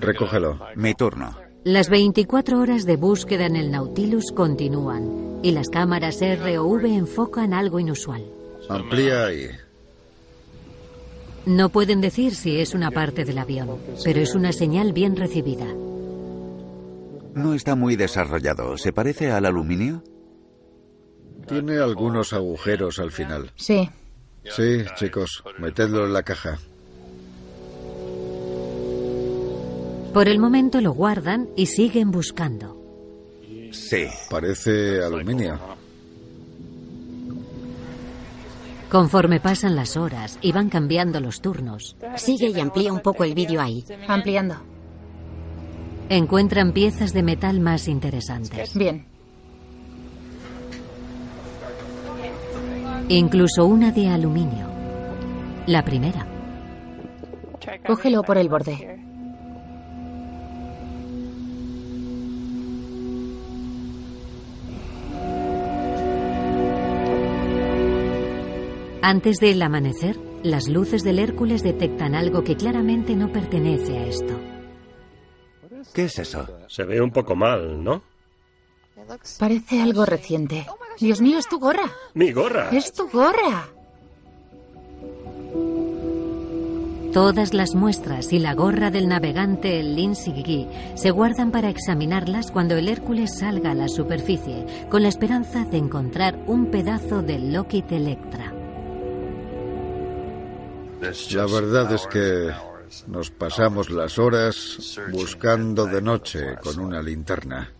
Recógelo. 0.00 0.58
Mi 0.74 0.94
turno. 0.94 1.36
Las 1.62 1.88
24 1.88 2.58
horas 2.58 2.84
de 2.84 2.96
búsqueda 2.96 3.46
en 3.46 3.54
el 3.54 3.70
Nautilus 3.70 4.32
continúan 4.32 5.38
y 5.44 5.52
las 5.52 5.68
cámaras 5.68 6.18
ROV 6.20 6.84
enfocan 6.84 7.54
algo 7.54 7.78
inusual. 7.78 8.24
Amplía 8.68 9.26
ahí. 9.26 9.46
No 11.46 11.70
pueden 11.70 12.00
decir 12.00 12.34
si 12.34 12.60
es 12.60 12.74
una 12.74 12.90
parte 12.90 13.24
del 13.24 13.38
avión, 13.38 13.78
pero 14.04 14.20
es 14.20 14.34
una 14.34 14.52
señal 14.52 14.92
bien 14.92 15.16
recibida. 15.16 15.66
No 17.34 17.54
está 17.54 17.74
muy 17.74 17.96
desarrollado. 17.96 18.76
¿Se 18.78 18.92
parece 18.92 19.32
al 19.32 19.46
aluminio? 19.46 20.02
Tiene 21.48 21.78
algunos 21.78 22.32
agujeros 22.32 22.98
al 22.98 23.10
final. 23.10 23.50
Sí. 23.56 23.88
Sí, 24.44 24.84
chicos, 24.96 25.42
metedlo 25.58 26.06
en 26.06 26.12
la 26.12 26.22
caja. 26.22 26.58
Por 30.12 30.28
el 30.28 30.38
momento 30.38 30.80
lo 30.80 30.92
guardan 30.92 31.48
y 31.56 31.66
siguen 31.66 32.10
buscando. 32.10 32.78
Sí. 33.72 34.06
Parece 34.28 35.02
aluminio. 35.02 35.58
Conforme 38.92 39.40
pasan 39.40 39.74
las 39.74 39.96
horas 39.96 40.38
y 40.42 40.52
van 40.52 40.68
cambiando 40.68 41.18
los 41.18 41.40
turnos. 41.40 41.96
Sigue 42.16 42.50
y 42.50 42.60
amplía 42.60 42.92
un 42.92 43.00
poco 43.00 43.24
el 43.24 43.34
vídeo 43.34 43.62
ahí. 43.62 43.82
Ampliando. 44.06 44.56
Encuentran 46.10 46.72
piezas 46.72 47.14
de 47.14 47.22
metal 47.22 47.58
más 47.58 47.88
interesantes. 47.88 48.74
Bien. 48.74 49.06
Incluso 53.08 53.64
una 53.64 53.92
de 53.92 54.10
aluminio. 54.10 54.66
La 55.66 55.82
primera. 55.82 56.26
Cógelo 57.86 58.22
por 58.22 58.36
el 58.36 58.50
borde. 58.50 59.01
Antes 69.04 69.38
del 69.38 69.60
amanecer, 69.60 70.16
las 70.44 70.68
luces 70.68 71.02
del 71.02 71.18
Hércules 71.18 71.64
detectan 71.64 72.14
algo 72.14 72.44
que 72.44 72.54
claramente 72.54 73.16
no 73.16 73.32
pertenece 73.32 73.98
a 73.98 74.06
esto. 74.06 74.38
¿Qué 75.92 76.04
es 76.04 76.20
eso? 76.20 76.46
Se 76.68 76.84
ve 76.84 77.00
un 77.00 77.10
poco 77.10 77.34
mal, 77.34 77.82
¿no? 77.82 78.04
Parece 79.40 79.82
algo 79.82 80.06
reciente. 80.06 80.64
Dios 81.00 81.20
mío, 81.20 81.38
es 81.38 81.48
tu 81.48 81.58
gorra. 81.58 81.90
Mi 82.14 82.30
gorra. 82.30 82.70
Es 82.70 82.92
tu 82.92 83.08
gorra. 83.08 83.68
Todas 87.12 87.52
las 87.54 87.74
muestras 87.74 88.32
y 88.32 88.38
la 88.38 88.54
gorra 88.54 88.92
del 88.92 89.08
navegante 89.08 89.82
Lindsay 89.82 90.68
se 90.94 91.10
guardan 91.10 91.50
para 91.50 91.70
examinarlas 91.70 92.52
cuando 92.52 92.76
el 92.76 92.88
Hércules 92.88 93.36
salga 93.38 93.72
a 93.72 93.74
la 93.74 93.88
superficie, 93.88 94.64
con 94.88 95.02
la 95.02 95.08
esperanza 95.08 95.64
de 95.64 95.78
encontrar 95.78 96.38
un 96.46 96.66
pedazo 96.66 97.20
del 97.20 97.52
Lockheed 97.52 97.92
Electra. 97.92 98.61
La 101.02 101.46
verdad 101.46 101.92
es 101.92 102.06
que 102.06 102.52
nos 103.08 103.30
pasamos 103.30 103.90
las 103.90 104.20
horas 104.20 105.00
buscando 105.10 105.86
de 105.86 106.00
noche 106.00 106.56
con 106.62 106.78
una 106.78 107.02
linterna. 107.02 107.72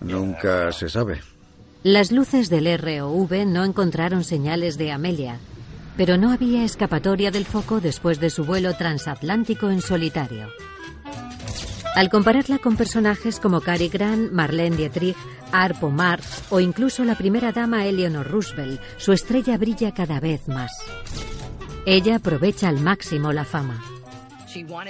Nunca 0.00 0.72
se 0.72 0.88
sabe. 0.88 1.20
Las 1.84 2.10
luces 2.10 2.50
del 2.50 2.76
ROV 2.76 3.46
no 3.46 3.64
encontraron 3.64 4.24
señales 4.24 4.76
de 4.78 4.90
Amelia, 4.90 5.38
pero 5.96 6.16
no 6.16 6.32
había 6.32 6.64
escapatoria 6.64 7.30
del 7.30 7.44
foco 7.44 7.80
después 7.80 8.18
de 8.18 8.30
su 8.30 8.44
vuelo 8.44 8.74
transatlántico 8.74 9.70
en 9.70 9.80
solitario. 9.80 10.48
Al 11.94 12.08
compararla 12.08 12.58
con 12.58 12.76
personajes 12.76 13.40
como 13.40 13.60
Cary 13.60 13.88
Grant, 13.88 14.32
Marlene 14.32 14.76
Dietrich, 14.76 15.16
Arpo 15.52 15.90
Marx 15.90 16.44
o 16.50 16.60
incluso 16.60 17.04
la 17.04 17.16
primera 17.16 17.50
dama 17.50 17.84
Eleanor 17.84 18.30
Roosevelt, 18.30 18.80
su 18.96 19.12
estrella 19.12 19.58
brilla 19.58 19.92
cada 19.92 20.20
vez 20.20 20.46
más. 20.46 20.70
Ella 21.86 22.16
aprovecha 22.16 22.68
al 22.68 22.80
máximo 22.80 23.32
la 23.32 23.44
fama. 23.44 23.82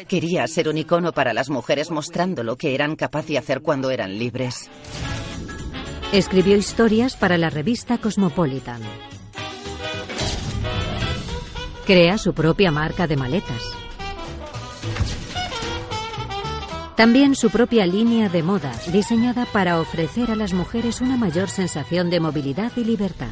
Quería 0.08 0.46
ser 0.46 0.68
un 0.68 0.78
icono 0.78 1.12
para 1.12 1.32
las 1.32 1.50
mujeres 1.50 1.90
mostrando 1.90 2.42
lo 2.42 2.56
que 2.56 2.74
eran 2.74 2.96
capaces 2.96 3.30
de 3.30 3.38
hacer 3.38 3.62
cuando 3.62 3.90
eran 3.90 4.18
libres. 4.18 4.70
Escribió 6.12 6.56
historias 6.56 7.16
para 7.16 7.38
la 7.38 7.50
revista 7.50 7.98
Cosmopolitan. 7.98 8.80
Crea 11.86 12.18
su 12.18 12.34
propia 12.34 12.70
marca 12.70 13.06
de 13.06 13.16
maletas. 13.16 13.62
También 17.00 17.34
su 17.34 17.48
propia 17.48 17.86
línea 17.86 18.28
de 18.28 18.42
moda, 18.42 18.70
diseñada 18.92 19.46
para 19.46 19.80
ofrecer 19.80 20.30
a 20.30 20.36
las 20.36 20.52
mujeres 20.52 21.00
una 21.00 21.16
mayor 21.16 21.48
sensación 21.48 22.10
de 22.10 22.20
movilidad 22.20 22.72
y 22.76 22.84
libertad. 22.84 23.30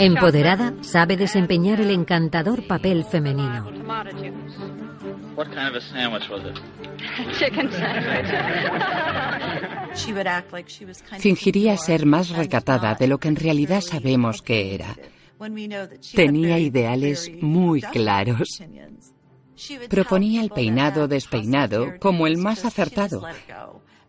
Empoderada, 0.00 0.74
sabe 0.82 1.16
desempeñar 1.16 1.80
el 1.80 1.92
encantador 1.92 2.66
papel 2.66 3.06
femenino. 3.06 3.72
Fingiría 11.18 11.78
ser 11.78 12.04
más 12.04 12.28
recatada 12.28 12.94
de 12.96 13.06
lo 13.06 13.16
que 13.16 13.28
en 13.28 13.36
realidad 13.36 13.80
sabemos 13.80 14.42
que 14.42 14.74
era. 14.74 14.94
Tenía 16.14 16.58
ideales 16.58 17.30
muy 17.40 17.80
claros. 17.80 18.62
Proponía 19.88 20.42
el 20.42 20.50
peinado 20.50 21.08
despeinado 21.08 21.94
como 22.00 22.26
el 22.26 22.38
más 22.38 22.64
acertado. 22.64 23.22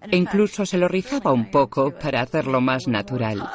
E 0.02 0.18
incluso 0.18 0.66
se 0.66 0.78
lo 0.78 0.88
rizaba 0.88 1.32
un 1.32 1.50
poco 1.50 1.92
para 1.98 2.22
hacerlo 2.22 2.60
más 2.60 2.88
natural. 2.88 3.48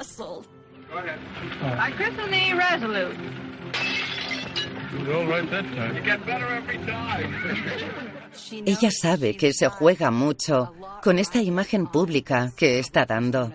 Ella 8.65 8.91
sabe 8.91 9.37
que 9.37 9.53
se 9.53 9.69
juega 9.69 10.11
mucho 10.11 10.73
con 11.03 11.19
esta 11.19 11.41
imagen 11.43 11.87
pública 11.87 12.53
que 12.57 12.79
está 12.79 13.05
dando 13.05 13.53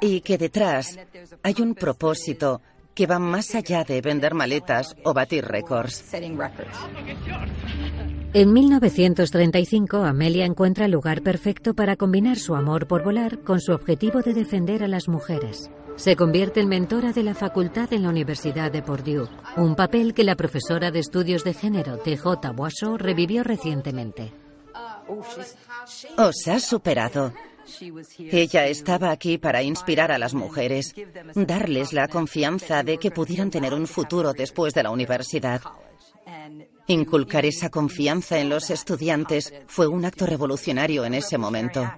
y 0.00 0.20
que 0.20 0.38
detrás 0.38 0.98
hay 1.42 1.54
un 1.58 1.74
propósito 1.74 2.60
que 3.00 3.06
va 3.06 3.18
más 3.18 3.54
allá 3.54 3.82
de 3.82 4.02
vender 4.02 4.34
maletas 4.34 4.94
o 5.04 5.14
batir 5.14 5.46
récords. 5.46 6.04
En 8.34 8.52
1935, 8.52 10.04
Amelia 10.04 10.44
encuentra 10.44 10.84
el 10.84 10.90
lugar 10.90 11.22
perfecto 11.22 11.72
para 11.72 11.96
combinar 11.96 12.36
su 12.36 12.54
amor 12.54 12.86
por 12.86 13.02
volar 13.02 13.38
con 13.38 13.58
su 13.58 13.72
objetivo 13.72 14.20
de 14.20 14.34
defender 14.34 14.84
a 14.84 14.86
las 14.86 15.08
mujeres. 15.08 15.70
Se 15.96 16.14
convierte 16.14 16.60
en 16.60 16.68
mentora 16.68 17.14
de 17.14 17.22
la 17.22 17.32
facultad 17.32 17.90
en 17.94 18.02
la 18.02 18.10
Universidad 18.10 18.70
de 18.70 18.82
Purdue, 18.82 19.30
un 19.56 19.76
papel 19.76 20.12
que 20.12 20.22
la 20.22 20.36
profesora 20.36 20.90
de 20.90 20.98
estudios 20.98 21.42
de 21.42 21.54
género 21.54 21.96
T.J. 22.00 22.52
Boisseau 22.52 22.98
revivió 22.98 23.42
recientemente. 23.42 24.30
Os 26.18 26.48
ha 26.48 26.60
superado. 26.60 27.32
Ella 28.18 28.66
estaba 28.66 29.10
aquí 29.10 29.38
para 29.38 29.62
inspirar 29.62 30.12
a 30.12 30.18
las 30.18 30.34
mujeres, 30.34 30.94
darles 31.34 31.92
la 31.92 32.08
confianza 32.08 32.82
de 32.82 32.98
que 32.98 33.10
pudieran 33.10 33.50
tener 33.50 33.74
un 33.74 33.86
futuro 33.86 34.32
después 34.32 34.74
de 34.74 34.82
la 34.82 34.90
universidad. 34.90 35.60
Inculcar 36.86 37.44
esa 37.46 37.70
confianza 37.70 38.38
en 38.38 38.48
los 38.48 38.70
estudiantes 38.70 39.52
fue 39.66 39.86
un 39.86 40.04
acto 40.04 40.26
revolucionario 40.26 41.04
en 41.04 41.14
ese 41.14 41.38
momento. 41.38 41.88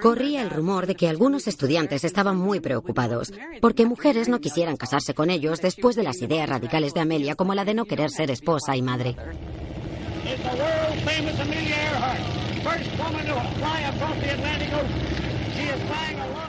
Corría 0.00 0.42
el 0.42 0.50
rumor 0.50 0.86
de 0.86 0.94
que 0.94 1.08
algunos 1.08 1.48
estudiantes 1.48 2.04
estaban 2.04 2.36
muy 2.36 2.60
preocupados 2.60 3.32
porque 3.60 3.84
mujeres 3.84 4.28
no 4.28 4.40
quisieran 4.40 4.76
casarse 4.76 5.12
con 5.12 5.28
ellos 5.28 5.60
después 5.60 5.96
de 5.96 6.04
las 6.04 6.22
ideas 6.22 6.48
radicales 6.48 6.94
de 6.94 7.00
Amelia 7.00 7.34
como 7.34 7.54
la 7.54 7.64
de 7.64 7.74
no 7.74 7.84
querer 7.84 8.10
ser 8.10 8.30
esposa 8.30 8.76
y 8.76 8.82
madre. 8.82 9.16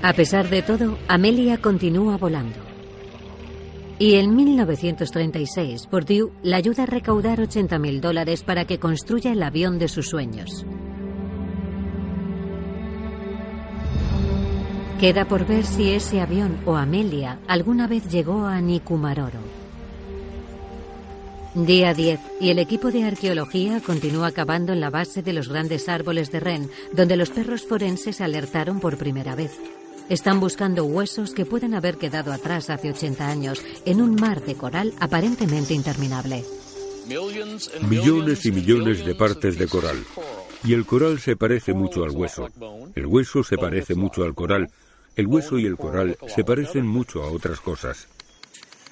A 0.01 0.13
pesar 0.13 0.49
de 0.49 0.61
todo, 0.61 0.97
Amelia 1.07 1.57
continúa 1.57 2.17
volando. 2.17 2.55
Y 3.99 4.15
en 4.15 4.35
1936, 4.35 5.87
Purdue 5.87 6.31
la 6.43 6.57
ayuda 6.57 6.83
a 6.83 6.85
recaudar 6.85 7.39
80.000 7.39 7.99
dólares 7.99 8.43
para 8.43 8.65
que 8.65 8.79
construya 8.79 9.31
el 9.31 9.41
avión 9.41 9.79
de 9.79 9.87
sus 9.87 10.09
sueños. 10.09 10.65
Queda 14.99 15.25
por 15.25 15.45
ver 15.45 15.65
si 15.65 15.91
ese 15.91 16.21
avión 16.21 16.57
o 16.65 16.75
Amelia 16.75 17.39
alguna 17.47 17.87
vez 17.87 18.09
llegó 18.09 18.45
a 18.45 18.61
Nikumaroro. 18.61 19.56
Día 21.65 21.95
10 21.95 22.19
y 22.39 22.51
el 22.51 22.59
equipo 22.59 22.91
de 22.91 23.03
arqueología 23.03 23.81
continúa 23.81 24.31
cavando 24.31 24.73
en 24.73 24.79
la 24.79 24.91
base 24.91 25.23
de 25.23 25.33
los 25.33 25.49
grandes 25.49 25.89
árboles 25.89 26.31
de 26.31 26.39
Ren, 26.39 26.69
donde 26.93 27.17
los 27.17 27.31
perros 27.31 27.63
forenses 27.63 28.21
alertaron 28.21 28.79
por 28.79 28.97
primera 28.97 29.33
vez. 29.33 29.57
Están 30.07 30.39
buscando 30.39 30.85
huesos 30.85 31.33
que 31.33 31.47
pueden 31.47 31.73
haber 31.73 31.97
quedado 31.97 32.31
atrás 32.31 32.69
hace 32.69 32.91
80 32.91 33.27
años 33.27 33.65
en 33.85 34.01
un 34.01 34.13
mar 34.15 34.43
de 34.45 34.53
coral 34.53 34.93
aparentemente 34.99 35.73
interminable. 35.73 36.45
Millones 37.07 38.45
y 38.45 38.51
millones 38.51 39.03
de 39.03 39.15
partes 39.15 39.57
de 39.57 39.67
coral. 39.67 39.97
Y 40.63 40.73
el 40.73 40.85
coral 40.85 41.19
se 41.19 41.35
parece 41.35 41.73
mucho 41.73 42.03
al 42.03 42.11
hueso. 42.11 42.49
El 42.93 43.07
hueso 43.07 43.43
se 43.43 43.57
parece 43.57 43.95
mucho 43.95 44.23
al 44.23 44.35
coral. 44.35 44.69
El 45.15 45.25
hueso 45.25 45.57
y 45.57 45.65
el 45.65 45.75
coral 45.75 46.17
se 46.27 46.43
parecen 46.43 46.85
mucho 46.85 47.23
a 47.23 47.31
otras 47.31 47.59
cosas. 47.61 48.07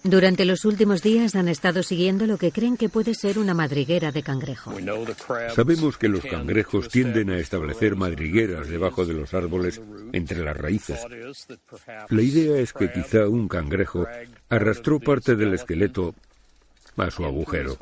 Durante 0.05 0.45
los 0.45 0.65
últimos 0.65 1.01
días 1.01 1.33
han 1.33 1.47
estado 1.47 1.81
siguiendo 1.81 2.27
lo 2.27 2.37
que 2.37 2.51
creen 2.51 2.77
que 2.77 2.89
puede 2.89 3.15
ser 3.15 3.39
una 3.39 3.55
madriguera 3.55 4.11
de 4.11 4.21
cangrejo. 4.21 4.71
Sabemos 5.55 5.97
que 5.97 6.09
los 6.09 6.23
cangrejos 6.23 6.89
tienden 6.89 7.31
a 7.31 7.39
establecer 7.39 7.95
madrigueras 7.95 8.67
debajo 8.67 9.03
de 9.07 9.15
los 9.15 9.33
árboles 9.33 9.81
entre 10.13 10.43
las 10.43 10.55
raíces. 10.55 10.99
La 12.09 12.21
idea 12.21 12.57
es 12.59 12.71
que 12.71 12.91
quizá 12.91 13.27
un 13.27 13.47
cangrejo 13.47 14.05
arrastró 14.47 14.99
parte 14.99 15.35
del 15.35 15.55
esqueleto 15.55 16.13
a 16.97 17.09
su 17.09 17.25
agujero. 17.25 17.75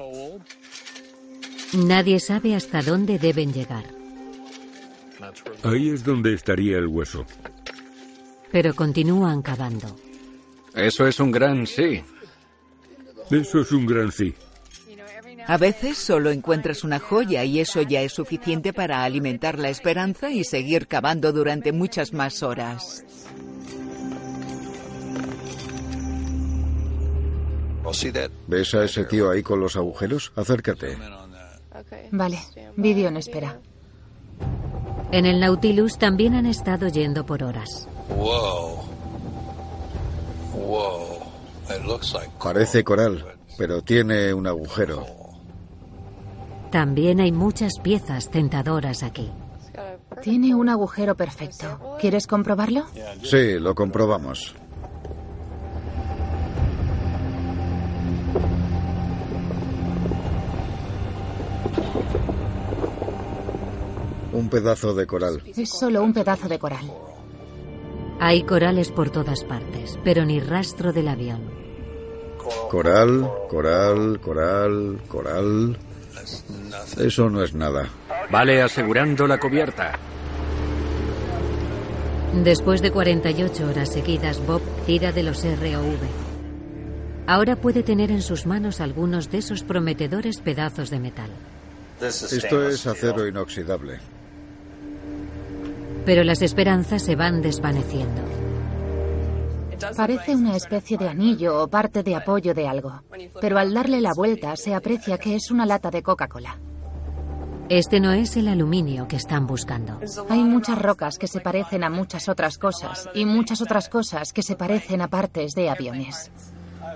Nadie 1.73 2.21
sabe 2.21 2.55
hasta 2.55 2.81
dónde 2.81 3.19
deben 3.19 3.51
llegar. 3.51 3.83
Ahí 5.63 5.89
es 5.89 6.05
donde 6.05 6.33
estaría 6.33 6.77
el 6.77 6.87
hueso. 6.87 7.25
Pero 8.49 8.73
continúan 8.73 9.41
cavando. 9.41 9.93
Eso 10.73 11.05
es 11.05 11.19
un 11.19 11.29
gran 11.29 11.67
sí. 11.67 12.01
Eso 13.29 13.61
es 13.61 13.71
un 13.71 13.85
gran 13.85 14.11
sí. 14.11 14.33
A 15.45 15.57
veces 15.57 15.97
solo 15.97 16.29
encuentras 16.29 16.83
una 16.83 16.99
joya 16.99 17.43
y 17.43 17.59
eso 17.59 17.81
ya 17.81 18.01
es 18.01 18.13
suficiente 18.13 18.71
para 18.71 19.03
alimentar 19.03 19.59
la 19.59 19.69
esperanza 19.69 20.31
y 20.31 20.43
seguir 20.43 20.87
cavando 20.87 21.33
durante 21.33 21.71
muchas 21.71 22.13
más 22.13 22.43
horas. 22.43 23.03
¿Ves 28.47 28.73
a 28.73 28.85
ese 28.85 29.03
tío 29.05 29.29
ahí 29.29 29.43
con 29.43 29.59
los 29.59 29.75
agujeros? 29.75 30.31
Acércate. 30.35 30.97
Vale, 32.11 32.39
vídeo 32.77 33.09
en 33.09 33.17
espera. 33.17 33.59
En 35.11 35.25
el 35.25 35.39
Nautilus 35.39 35.97
también 35.97 36.33
han 36.33 36.45
estado 36.45 36.87
yendo 36.87 37.25
por 37.25 37.43
horas. 37.43 37.87
Parece 42.41 42.83
coral, 42.83 43.25
pero 43.57 43.81
tiene 43.81 44.33
un 44.33 44.47
agujero. 44.47 45.05
También 46.71 47.19
hay 47.19 47.31
muchas 47.31 47.73
piezas 47.81 48.29
tentadoras 48.29 49.03
aquí. 49.03 49.31
Tiene 50.21 50.55
un 50.55 50.69
agujero 50.69 51.15
perfecto. 51.15 51.97
¿Quieres 51.99 52.27
comprobarlo? 52.27 52.85
Sí, 53.23 53.59
lo 53.59 53.75
comprobamos. 53.75 54.55
Un 64.31 64.49
pedazo 64.49 64.93
de 64.95 65.05
coral. 65.05 65.43
Es 65.55 65.69
solo 65.69 66.03
un 66.03 66.13
pedazo 66.13 66.47
de 66.47 66.57
coral. 66.57 66.91
Hay 68.19 68.43
corales 68.43 68.91
por 68.91 69.09
todas 69.09 69.43
partes, 69.43 69.99
pero 70.03 70.25
ni 70.25 70.39
rastro 70.39 70.93
del 70.93 71.07
avión. 71.07 71.62
Coral, 72.69 73.29
coral, 73.49 74.19
coral, 74.19 75.01
coral. 75.07 75.77
Eso 76.97 77.29
no 77.29 77.43
es 77.43 77.53
nada. 77.53 77.89
Vale, 78.31 78.61
asegurando 78.61 79.27
la 79.27 79.39
cubierta. 79.39 79.93
Después 82.43 82.81
de 82.81 82.91
48 82.91 83.67
horas 83.67 83.93
seguidas, 83.93 84.45
Bob 84.45 84.61
tira 84.85 85.11
de 85.11 85.23
los 85.23 85.43
ROV. 85.43 86.23
Ahora 87.27 87.55
puede 87.55 87.83
tener 87.83 88.11
en 88.11 88.21
sus 88.21 88.45
manos 88.45 88.81
algunos 88.81 89.31
de 89.31 89.37
esos 89.37 89.63
prometedores 89.63 90.41
pedazos 90.41 90.89
de 90.89 90.99
metal. 90.99 91.29
Esto 92.01 92.67
es 92.67 92.85
acero 92.85 93.27
inoxidable. 93.27 93.99
Pero 96.05 96.23
las 96.23 96.41
esperanzas 96.41 97.03
se 97.03 97.15
van 97.15 97.41
desvaneciendo. 97.41 98.42
Parece 99.95 100.35
una 100.35 100.55
especie 100.55 100.97
de 100.97 101.09
anillo 101.09 101.61
o 101.61 101.67
parte 101.67 102.03
de 102.03 102.15
apoyo 102.15 102.53
de 102.53 102.67
algo, 102.67 103.01
pero 103.41 103.57
al 103.57 103.73
darle 103.73 104.01
la 104.01 104.13
vuelta 104.15 104.55
se 104.55 104.73
aprecia 104.73 105.17
que 105.17 105.35
es 105.35 105.51
una 105.51 105.65
lata 105.65 105.91
de 105.91 106.01
Coca-Cola. 106.03 106.57
Este 107.69 107.99
no 107.99 108.11
es 108.11 108.35
el 108.35 108.49
aluminio 108.49 109.07
que 109.07 109.15
están 109.15 109.47
buscando. 109.47 109.99
Hay 110.29 110.43
muchas 110.43 110.79
rocas 110.81 111.17
que 111.17 111.27
se 111.27 111.39
parecen 111.39 111.83
a 111.83 111.89
muchas 111.89 112.27
otras 112.27 112.57
cosas 112.57 113.09
y 113.13 113.25
muchas 113.25 113.61
otras 113.61 113.89
cosas 113.89 114.33
que 114.33 114.43
se 114.43 114.55
parecen 114.55 115.01
a 115.01 115.07
partes 115.07 115.53
de 115.53 115.69
aviones. 115.69 116.29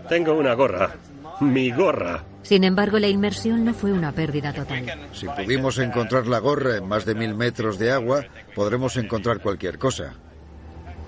Tengo 0.10 0.34
una 0.34 0.54
gorra. 0.54 0.96
Mi 1.40 1.72
gorra. 1.72 2.24
Sin 2.42 2.64
embargo, 2.64 3.00
la 3.00 3.08
inmersión 3.08 3.64
no 3.64 3.74
fue 3.74 3.92
una 3.92 4.12
pérdida 4.12 4.54
total. 4.54 4.86
Si 5.14 5.28
pudimos 5.28 5.78
encontrar 5.80 6.28
la 6.28 6.40
gorra 6.40 6.78
en 6.78 6.88
más 6.88 7.06
de 7.06 7.16
mil 7.16 7.36
metros 7.36 7.78
de 7.78 7.92
agua, 7.92 8.26
podremos 8.56 8.98
encontrar 8.98 9.42
cualquier 9.42 9.78
cosa. 9.78 10.14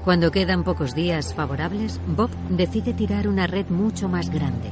Cuando 0.10 0.32
quedan 0.32 0.64
pocos 0.64 0.96
días 0.96 1.36
favorables, 1.36 2.02
Bob 2.08 2.32
decide 2.50 2.96
tirar 2.96 3.28
una 3.28 3.46
red 3.46 3.68
mucho 3.68 4.10
más 4.10 4.32
grande. 4.32 4.72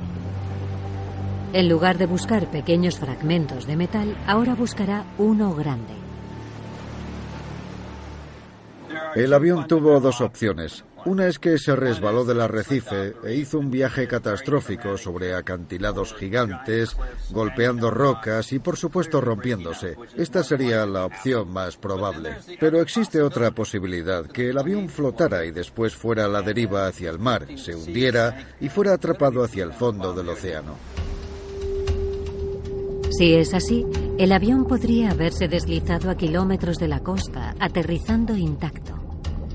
En 1.54 1.70
lugar 1.70 2.00
de 2.00 2.08
buscar 2.08 2.48
pequeños 2.48 2.98
fragmentos 2.98 3.68
de 3.68 3.76
metal, 3.76 4.18
ahora 4.26 4.56
buscará 4.56 5.06
uno 5.20 5.54
grande. 5.54 5.94
El 9.14 9.32
avión 9.32 9.68
tuvo 9.68 10.00
dos 10.00 10.22
opciones. 10.22 10.84
Una 11.08 11.28
es 11.28 11.40
que 11.40 11.58
se 11.58 11.74
resbaló 11.74 12.26
del 12.26 12.42
arrecife 12.42 13.14
e 13.24 13.34
hizo 13.34 13.60
un 13.60 13.72
viaje 13.72 14.10
catastrófico 14.10 14.98
sobre 14.98 15.34
acantilados 15.34 16.14
gigantes, 16.14 16.98
golpeando 17.30 17.90
rocas 17.90 18.52
y 18.52 18.60
por 18.60 18.76
supuesto 18.76 19.22
rompiéndose. 19.22 19.96
Esta 20.18 20.44
sería 20.44 20.86
la 20.86 21.06
opción 21.06 21.50
más 21.50 21.78
probable. 21.78 22.36
Pero 22.60 22.82
existe 22.82 23.22
otra 23.22 23.52
posibilidad, 23.52 24.28
que 24.28 24.50
el 24.50 24.58
avión 24.58 24.90
flotara 24.90 25.46
y 25.46 25.52
después 25.52 25.96
fuera 25.96 26.26
a 26.26 26.28
la 26.28 26.42
deriva 26.42 26.88
hacia 26.88 27.10
el 27.10 27.20
mar, 27.20 27.48
se 27.56 27.74
hundiera 27.74 28.50
y 28.60 28.68
fuera 28.68 28.92
atrapado 28.92 29.46
hacia 29.46 29.64
el 29.64 29.72
fondo 29.72 30.12
del 30.12 30.28
océano. 30.28 30.76
Si 33.18 33.34
es 33.34 33.54
así, 33.54 33.86
el 34.18 34.34
avión 34.34 34.68
podría 34.68 35.12
haberse 35.12 35.48
deslizado 35.48 36.10
a 36.10 36.18
kilómetros 36.18 36.76
de 36.80 36.90
la 36.90 37.00
costa, 37.00 37.56
aterrizando 37.62 38.36
intacto. 38.36 38.97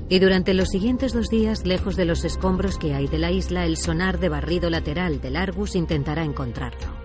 Y 0.09 0.19
durante 0.19 0.53
los 0.53 0.69
siguientes 0.69 1.13
dos 1.13 1.29
días, 1.29 1.65
lejos 1.65 1.95
de 1.95 2.05
los 2.05 2.23
escombros 2.23 2.77
que 2.77 2.93
hay 2.93 3.07
de 3.07 3.17
la 3.17 3.31
isla, 3.31 3.65
el 3.65 3.77
sonar 3.77 4.19
de 4.19 4.29
barrido 4.29 4.69
lateral 4.69 5.21
del 5.21 5.35
Argus 5.35 5.75
intentará 5.75 6.23
encontrarlo. 6.23 7.03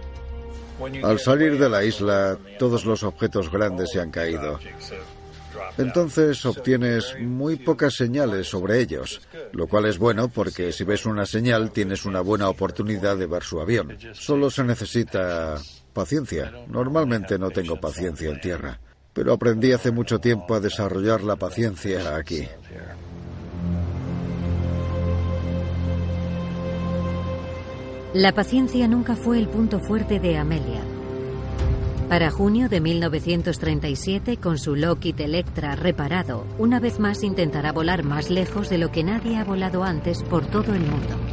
Al 1.02 1.18
salir 1.18 1.58
de 1.58 1.68
la 1.68 1.84
isla, 1.84 2.38
todos 2.58 2.84
los 2.84 3.02
objetos 3.02 3.50
grandes 3.50 3.90
se 3.90 4.00
han 4.00 4.10
caído. 4.10 4.58
Entonces 5.76 6.44
obtienes 6.44 7.16
muy 7.20 7.56
pocas 7.56 7.94
señales 7.94 8.48
sobre 8.48 8.80
ellos, 8.80 9.20
lo 9.52 9.66
cual 9.66 9.86
es 9.86 9.98
bueno 9.98 10.28
porque 10.28 10.72
si 10.72 10.84
ves 10.84 11.06
una 11.06 11.26
señal 11.26 11.70
tienes 11.72 12.04
una 12.04 12.20
buena 12.20 12.48
oportunidad 12.48 13.16
de 13.16 13.26
ver 13.26 13.42
su 13.42 13.60
avión. 13.60 13.96
Solo 14.12 14.50
se 14.50 14.64
necesita 14.64 15.56
paciencia. 15.92 16.52
Normalmente 16.68 17.38
no 17.38 17.50
tengo 17.50 17.80
paciencia 17.80 18.30
en 18.30 18.40
tierra, 18.40 18.80
pero 19.18 19.32
aprendí 19.32 19.72
hace 19.72 19.90
mucho 19.90 20.20
tiempo 20.20 20.54
a 20.54 20.60
desarrollar 20.60 21.24
la 21.24 21.34
paciencia 21.34 22.14
aquí. 22.14 22.46
La 28.14 28.32
paciencia 28.32 28.86
nunca 28.86 29.16
fue 29.16 29.40
el 29.40 29.48
punto 29.48 29.80
fuerte 29.80 30.20
de 30.20 30.36
Amelia. 30.36 30.82
Para 32.08 32.30
junio 32.30 32.68
de 32.68 32.80
1937, 32.80 34.36
con 34.36 34.56
su 34.56 34.76
Lockheed 34.76 35.20
Electra 35.20 35.74
reparado, 35.74 36.46
una 36.56 36.78
vez 36.78 37.00
más 37.00 37.24
intentará 37.24 37.72
volar 37.72 38.04
más 38.04 38.30
lejos 38.30 38.70
de 38.70 38.78
lo 38.78 38.92
que 38.92 39.02
nadie 39.02 39.36
ha 39.36 39.42
volado 39.42 39.82
antes 39.82 40.22
por 40.22 40.46
todo 40.46 40.74
el 40.74 40.82
mundo. 40.82 41.27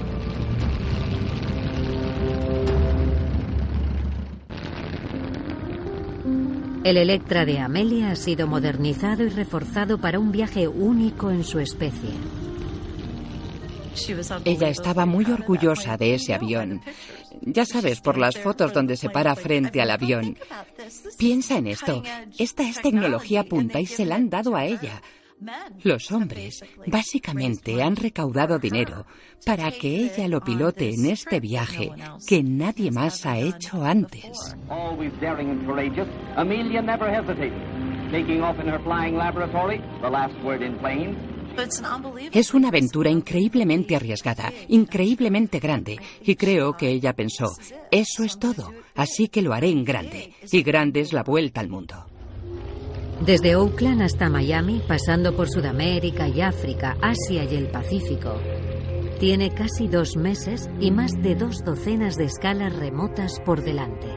El 6.86 6.98
Electra 6.98 7.45
de 7.45 7.57
Amelia 7.57 8.12
ha 8.12 8.16
sido 8.16 8.45
modernizado 8.45 9.24
y 9.24 9.30
reforzado 9.30 9.98
para 9.98 10.20
un 10.20 10.32
viaje 10.32 10.68
único 10.68 11.32
en 11.32 11.44
su 11.44 11.57
especie. 11.57 12.12
Ella 14.45 14.70
estaba 14.70 15.07
muy 15.07 15.26
orgullosa 15.26 15.98
de 15.98 16.14
ese 16.14 16.36
avión. 16.36 16.82
Ya 17.41 17.66
sabes, 17.66 18.02
por 18.02 18.20
las 18.20 18.38
fotos 18.38 18.72
donde 18.72 18.98
se 18.98 19.10
para 19.10 19.36
frente 19.36 19.82
al 19.82 19.90
avión. 19.90 20.38
Piensa 21.18 21.57
en 21.57 21.66
esto. 21.66 22.03
Esta 22.38 22.62
es 22.70 22.80
tecnología 22.80 23.44
punta 23.45 23.80
y 23.80 23.88
se 23.88 24.06
la 24.06 24.18
han 24.18 24.30
dado 24.30 24.56
a 24.56 24.66
ella. 24.66 25.02
Los 25.84 26.12
hombres 26.12 26.64
básicamente 26.88 27.82
han 27.84 27.95
recaudado 27.95 28.57
dinero 28.57 29.06
para 29.45 29.72
que 29.72 30.06
ella 30.06 30.28
lo 30.28 30.41
pilote 30.41 30.94
en 30.94 31.06
este 31.06 31.40
viaje 31.40 31.91
que 32.28 32.41
nadie 32.41 32.91
más 32.91 33.26
ha 33.26 33.38
hecho 33.38 33.84
antes. 33.84 34.56
Es 42.34 42.53
una 42.53 42.68
aventura 42.68 43.10
increíblemente 43.10 43.95
arriesgada, 43.95 44.52
increíblemente 44.68 45.60
grande, 45.60 45.99
y 46.24 46.36
creo 46.36 46.76
que 46.76 46.90
ella 46.90 47.14
pensó, 47.14 47.48
eso 47.91 48.24
es 48.24 48.38
todo, 48.38 48.74
así 48.95 49.30
que 49.30 49.41
lo 49.41 49.53
haré 49.53 49.70
en 49.70 49.84
grande, 49.84 50.34
y 50.52 50.64
grande 50.64 50.99
es 51.02 51.14
la 51.14 51.24
vuelta 51.24 51.62
al 51.62 51.70
mundo. 51.70 52.15
Desde 53.22 53.56
Oakland 53.56 54.02
hasta 54.02 54.30
Miami, 54.30 54.82
pasando 54.86 55.36
por 55.36 55.50
Sudamérica 55.50 56.28
y 56.28 56.42
África, 56.42 56.98
Asia 57.02 57.46
y 57.46 57.56
el 57.56 57.68
Pacífico, 57.68 58.40
tiene 59.20 59.54
casi 59.54 59.88
dos 59.88 60.18
meses 60.18 60.70
y 60.82 60.92
más 60.92 61.12
de 61.22 61.36
dos 61.36 61.64
docenas 61.64 62.18
de 62.18 62.26
escalas 62.26 62.76
remotas 62.76 63.40
por 63.46 63.64
delante. 63.64 64.08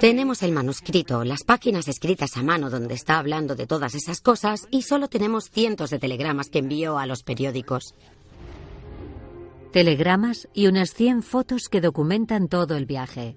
Tenemos 0.00 0.42
el 0.44 0.52
manuscrito, 0.52 1.24
las 1.24 1.42
páginas 1.42 1.88
escritas 1.88 2.36
a 2.36 2.42
mano 2.42 2.70
donde 2.70 2.94
está 2.94 3.18
hablando 3.18 3.56
de 3.56 3.66
todas 3.66 3.94
esas 3.96 4.20
cosas 4.20 4.60
y 4.70 4.82
solo 4.82 5.08
tenemos 5.08 5.50
cientos 5.50 5.90
de 5.90 5.98
telegramas 5.98 6.48
que 6.48 6.60
envió 6.60 6.96
a 6.96 7.06
los 7.06 7.24
periódicos. 7.24 7.94
Telegramas 9.72 10.48
y 10.54 10.68
unas 10.68 10.94
100 10.94 11.22
fotos 11.22 11.68
que 11.68 11.80
documentan 11.80 12.48
todo 12.48 12.76
el 12.76 12.86
viaje. 12.86 13.36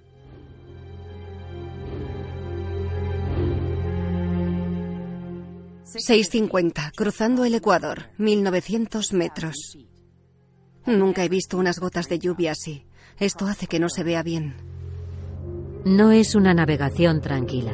6.50, 5.94 6.94
cruzando 6.96 7.44
el 7.44 7.54
Ecuador, 7.54 8.12
1900 8.18 9.12
metros. 9.12 9.78
Nunca 10.86 11.26
he 11.26 11.30
visto 11.30 11.58
unas 11.58 11.80
gotas 11.80 12.08
de 12.08 12.18
lluvia 12.18 12.54
así. 12.54 12.86
Esto 13.20 13.46
hace 13.46 13.68
que 13.68 13.80
no 13.80 13.90
se 13.90 14.04
vea 14.04 14.24
bien. 14.24 14.56
No 15.84 16.12
es 16.12 16.34
una 16.34 16.54
navegación 16.54 17.20
tranquila. 17.20 17.74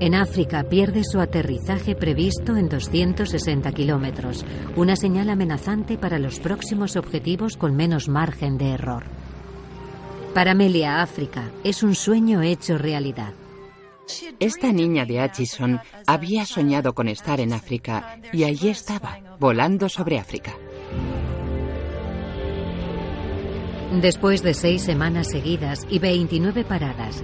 En 0.00 0.16
África 0.16 0.64
pierde 0.64 1.04
su 1.04 1.20
aterrizaje 1.20 1.94
previsto 1.94 2.56
en 2.56 2.68
260 2.68 3.70
kilómetros, 3.70 4.44
una 4.74 4.96
señal 4.96 5.30
amenazante 5.30 5.96
para 5.96 6.18
los 6.18 6.40
próximos 6.40 6.96
objetivos 6.96 7.56
con 7.56 7.76
menos 7.76 8.08
margen 8.08 8.58
de 8.58 8.70
error. 8.70 9.04
Para 10.34 10.52
Amelia, 10.52 11.02
África 11.02 11.52
es 11.62 11.84
un 11.84 11.94
sueño 11.94 12.42
hecho 12.42 12.78
realidad. 12.78 13.34
Esta 14.40 14.72
niña 14.72 15.04
de 15.04 15.20
Atchison 15.20 15.80
había 16.06 16.44
soñado 16.44 16.94
con 16.94 17.08
estar 17.08 17.40
en 17.40 17.52
África 17.52 18.18
y 18.32 18.44
allí 18.44 18.68
estaba, 18.68 19.18
volando 19.38 19.88
sobre 19.88 20.18
África. 20.18 20.54
Después 24.00 24.42
de 24.42 24.54
seis 24.54 24.82
semanas 24.82 25.28
seguidas 25.28 25.86
y 25.88 25.98
29 25.98 26.64
paradas, 26.64 27.22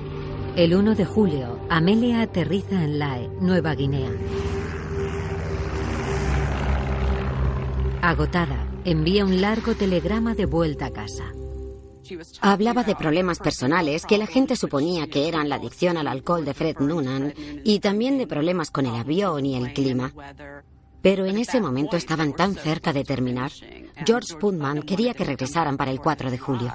el 0.54 0.74
1 0.74 0.94
de 0.94 1.04
julio, 1.04 1.58
Amelia 1.70 2.20
aterriza 2.20 2.84
en 2.84 2.98
Lae, 2.98 3.28
Nueva 3.40 3.74
Guinea. 3.74 4.10
Agotada, 8.02 8.66
envía 8.84 9.24
un 9.24 9.40
largo 9.40 9.74
telegrama 9.74 10.34
de 10.34 10.46
vuelta 10.46 10.86
a 10.86 10.90
casa. 10.90 11.32
Hablaba 12.40 12.84
de 12.84 12.94
problemas 12.94 13.38
personales 13.38 14.06
que 14.06 14.18
la 14.18 14.26
gente 14.26 14.56
suponía 14.56 15.08
que 15.08 15.28
eran 15.28 15.48
la 15.48 15.56
adicción 15.56 15.96
al 15.96 16.08
alcohol 16.08 16.44
de 16.44 16.54
Fred 16.54 16.78
Noonan 16.78 17.34
y 17.64 17.80
también 17.80 18.18
de 18.18 18.26
problemas 18.26 18.70
con 18.70 18.86
el 18.86 18.94
avión 18.94 19.44
y 19.46 19.56
el 19.56 19.72
clima. 19.72 20.12
Pero 21.02 21.26
en 21.26 21.38
ese 21.38 21.60
momento 21.60 21.96
estaban 21.96 22.34
tan 22.34 22.54
cerca 22.54 22.92
de 22.92 23.04
terminar. 23.04 23.52
George 24.04 24.36
Putman 24.36 24.82
quería 24.82 25.14
que 25.14 25.24
regresaran 25.24 25.76
para 25.76 25.90
el 25.90 26.00
4 26.00 26.30
de 26.30 26.38
julio. 26.38 26.72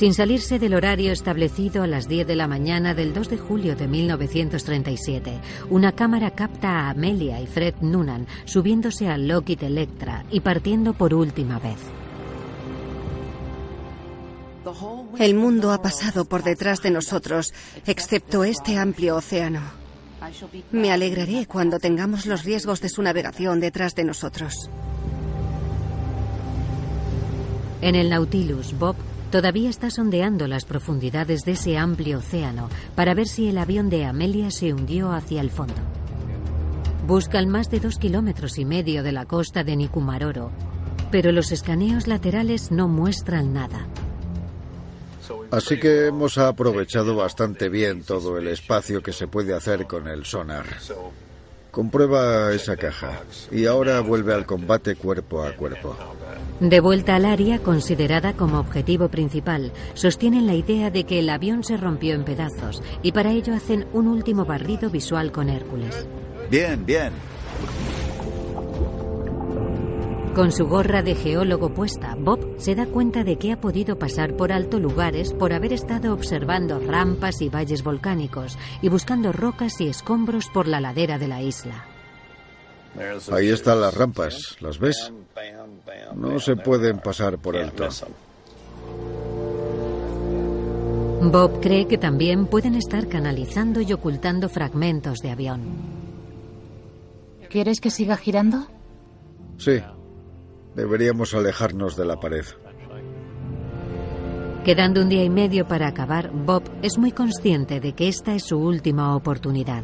Sin 0.00 0.14
salirse 0.14 0.58
del 0.58 0.72
horario 0.72 1.12
establecido 1.12 1.82
a 1.82 1.86
las 1.86 2.08
10 2.08 2.26
de 2.26 2.34
la 2.34 2.48
mañana 2.48 2.94
del 2.94 3.12
2 3.12 3.28
de 3.28 3.36
julio 3.36 3.76
de 3.76 3.86
1937, 3.86 5.38
una 5.68 5.92
cámara 5.92 6.30
capta 6.30 6.70
a 6.70 6.88
Amelia 6.88 7.38
y 7.38 7.46
Fred 7.46 7.74
Noonan 7.82 8.26
subiéndose 8.46 9.08
al 9.08 9.28
Lockheed 9.28 9.62
Electra 9.62 10.24
y 10.30 10.40
partiendo 10.40 10.94
por 10.94 11.12
última 11.12 11.58
vez. 11.58 11.76
El 15.18 15.34
mundo 15.34 15.70
ha 15.70 15.82
pasado 15.82 16.24
por 16.24 16.44
detrás 16.44 16.80
de 16.80 16.92
nosotros, 16.92 17.52
excepto 17.84 18.42
este 18.42 18.78
amplio 18.78 19.16
océano. 19.16 19.60
Me 20.72 20.92
alegraré 20.92 21.44
cuando 21.44 21.78
tengamos 21.78 22.24
los 22.24 22.44
riesgos 22.44 22.80
de 22.80 22.88
su 22.88 23.02
navegación 23.02 23.60
detrás 23.60 23.94
de 23.94 24.04
nosotros. 24.04 24.70
En 27.82 27.96
el 27.96 28.08
Nautilus, 28.08 28.78
Bob 28.78 28.96
todavía 29.30 29.70
está 29.70 29.90
sondeando 29.90 30.46
las 30.46 30.64
profundidades 30.64 31.42
de 31.42 31.52
ese 31.52 31.78
amplio 31.78 32.18
océano 32.18 32.68
para 32.94 33.14
ver 33.14 33.28
si 33.28 33.48
el 33.48 33.58
avión 33.58 33.88
de 33.90 34.04
Amelia 34.04 34.50
se 34.50 34.72
hundió 34.72 35.12
hacia 35.12 35.40
el 35.40 35.50
fondo. 35.50 35.74
Buscan 37.06 37.48
más 37.48 37.70
de 37.70 37.80
dos 37.80 37.98
kilómetros 37.98 38.58
y 38.58 38.64
medio 38.64 39.02
de 39.02 39.12
la 39.12 39.24
costa 39.24 39.64
de 39.64 39.76
Nikumaroro, 39.76 40.50
pero 41.10 41.32
los 41.32 41.50
escaneos 41.52 42.06
laterales 42.06 42.70
no 42.70 42.88
muestran 42.88 43.52
nada. 43.52 43.86
Así 45.50 45.78
que 45.78 46.06
hemos 46.06 46.38
aprovechado 46.38 47.16
bastante 47.16 47.68
bien 47.68 48.02
todo 48.02 48.38
el 48.38 48.48
espacio 48.48 49.02
que 49.02 49.12
se 49.12 49.26
puede 49.26 49.54
hacer 49.54 49.86
con 49.86 50.06
el 50.08 50.24
sonar. 50.24 50.66
Comprueba 51.70 52.52
esa 52.52 52.76
caja 52.76 53.22
y 53.50 53.66
ahora 53.66 54.00
vuelve 54.00 54.34
al 54.34 54.44
combate 54.44 54.96
cuerpo 54.96 55.42
a 55.42 55.52
cuerpo. 55.52 55.96
De 56.60 56.80
vuelta 56.80 57.14
al 57.14 57.24
área 57.24 57.58
considerada 57.60 58.34
como 58.34 58.58
objetivo 58.58 59.08
principal, 59.08 59.72
sostienen 59.94 60.46
la 60.46 60.54
idea 60.54 60.90
de 60.90 61.04
que 61.04 61.20
el 61.20 61.30
avión 61.30 61.64
se 61.64 61.76
rompió 61.76 62.14
en 62.14 62.24
pedazos 62.24 62.82
y 63.02 63.12
para 63.12 63.30
ello 63.30 63.54
hacen 63.54 63.86
un 63.92 64.08
último 64.08 64.44
barrido 64.44 64.90
visual 64.90 65.32
con 65.32 65.48
Hércules. 65.48 66.06
Bien, 66.50 66.84
bien. 66.84 67.12
Con 70.34 70.52
su 70.52 70.66
gorra 70.66 71.02
de 71.02 71.16
geólogo 71.16 71.74
puesta, 71.74 72.14
Bob 72.16 72.54
se 72.58 72.76
da 72.76 72.86
cuenta 72.86 73.24
de 73.24 73.36
que 73.36 73.50
ha 73.50 73.60
podido 73.60 73.98
pasar 73.98 74.36
por 74.36 74.52
alto 74.52 74.78
lugares 74.78 75.32
por 75.32 75.52
haber 75.52 75.72
estado 75.72 76.14
observando 76.14 76.78
rampas 76.78 77.42
y 77.42 77.48
valles 77.48 77.82
volcánicos 77.82 78.56
y 78.80 78.88
buscando 78.88 79.32
rocas 79.32 79.80
y 79.80 79.88
escombros 79.88 80.46
por 80.54 80.68
la 80.68 80.80
ladera 80.80 81.18
de 81.18 81.26
la 81.26 81.42
isla. 81.42 81.84
Ahí 83.32 83.48
están 83.48 83.80
las 83.80 83.92
rampas, 83.92 84.56
¿las 84.60 84.78
ves? 84.78 85.12
No 86.14 86.38
se 86.38 86.54
pueden 86.54 86.98
pasar 87.00 87.38
por 87.38 87.56
alto. 87.56 87.88
Bob 91.22 91.60
cree 91.60 91.86
que 91.86 91.98
también 91.98 92.46
pueden 92.46 92.76
estar 92.76 93.08
canalizando 93.08 93.80
y 93.80 93.92
ocultando 93.92 94.48
fragmentos 94.48 95.18
de 95.18 95.30
avión. 95.30 95.60
¿Quieres 97.50 97.80
que 97.80 97.90
siga 97.90 98.16
girando? 98.16 98.68
Sí. 99.58 99.82
Deberíamos 100.74 101.34
alejarnos 101.34 101.96
de 101.96 102.04
la 102.04 102.18
pared. 102.18 102.44
Quedando 104.64 105.00
un 105.00 105.08
día 105.08 105.24
y 105.24 105.30
medio 105.30 105.66
para 105.66 105.88
acabar, 105.88 106.30
Bob 106.32 106.62
es 106.82 106.98
muy 106.98 107.12
consciente 107.12 107.80
de 107.80 107.94
que 107.94 108.08
esta 108.08 108.34
es 108.34 108.44
su 108.44 108.58
última 108.58 109.16
oportunidad. 109.16 109.82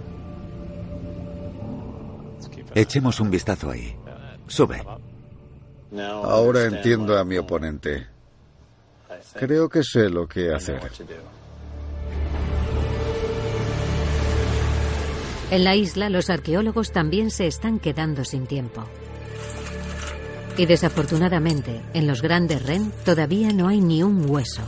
Echemos 2.75 3.21
un 3.21 3.31
vistazo 3.31 3.71
ahí. 3.71 3.97
Sube. 4.47 4.85
Ahora 5.99 6.65
entiendo 6.65 7.19
a 7.19 7.25
mi 7.25 7.39
oponente. 7.39 8.07
Creo 9.35 9.69
que 9.69 9.83
sé 9.83 10.11
lo 10.11 10.29
que 10.29 10.53
hacer. 10.53 10.81
En 15.51 15.65
la 15.65 15.75
isla, 15.75 16.11
los 16.11 16.29
arqueólogos 16.29 16.93
también 16.93 17.31
se 17.31 17.47
están 17.47 17.79
quedando 17.79 18.25
sin 18.25 18.47
tiempo. 18.47 18.85
Y 20.57 20.67
desafortunadamente, 20.67 21.83
en 21.93 22.07
los 22.07 22.23
grandes 22.23 22.65
REN 22.65 22.93
todavía 23.05 23.53
no 23.53 23.69
hay 23.69 23.81
ni 23.81 24.03
un 24.03 24.29
hueso. 24.29 24.63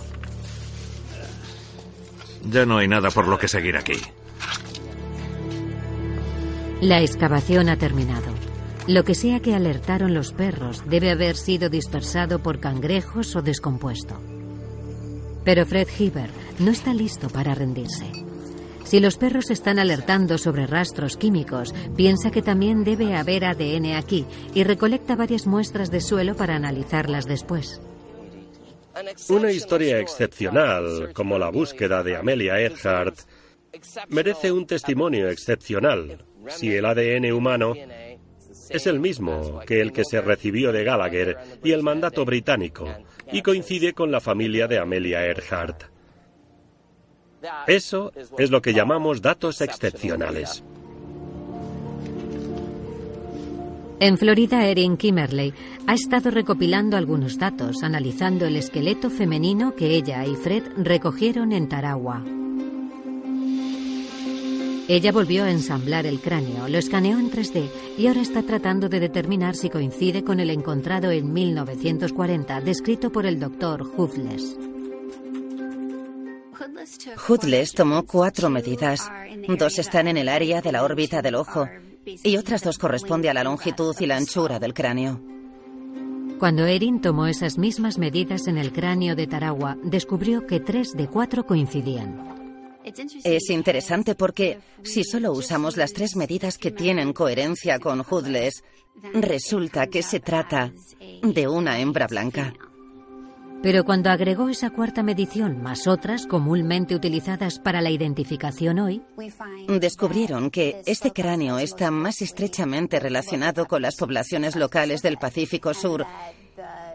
Ya 2.51 2.67
no 2.67 2.79
hay 2.79 2.89
nada 2.89 3.11
por 3.11 3.27
lo 3.27 3.39
que 3.39 3.49
seguir 3.49 3.77
aquí. 3.77 3.97
La 6.81 7.01
excavación 7.01 7.69
ha 7.69 7.77
terminado. 7.77 8.33
Lo 8.87 9.05
que 9.05 9.15
sea 9.15 9.41
que 9.41 9.55
alertaron 9.55 10.15
los 10.15 10.33
perros 10.33 10.83
debe 10.87 11.11
haber 11.11 11.37
sido 11.37 11.69
dispersado 11.69 12.39
por 12.39 12.61
cangrejos 12.61 13.35
o 13.37 13.43
descompuesto. 13.43 14.19
Pero 15.45 15.67
Fred 15.67 15.89
Heber 15.99 16.31
no 16.59 16.71
está 16.71 16.95
listo 16.95 17.29
para 17.29 17.55
rendirse. 17.55 18.28
Si 18.89 19.01
los 19.01 19.19
perros 19.19 19.51
están 19.51 19.79
alertando 19.79 20.39
sobre 20.39 20.67
rastros 20.67 21.19
químicos, 21.19 21.75
piensa 21.95 22.31
que 22.31 22.41
también 22.41 22.85
debe 22.85 23.15
haber 23.15 23.45
ADN 23.45 23.95
aquí 23.95 24.25
y 24.55 24.65
recolecta 24.65 25.15
varias 25.15 25.47
muestras 25.47 25.91
de 25.91 26.01
suelo 26.01 26.35
para 26.35 26.57
analizarlas 26.57 27.27
después. 27.27 27.83
Una 29.29 29.53
historia 29.53 29.99
excepcional, 29.99 31.13
como 31.13 31.39
la 31.39 31.51
búsqueda 31.51 32.03
de 32.03 32.17
Amelia 32.17 32.59
Earhart, 32.59 33.19
merece 34.09 34.53
un 34.53 34.67
testimonio 34.67 35.29
excepcional 35.29 36.25
si 36.49 36.75
el 36.75 36.87
ADN 36.87 37.31
humano 37.33 37.75
es 38.71 38.87
el 38.87 39.01
mismo 39.01 39.61
que 39.67 39.83
el 39.83 39.93
que 39.93 40.07
se 40.07 40.23
recibió 40.23 40.73
de 40.73 40.85
Gallagher 40.85 41.37
y 41.63 41.73
el 41.73 41.83
mandato 41.83 42.25
británico 42.25 42.89
y 43.31 43.43
coincide 43.43 43.93
con 43.93 44.11
la 44.11 44.23
familia 44.23 44.67
de 44.67 44.79
Amelia 44.79 45.27
Earhart. 45.27 45.98
Eso 47.67 48.13
es 48.39 48.51
lo 48.51 48.61
que 48.63 48.73
llamamos 48.73 49.23
datos 49.23 49.61
excepcionales. 49.61 50.63
En 54.01 54.17
Florida, 54.17 54.65
Erin 54.65 54.97
Kimmerley 54.97 55.53
ha 55.89 55.95
estado 55.95 56.31
recopilando 56.31 56.97
algunos 56.97 57.37
datos, 57.37 57.83
analizando 57.83 58.47
el 58.47 58.55
esqueleto 58.55 59.11
femenino 59.11 59.75
que 59.75 59.97
ella 59.97 60.25
y 60.25 60.37
Fred 60.37 60.63
recogieron 60.77 61.53
en 61.53 61.69
Tarawa. 61.69 62.23
Ella 64.87 65.13
volvió 65.13 65.45
a 65.45 65.51
ensamblar 65.51 66.07
el 66.07 66.21
cráneo, 66.21 66.69
lo 66.69 66.79
escaneó 66.79 67.19
en 67.19 67.31
3D 67.31 67.69
y 67.99 68.07
ahora 68.07 68.23
está 68.23 68.43
tratando 68.43 68.89
de 68.89 69.01
determinar 69.01 69.55
si 69.55 69.69
coincide 69.69 70.23
con 70.25 70.39
el 70.41 70.49
encontrado 70.49 71.11
en 71.11 71.33
1940 71.33 72.61
descrito 72.61 73.11
por 73.11 73.27
el 73.27 73.41
doctor 73.41 73.83
Hufles. 73.83 74.57
Hudles 77.29 77.73
tomó 77.73 78.05
cuatro 78.05 78.51
medidas. 78.51 79.11
Dos 79.59 79.79
están 79.79 80.09
en 80.09 80.17
el 80.17 80.29
área 80.29 80.61
de 80.61 80.73
la 80.73 80.85
órbita 80.85 81.23
del 81.23 81.35
ojo 81.35 81.69
y 82.05 82.37
otras 82.37 82.63
dos 82.63 82.79
corresponden 82.79 83.31
a 83.31 83.35
la 83.35 83.45
longitud 83.45 83.95
y 83.99 84.07
la 84.07 84.17
anchura 84.17 84.59
del 84.59 84.75
cráneo. 84.75 85.21
Cuando 86.39 86.67
Erin 86.67 87.01
tomó 87.01 87.27
esas 87.27 87.59
mismas 87.59 87.99
medidas 87.99 88.47
en 88.47 88.59
el 88.59 88.73
cráneo 88.73 89.17
de 89.17 89.27
Tarawa, 89.27 89.77
descubrió 89.83 90.47
que 90.47 90.61
tres 90.61 90.93
de 90.93 91.09
cuatro 91.09 91.45
coincidían. 91.45 92.39
Es 93.25 93.51
interesante 93.51 94.15
porque 94.15 94.61
si 94.83 95.05
solo 95.05 95.33
usamos 95.33 95.77
las 95.77 95.93
tres 95.93 96.17
medidas 96.17 96.57
que 96.57 96.71
tienen 96.71 97.13
coherencia 97.13 97.79
con 97.81 98.01
Hudles, 98.09 98.63
resulta 99.13 99.89
que 99.89 100.03
se 100.03 100.21
trata 100.21 100.73
de 101.23 101.49
una 101.49 101.81
hembra 101.81 102.07
blanca. 102.07 102.55
Pero 103.63 103.85
cuando 103.85 104.11
agregó 104.11 104.49
esa 104.49 104.71
cuarta 104.71 105.03
medición 105.03 105.61
más 105.61 105.89
otras 105.89 106.27
comúnmente 106.27 106.95
utilizadas 106.95 107.59
para 107.59 107.81
la 107.81 107.91
identificación 107.91 108.79
hoy, 108.79 109.03
descubrieron 109.81 110.51
que 110.51 110.81
este 110.87 111.13
cráneo 111.13 111.59
está 111.59 111.91
más 111.91 112.23
estrechamente 112.23 113.01
relacionado 113.01 113.67
con 113.67 113.83
las 113.83 113.97
poblaciones 113.97 114.55
locales 114.55 115.03
del 115.03 115.19
Pacífico 115.19 115.75
Sur 115.75 116.07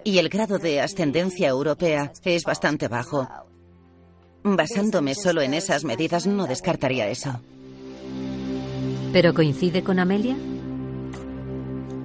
y 0.05 0.17
el 0.17 0.29
grado 0.29 0.57
de 0.57 0.81
ascendencia 0.81 1.49
europea 1.49 2.11
es 2.23 2.43
bastante 2.43 2.87
bajo. 2.87 3.27
Basándome 4.43 5.15
solo 5.15 5.41
en 5.41 5.53
esas 5.53 5.83
medidas 5.83 6.27
no 6.27 6.47
descartaría 6.47 7.07
eso. 7.07 7.41
¿Pero 9.11 9.33
coincide 9.33 9.83
con 9.83 9.99
Amelia? 9.99 10.35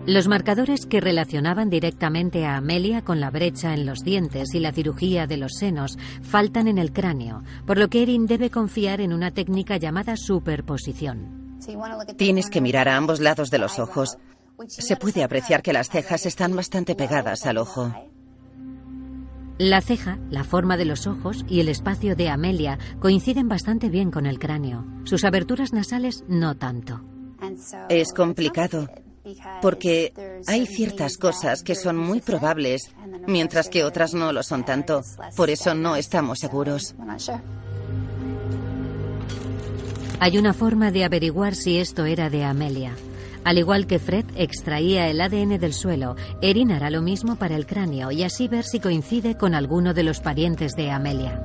Los 0.09 0.26
marcadores 0.26 0.86
que 0.86 1.02
relacionaban 1.02 1.68
directamente 1.68 2.47
a 2.47 2.56
Amelia 2.56 3.05
con 3.05 3.20
la 3.20 3.30
brecha 3.30 3.74
en 3.74 3.85
los 3.85 3.98
dientes 3.98 4.55
y 4.55 4.59
la 4.59 4.72
cirugía 4.72 5.26
de 5.26 5.36
los 5.36 5.52
senos 5.59 5.98
faltan 6.22 6.66
en 6.66 6.78
el 6.78 6.94
cráneo, 6.94 7.43
por 7.66 7.76
lo 7.76 7.89
que 7.89 8.05
Erin 8.05 8.24
debe 8.24 8.48
confiar 8.48 9.02
en 9.02 9.12
una 9.12 9.32
técnica 9.32 9.76
llamada 9.76 10.16
superposición. 10.16 11.59
Tienes 12.16 12.48
que 12.48 12.62
mirar 12.62 12.89
a 12.89 12.97
ambos 12.97 13.20
lados 13.20 13.51
de 13.51 13.59
los 13.59 13.78
ojos. 13.78 14.16
Se 14.66 14.97
puede 14.97 15.22
apreciar 15.22 15.60
que 15.60 15.74
las 15.74 15.90
cejas 15.90 16.24
están 16.24 16.56
bastante 16.56 16.94
pegadas 16.94 17.44
al 17.44 17.59
ojo. 17.59 17.93
La 19.59 19.82
ceja, 19.82 20.18
la 20.30 20.44
forma 20.44 20.78
de 20.78 20.86
los 20.86 21.06
ojos 21.06 21.44
y 21.51 21.60
el 21.60 21.68
espacio 21.68 22.16
de 22.16 22.30
Amelia 22.30 22.78
coinciden 22.98 23.47
bastante 23.47 23.90
bien 23.90 24.10
con 24.10 24.24
el 24.24 24.39
cráneo. 24.39 24.86
Sus 25.05 25.24
aberturas 25.24 25.74
nasales 25.74 26.24
no 26.28 26.56
tanto. 26.56 27.02
Es 27.90 28.14
complicado. 28.14 28.89
Porque 29.60 30.12
hay 30.46 30.66
ciertas 30.66 31.16
cosas 31.16 31.62
que 31.62 31.74
son 31.74 31.96
muy 31.96 32.20
probables, 32.20 32.90
mientras 33.26 33.68
que 33.68 33.84
otras 33.84 34.14
no 34.14 34.32
lo 34.32 34.42
son 34.42 34.64
tanto. 34.64 35.02
Por 35.36 35.50
eso 35.50 35.74
no 35.74 35.96
estamos 35.96 36.38
seguros. 36.38 36.94
Hay 40.20 40.36
una 40.38 40.52
forma 40.52 40.90
de 40.90 41.05
averiguar 41.05 41.55
si 41.55 41.78
esto 41.78 42.05
era 42.05 42.28
de 42.28 42.44
Amelia. 42.44 42.92
Al 43.44 43.56
igual 43.56 43.86
que 43.86 43.98
Fred 43.98 44.24
extraía 44.36 45.09
el 45.09 45.20
ADN 45.20 45.59
del 45.59 45.72
suelo, 45.72 46.16
Erin 46.42 46.72
hará 46.72 46.90
lo 46.90 47.02
mismo 47.02 47.36
para 47.36 47.56
el 47.56 47.66
cráneo 47.66 48.10
y 48.10 48.24
así 48.24 48.48
ver 48.48 48.64
si 48.64 48.80
coincide 48.80 49.36
con 49.36 49.55
alguno 49.55 49.94
de 49.94 50.02
los 50.02 50.20
parientes 50.20 50.74
de 50.74 50.90
Amelia. 50.90 51.40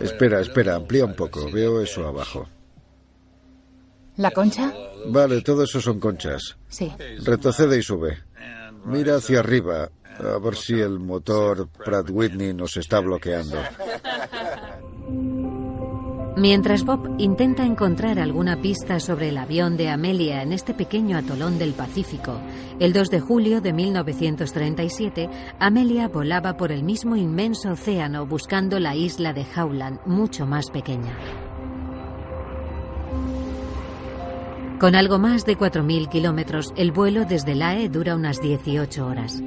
Espera, 0.00 0.40
espera, 0.40 0.76
amplía 0.76 1.04
un 1.04 1.14
poco. 1.14 1.50
Veo 1.50 1.82
eso 1.82 2.06
abajo. 2.06 2.48
¿La 4.16 4.30
concha? 4.30 4.72
Vale, 5.06 5.40
todo 5.42 5.64
eso 5.64 5.80
son 5.80 5.98
conchas. 5.98 6.56
Sí. 6.68 6.92
Retrocede 7.24 7.78
y 7.78 7.82
sube. 7.82 8.18
Mira 8.84 9.16
hacia 9.16 9.40
arriba, 9.40 9.90
a 10.18 10.38
ver 10.38 10.56
si 10.56 10.80
el 10.80 10.98
motor 10.98 11.68
Pratt 11.68 12.08
Whitney 12.10 12.54
nos 12.54 12.76
está 12.76 13.00
bloqueando. 13.00 13.58
Mientras 16.36 16.84
Bob 16.84 17.16
intenta 17.18 17.66
encontrar 17.66 18.18
alguna 18.18 18.62
pista 18.62 18.98
sobre 18.98 19.28
el 19.28 19.36
avión 19.36 19.76
de 19.76 19.90
Amelia 19.90 20.42
en 20.42 20.52
este 20.52 20.72
pequeño 20.72 21.18
atolón 21.18 21.58
del 21.58 21.74
Pacífico, 21.74 22.40
el 22.78 22.94
2 22.94 23.10
de 23.10 23.20
julio 23.20 23.60
de 23.60 23.74
1937, 23.74 25.28
Amelia 25.58 26.08
volaba 26.08 26.56
por 26.56 26.72
el 26.72 26.82
mismo 26.82 27.16
inmenso 27.16 27.72
océano 27.72 28.24
buscando 28.26 28.78
la 28.78 28.96
isla 28.96 29.34
de 29.34 29.44
Howland, 29.54 30.00
mucho 30.06 30.46
más 30.46 30.70
pequeña. 30.70 31.18
Con 34.80 34.94
algo 34.94 35.18
más 35.18 35.44
de 35.44 35.58
4.000 35.58 36.08
kilómetros, 36.08 36.72
el 36.74 36.90
vuelo 36.90 37.26
desde 37.26 37.54
Lae 37.54 37.90
dura 37.90 38.16
unas 38.16 38.40
18 38.40 39.06
horas. 39.06 39.42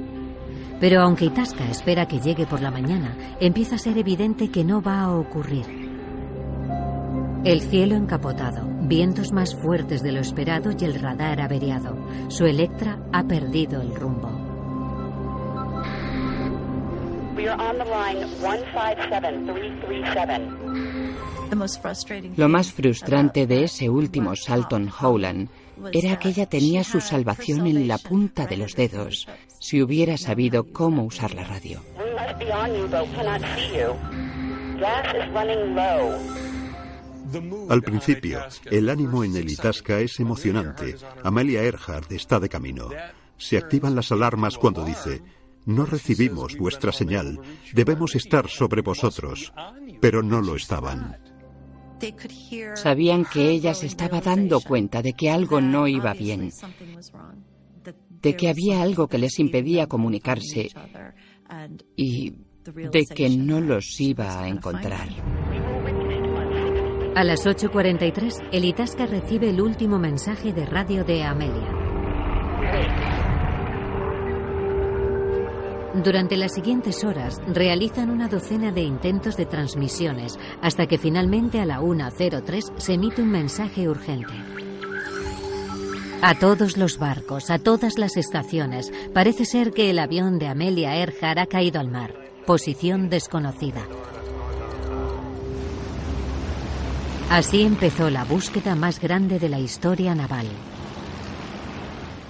Pero 0.78 1.00
aunque 1.00 1.24
Itasca 1.24 1.68
espera 1.68 2.06
que 2.06 2.20
llegue 2.20 2.46
por 2.46 2.62
la 2.62 2.70
mañana, 2.70 3.16
empieza 3.40 3.74
a 3.74 3.78
ser 3.78 3.98
evidente 3.98 4.52
que 4.52 4.62
no 4.62 4.80
va 4.80 5.00
a 5.00 5.10
ocurrir. 5.10 5.66
El 7.44 7.62
cielo 7.62 7.96
encapotado, 7.96 8.64
vientos 8.82 9.32
más 9.32 9.56
fuertes 9.56 10.04
de 10.04 10.12
lo 10.12 10.20
esperado 10.20 10.70
y 10.70 10.84
el 10.84 11.00
radar 11.00 11.40
averiado. 11.40 11.96
Su 12.28 12.46
Electra 12.46 13.00
ha 13.12 13.24
perdido 13.24 13.82
el 13.82 13.92
rumbo. 13.92 14.30
Lo 22.36 22.48
más 22.48 22.72
frustrante 22.72 23.46
de 23.46 23.64
ese 23.64 23.88
último 23.88 24.34
salto 24.36 24.76
en 24.76 24.88
Howland 24.88 25.48
era 25.92 26.18
que 26.18 26.28
ella 26.28 26.46
tenía 26.46 26.84
su 26.84 27.00
salvación 27.00 27.66
en 27.66 27.88
la 27.88 27.98
punta 27.98 28.46
de 28.46 28.56
los 28.56 28.74
dedos 28.74 29.28
si 29.58 29.82
hubiera 29.82 30.16
sabido 30.16 30.72
cómo 30.72 31.04
usar 31.04 31.34
la 31.34 31.44
radio. 31.44 31.80
Al 37.68 37.82
principio, 37.82 38.40
el 38.66 38.90
ánimo 38.90 39.24
en 39.24 39.36
el 39.36 39.50
Itasca 39.50 40.00
es 40.00 40.20
emocionante. 40.20 40.96
Amelia 41.22 41.62
Earhart 41.62 42.12
está 42.12 42.38
de 42.38 42.48
camino. 42.48 42.90
Se 43.36 43.56
activan 43.56 43.94
las 43.94 44.12
alarmas 44.12 44.58
cuando 44.58 44.84
dice, 44.84 45.22
no 45.66 45.86
recibimos 45.86 46.56
vuestra 46.56 46.92
señal, 46.92 47.40
debemos 47.72 48.14
estar 48.14 48.48
sobre 48.48 48.82
vosotros, 48.82 49.52
pero 50.00 50.22
no 50.22 50.42
lo 50.42 50.56
estaban. 50.56 51.16
Sabían 52.74 53.24
que 53.24 53.50
ella 53.50 53.74
se 53.74 53.86
estaba 53.86 54.20
dando 54.20 54.60
cuenta 54.60 55.02
de 55.02 55.12
que 55.12 55.30
algo 55.30 55.60
no 55.60 55.86
iba 55.86 56.12
bien, 56.12 56.50
de 58.22 58.36
que 58.36 58.48
había 58.48 58.82
algo 58.82 59.08
que 59.08 59.18
les 59.18 59.38
impedía 59.38 59.86
comunicarse 59.86 60.70
y 61.96 62.34
de 62.64 63.06
que 63.06 63.28
no 63.30 63.60
los 63.60 64.00
iba 64.00 64.42
a 64.42 64.48
encontrar. 64.48 65.08
A 67.16 67.22
las 67.22 67.46
8.43, 67.46 68.48
el 68.50 68.64
Itasca 68.64 69.06
recibe 69.06 69.50
el 69.50 69.60
último 69.60 70.00
mensaje 70.00 70.52
de 70.52 70.66
radio 70.66 71.04
de 71.04 71.22
Amelia. 71.22 73.23
Durante 76.02 76.36
las 76.36 76.52
siguientes 76.54 77.04
horas 77.04 77.40
realizan 77.46 78.10
una 78.10 78.26
docena 78.26 78.72
de 78.72 78.82
intentos 78.82 79.36
de 79.36 79.46
transmisiones 79.46 80.36
hasta 80.60 80.86
que 80.86 80.98
finalmente 80.98 81.60
a 81.60 81.64
la 81.64 81.80
1.03 81.80 82.78
se 82.78 82.94
emite 82.94 83.22
un 83.22 83.30
mensaje 83.30 83.88
urgente. 83.88 84.32
A 86.20 86.34
todos 86.36 86.76
los 86.76 86.98
barcos, 86.98 87.48
a 87.50 87.58
todas 87.58 87.96
las 87.98 88.16
estaciones, 88.16 88.90
parece 89.12 89.44
ser 89.44 89.70
que 89.70 89.90
el 89.90 90.00
avión 90.00 90.38
de 90.38 90.48
Amelia 90.48 90.96
Earhart 90.96 91.38
ha 91.38 91.46
caído 91.46 91.78
al 91.78 91.90
mar. 91.90 92.14
Posición 92.44 93.08
desconocida. 93.08 93.86
Así 97.30 97.62
empezó 97.62 98.10
la 98.10 98.24
búsqueda 98.24 98.74
más 98.74 99.00
grande 99.00 99.38
de 99.38 99.48
la 99.48 99.60
historia 99.60 100.14
naval. 100.14 100.46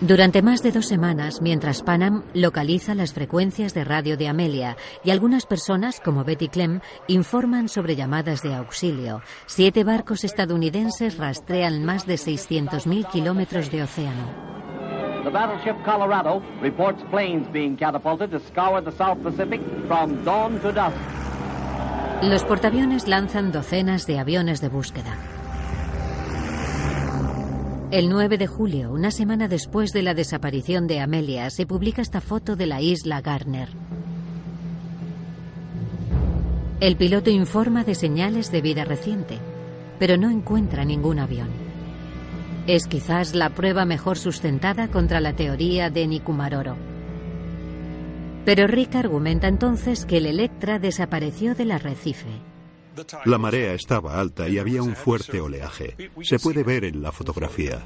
Durante 0.00 0.42
más 0.42 0.60
de 0.62 0.72
dos 0.72 0.86
semanas, 0.86 1.40
mientras 1.40 1.82
Panam 1.82 2.24
localiza 2.34 2.94
las 2.94 3.14
frecuencias 3.14 3.74
de 3.74 3.84
radio 3.84 4.16
de 4.16 4.28
Amelia 4.28 4.76
y 5.04 5.10
algunas 5.10 5.46
personas, 5.46 6.00
como 6.00 6.24
Betty 6.24 6.48
Clem, 6.48 6.80
informan 7.06 7.68
sobre 7.68 7.94
llamadas 7.94 8.42
de 8.42 8.54
auxilio, 8.54 9.22
siete 9.46 9.84
barcos 9.84 10.24
estadounidenses 10.24 11.16
rastrean 11.16 11.84
más 11.84 12.06
de 12.06 12.14
600.000 12.14 13.08
kilómetros 13.10 13.70
de 13.70 13.84
océano. 13.84 14.54
The 15.22 15.30
battleship 15.30 15.82
Colorado 15.84 16.42
reports 16.60 17.02
planes 17.10 17.50
being 17.50 17.76
catapulted 17.76 18.30
to 18.30 18.40
scour 18.40 18.82
the 18.82 18.92
South 18.92 19.22
Pacific 19.22 19.60
from 19.86 20.22
dawn 20.22 20.60
to 20.60 20.70
dusk. 20.72 20.96
Los 22.20 22.44
portaaviones 22.44 23.06
lanzan 23.06 23.52
docenas 23.52 24.06
de 24.06 24.18
aviones 24.18 24.60
de 24.60 24.68
búsqueda. 24.68 25.33
El 27.94 28.08
9 28.08 28.38
de 28.38 28.48
julio, 28.48 28.90
una 28.90 29.12
semana 29.12 29.46
después 29.46 29.92
de 29.92 30.02
la 30.02 30.14
desaparición 30.14 30.88
de 30.88 30.98
Amelia, 30.98 31.48
se 31.50 31.64
publica 31.64 32.02
esta 32.02 32.20
foto 32.20 32.56
de 32.56 32.66
la 32.66 32.80
isla 32.80 33.20
Garner. 33.20 33.68
El 36.80 36.96
piloto 36.96 37.30
informa 37.30 37.84
de 37.84 37.94
señales 37.94 38.50
de 38.50 38.62
vida 38.62 38.84
reciente, 38.84 39.38
pero 40.00 40.16
no 40.16 40.28
encuentra 40.28 40.84
ningún 40.84 41.20
avión. 41.20 41.50
Es 42.66 42.88
quizás 42.88 43.32
la 43.36 43.50
prueba 43.50 43.84
mejor 43.84 44.18
sustentada 44.18 44.88
contra 44.88 45.20
la 45.20 45.34
teoría 45.34 45.88
de 45.88 46.08
Nikumaroro. 46.08 46.74
Pero 48.44 48.66
Rick 48.66 48.96
argumenta 48.96 49.46
entonces 49.46 50.04
que 50.04 50.16
el 50.16 50.26
Electra 50.26 50.80
desapareció 50.80 51.54
del 51.54 51.70
arrecife. 51.70 52.53
La 53.24 53.38
marea 53.38 53.72
estaba 53.72 54.18
alta 54.18 54.48
y 54.48 54.58
había 54.58 54.82
un 54.82 54.94
fuerte 54.94 55.40
oleaje. 55.40 55.96
Se 56.22 56.38
puede 56.38 56.62
ver 56.62 56.84
en 56.84 57.02
la 57.02 57.12
fotografía. 57.12 57.82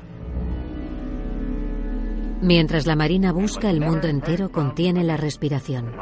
Mientras 2.41 2.87
la 2.87 2.95
Marina 2.95 3.33
busca, 3.33 3.69
el 3.69 3.81
mundo 3.81 4.07
entero 4.07 4.53
contiene 4.53 5.03
la 5.03 5.17
respiración. 5.17 5.93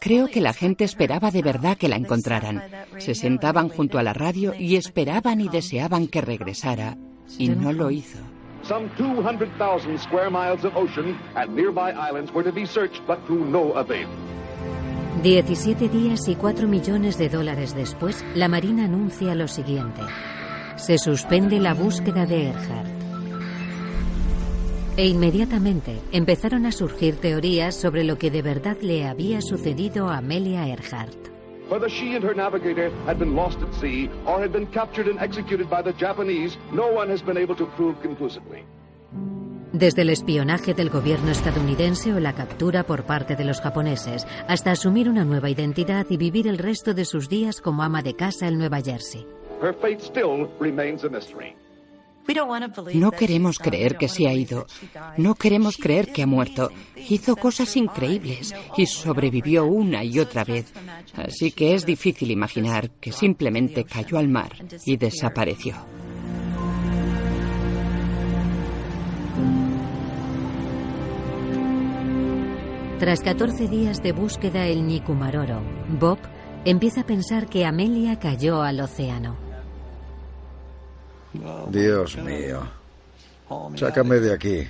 Creo 0.00 0.26
que 0.26 0.40
la 0.40 0.52
gente 0.52 0.84
esperaba 0.84 1.30
de 1.30 1.42
verdad 1.42 1.76
que 1.78 1.88
la 1.88 1.96
encontraran. 1.96 2.62
Se 2.98 3.14
sentaban 3.14 3.68
junto 3.68 3.98
a 3.98 4.02
la 4.02 4.12
radio 4.12 4.54
y 4.58 4.76
esperaban 4.76 5.40
y 5.40 5.48
deseaban 5.48 6.08
que 6.08 6.20
regresara. 6.20 6.96
Y 7.38 7.48
no 7.48 7.72
lo 7.72 7.90
hizo. 7.90 8.18
Some 8.64 8.88
200,000 8.96 9.98
square 9.98 10.30
miles 10.30 10.64
of 10.64 10.76
ocean 10.76 11.18
and 11.34 11.56
nearby 11.56 11.90
islands 11.90 12.32
were 12.32 12.44
to 12.44 12.52
be 12.52 12.64
searched, 12.64 13.04
but 13.08 13.18
to 13.26 13.34
no 13.34 13.72
avail. 13.72 14.08
17 15.22 15.88
días 15.88 16.26
y 16.26 16.34
4 16.34 16.66
millones 16.66 17.16
de 17.16 17.28
dólares 17.28 17.76
después, 17.76 18.24
la 18.34 18.48
Marina 18.48 18.86
anuncia 18.86 19.36
lo 19.36 19.46
siguiente. 19.46 20.00
Se 20.74 20.98
suspende 20.98 21.60
la 21.60 21.74
búsqueda 21.74 22.26
de 22.26 22.48
Earhart. 22.48 22.90
E 24.96 25.06
inmediatamente 25.06 26.00
empezaron 26.10 26.66
a 26.66 26.72
surgir 26.72 27.20
teorías 27.20 27.76
sobre 27.76 28.02
lo 28.02 28.18
que 28.18 28.32
de 28.32 28.42
verdad 28.42 28.76
le 28.80 29.06
había 29.06 29.40
sucedido 29.40 30.08
a 30.08 30.16
Amelia 30.16 30.66
Earhart. 30.66 31.28
Whether 31.70 31.88
she 31.88 32.16
and 32.16 32.24
her 32.24 32.34
navigator 32.34 32.90
had 33.06 33.18
been 33.18 33.36
lost 33.36 33.58
at 33.62 33.72
sea 33.80 34.10
or 34.26 34.42
had 34.42 34.50
been 34.50 34.66
captured 34.72 35.06
and 35.06 35.20
executed 35.20 35.70
by 35.70 35.82
the 35.82 35.92
Japanese, 35.92 36.58
no 36.72 36.92
one 36.92 37.08
has 37.12 37.22
been 37.22 37.38
able 37.38 37.54
to 37.54 37.66
prove 37.76 37.94
conclusively. 38.02 38.64
Desde 39.72 40.02
el 40.02 40.10
espionaje 40.10 40.74
del 40.74 40.90
gobierno 40.90 41.30
estadounidense 41.30 42.12
o 42.12 42.20
la 42.20 42.34
captura 42.34 42.84
por 42.84 43.04
parte 43.04 43.36
de 43.36 43.44
los 43.44 43.60
japoneses, 43.60 44.26
hasta 44.46 44.70
asumir 44.70 45.08
una 45.08 45.24
nueva 45.24 45.48
identidad 45.48 46.06
y 46.10 46.16
vivir 46.16 46.46
el 46.46 46.58
resto 46.58 46.92
de 46.92 47.04
sus 47.04 47.28
días 47.28 47.60
como 47.60 47.82
ama 47.82 48.02
de 48.02 48.14
casa 48.14 48.48
en 48.48 48.58
Nueva 48.58 48.82
Jersey. 48.82 49.26
Her 49.62 49.74
fate 49.74 50.00
still 50.00 50.48
remains 50.60 51.04
a 51.04 51.08
mystery. 51.08 51.54
No 52.94 53.10
queremos 53.10 53.58
creer 53.58 53.96
que 53.96 54.08
se 54.08 54.28
ha 54.28 54.32
ido. 54.32 54.66
No 55.16 55.34
queremos 55.34 55.76
creer 55.76 56.12
que 56.12 56.22
ha 56.22 56.26
muerto. 56.26 56.70
Hizo 56.96 57.36
cosas 57.36 57.76
increíbles 57.76 58.54
y 58.76 58.86
sobrevivió 58.86 59.64
una 59.66 60.04
y 60.04 60.18
otra 60.18 60.44
vez. 60.44 60.72
Así 61.14 61.50
que 61.50 61.74
es 61.74 61.84
difícil 61.84 62.30
imaginar 62.30 62.90
que 62.90 63.12
simplemente 63.12 63.84
cayó 63.84 64.18
al 64.18 64.28
mar 64.28 64.52
y 64.86 64.96
desapareció. 64.96 65.74
Tras 73.02 73.20
14 73.20 73.66
días 73.66 74.00
de 74.00 74.12
búsqueda 74.12 74.68
el 74.68 74.86
Nikumaroro, 74.86 75.60
Bob 75.98 76.18
empieza 76.64 77.00
a 77.00 77.04
pensar 77.04 77.48
que 77.48 77.64
Amelia 77.66 78.20
cayó 78.20 78.62
al 78.62 78.78
océano. 78.78 79.36
Dios 81.68 82.16
mío. 82.18 82.60
Sácame 83.74 84.20
de 84.20 84.32
aquí. 84.32 84.68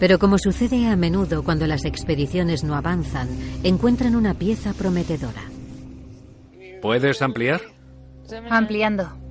Pero 0.00 0.18
como 0.18 0.38
sucede 0.38 0.88
a 0.88 0.96
menudo 0.96 1.44
cuando 1.44 1.68
las 1.68 1.84
expediciones 1.84 2.64
no 2.64 2.74
avanzan, 2.74 3.28
encuentran 3.62 4.16
una 4.16 4.34
pieza 4.34 4.72
prometedora. 4.72 5.42
¿Puedes 6.82 7.22
ampliar? 7.22 7.60
Ampliando. 8.50 9.23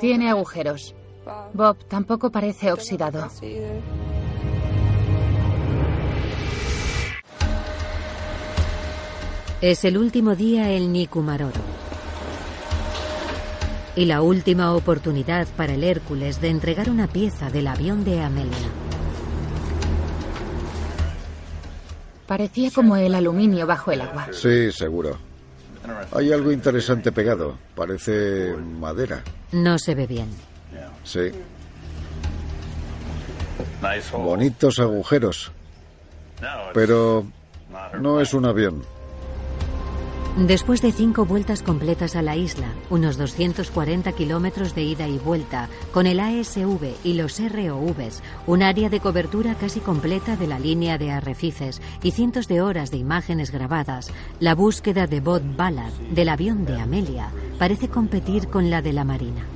Tiene 0.00 0.28
agujeros. 0.28 0.94
Bob 1.52 1.76
tampoco 1.88 2.30
parece 2.30 2.72
oxidado. 2.72 3.28
Es 9.60 9.84
el 9.84 9.96
último 9.96 10.36
día 10.36 10.70
el 10.70 10.92
Nikumaroro. 10.92 11.60
Y 13.96 14.04
la 14.04 14.20
última 14.20 14.74
oportunidad 14.74 15.48
para 15.56 15.72
el 15.72 15.82
Hércules 15.82 16.40
de 16.42 16.50
entregar 16.50 16.90
una 16.90 17.06
pieza 17.06 17.48
del 17.48 17.66
avión 17.66 18.04
de 18.04 18.20
Amelia. 18.20 18.68
Parecía 22.26 22.70
como 22.74 22.96
el 22.96 23.14
aluminio 23.14 23.66
bajo 23.66 23.92
el 23.92 24.02
agua. 24.02 24.28
Sí, 24.32 24.70
seguro. 24.72 25.25
Hay 26.12 26.32
algo 26.32 26.52
interesante 26.52 27.12
pegado. 27.12 27.58
Parece 27.74 28.54
madera. 28.56 29.22
No 29.52 29.78
se 29.78 29.94
ve 29.94 30.06
bien. 30.06 30.28
Sí. 31.04 31.30
Bonitos 34.12 34.78
agujeros. 34.78 35.52
Pero 36.74 37.26
no 38.00 38.20
es 38.20 38.34
un 38.34 38.46
avión. 38.46 38.95
Después 40.36 40.82
de 40.82 40.92
cinco 40.92 41.24
vueltas 41.24 41.62
completas 41.62 42.14
a 42.14 42.20
la 42.20 42.36
isla, 42.36 42.66
unos 42.90 43.16
240 43.16 44.12
kilómetros 44.12 44.74
de 44.74 44.82
ida 44.82 45.08
y 45.08 45.16
vuelta, 45.16 45.70
con 45.94 46.06
el 46.06 46.20
ASV 46.20 46.92
y 47.04 47.14
los 47.14 47.40
ROVs, 47.40 48.22
un 48.46 48.62
área 48.62 48.90
de 48.90 49.00
cobertura 49.00 49.54
casi 49.54 49.80
completa 49.80 50.36
de 50.36 50.46
la 50.46 50.58
línea 50.58 50.98
de 50.98 51.10
arrecifes 51.10 51.80
y 52.02 52.10
cientos 52.10 52.48
de 52.48 52.60
horas 52.60 52.90
de 52.90 52.98
imágenes 52.98 53.50
grabadas, 53.50 54.12
la 54.38 54.54
búsqueda 54.54 55.06
de 55.06 55.20
Bob 55.20 55.40
Ballard, 55.56 55.94
del 56.10 56.28
avión 56.28 56.66
de 56.66 56.78
Amelia, 56.82 57.30
parece 57.58 57.88
competir 57.88 58.48
con 58.48 58.68
la 58.68 58.82
de 58.82 58.92
la 58.92 59.04
Marina. 59.04 59.46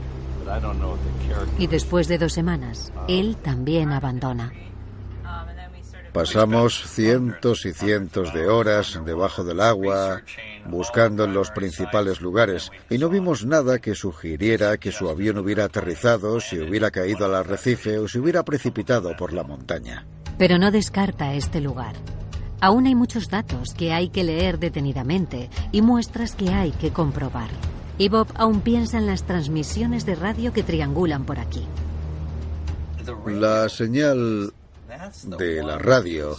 Y 1.58 1.66
después 1.66 2.08
de 2.08 2.16
dos 2.16 2.32
semanas, 2.32 2.90
él 3.06 3.36
también 3.36 3.92
abandona. 3.92 4.50
Pasamos 6.12 6.82
cientos 6.88 7.64
y 7.66 7.72
cientos 7.72 8.34
de 8.34 8.48
horas 8.48 9.00
debajo 9.04 9.44
del 9.44 9.60
agua, 9.60 10.22
buscando 10.66 11.24
en 11.24 11.32
los 11.32 11.50
principales 11.52 12.20
lugares, 12.20 12.72
y 12.90 12.98
no 12.98 13.08
vimos 13.08 13.46
nada 13.46 13.78
que 13.78 13.94
sugiriera 13.94 14.76
que 14.78 14.90
su 14.90 15.08
avión 15.08 15.38
hubiera 15.38 15.64
aterrizado, 15.64 16.40
si 16.40 16.58
hubiera 16.58 16.90
caído 16.90 17.26
al 17.26 17.36
arrecife 17.36 17.98
o 17.98 18.08
si 18.08 18.18
hubiera 18.18 18.44
precipitado 18.44 19.16
por 19.16 19.32
la 19.32 19.44
montaña. 19.44 20.04
Pero 20.36 20.58
no 20.58 20.72
descarta 20.72 21.34
este 21.34 21.60
lugar. 21.60 21.94
Aún 22.60 22.86
hay 22.86 22.94
muchos 22.94 23.30
datos 23.30 23.72
que 23.72 23.92
hay 23.92 24.08
que 24.08 24.24
leer 24.24 24.58
detenidamente 24.58 25.48
y 25.70 25.80
muestras 25.80 26.34
que 26.34 26.50
hay 26.50 26.72
que 26.72 26.92
comprobar. 26.92 27.50
Y 27.98 28.08
Bob 28.08 28.26
aún 28.34 28.62
piensa 28.62 28.98
en 28.98 29.06
las 29.06 29.24
transmisiones 29.24 30.06
de 30.06 30.16
radio 30.16 30.52
que 30.52 30.62
triangulan 30.62 31.24
por 31.24 31.38
aquí. 31.38 31.66
La 33.26 33.68
señal 33.68 34.52
de 35.24 35.62
la 35.62 35.78
radio 35.78 36.36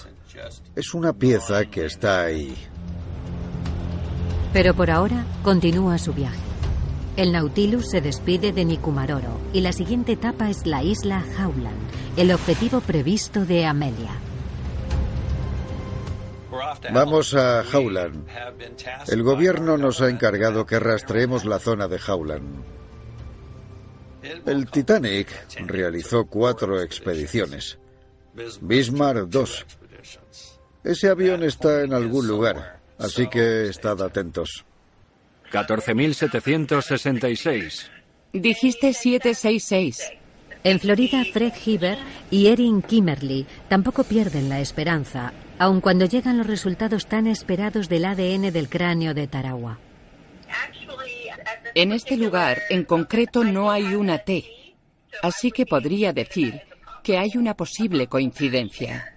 es 0.76 0.94
una 0.94 1.14
pieza 1.14 1.66
que 1.66 1.86
está 1.86 2.24
ahí. 2.24 2.56
Pero 4.54 4.74
por 4.74 4.92
ahora 4.92 5.26
continúa 5.44 5.98
su 5.98 6.14
viaje. 6.14 6.40
El 7.18 7.32
Nautilus 7.32 7.90
se 7.90 8.02
despide 8.02 8.52
de 8.52 8.66
Nikumaroro 8.66 9.40
y 9.54 9.62
la 9.62 9.74
siguiente 9.74 10.14
etapa 10.14 10.50
es 10.50 10.66
la 10.66 10.84
isla 10.84 11.24
Howland, 11.40 11.78
el 12.18 12.32
objetivo 12.32 12.82
previsto 12.82 13.46
de 13.46 13.66
Amelia. 13.66 14.12
Vamos 16.94 17.34
a 17.34 17.64
Howland. 17.72 18.28
El 19.08 19.24
gobierno 19.24 19.78
nos 19.78 20.02
ha 20.02 20.10
encargado 20.10 20.66
que 20.66 20.80
rastreemos 20.80 21.46
la 21.46 21.60
zona 21.60 21.88
de 21.88 22.00
Howland. 22.06 22.64
El 24.46 24.70
Titanic 24.70 25.30
realizó 25.68 26.26
cuatro 26.26 26.82
expediciones. 26.82 27.80
Bismarck 28.34 29.30
2. 29.30 29.66
Ese 30.84 31.10
avión 31.10 31.44
está 31.44 31.84
en 31.84 31.94
algún 31.94 32.28
lugar, 32.28 32.80
así 32.98 33.28
que 33.28 33.68
estad 33.68 34.02
atentos. 34.02 34.66
14.766. 35.52 37.90
Dijiste 38.34 38.94
766. 38.94 40.14
En 40.64 40.80
Florida, 40.80 41.24
Fred 41.34 41.54
Heber 41.66 41.98
y 42.30 42.48
Erin 42.48 42.82
Kimmerly 42.82 43.46
tampoco 43.68 44.04
pierden 44.04 44.48
la 44.48 44.60
esperanza, 44.60 45.34
aun 45.60 45.82
cuando 45.82 46.06
llegan 46.06 46.38
los 46.38 46.48
resultados 46.48 47.08
tan 47.08 47.28
esperados 47.28 47.90
del 47.90 48.06
ADN 48.06 48.54
del 48.54 48.70
cráneo 48.70 49.14
de 49.14 49.28
Tarawa. 49.28 49.80
En 51.76 51.92
este 51.92 52.18
lugar, 52.18 52.62
en 52.70 52.86
concreto, 52.86 53.44
no 53.44 53.72
hay 53.72 53.96
una 53.96 54.20
T, 54.20 54.46
así 55.22 55.52
que 55.52 55.66
podría 55.66 56.14
decir 56.14 56.62
que 57.04 57.18
hay 57.18 57.32
una 57.36 57.56
posible 57.56 58.08
coincidencia. 58.08 59.16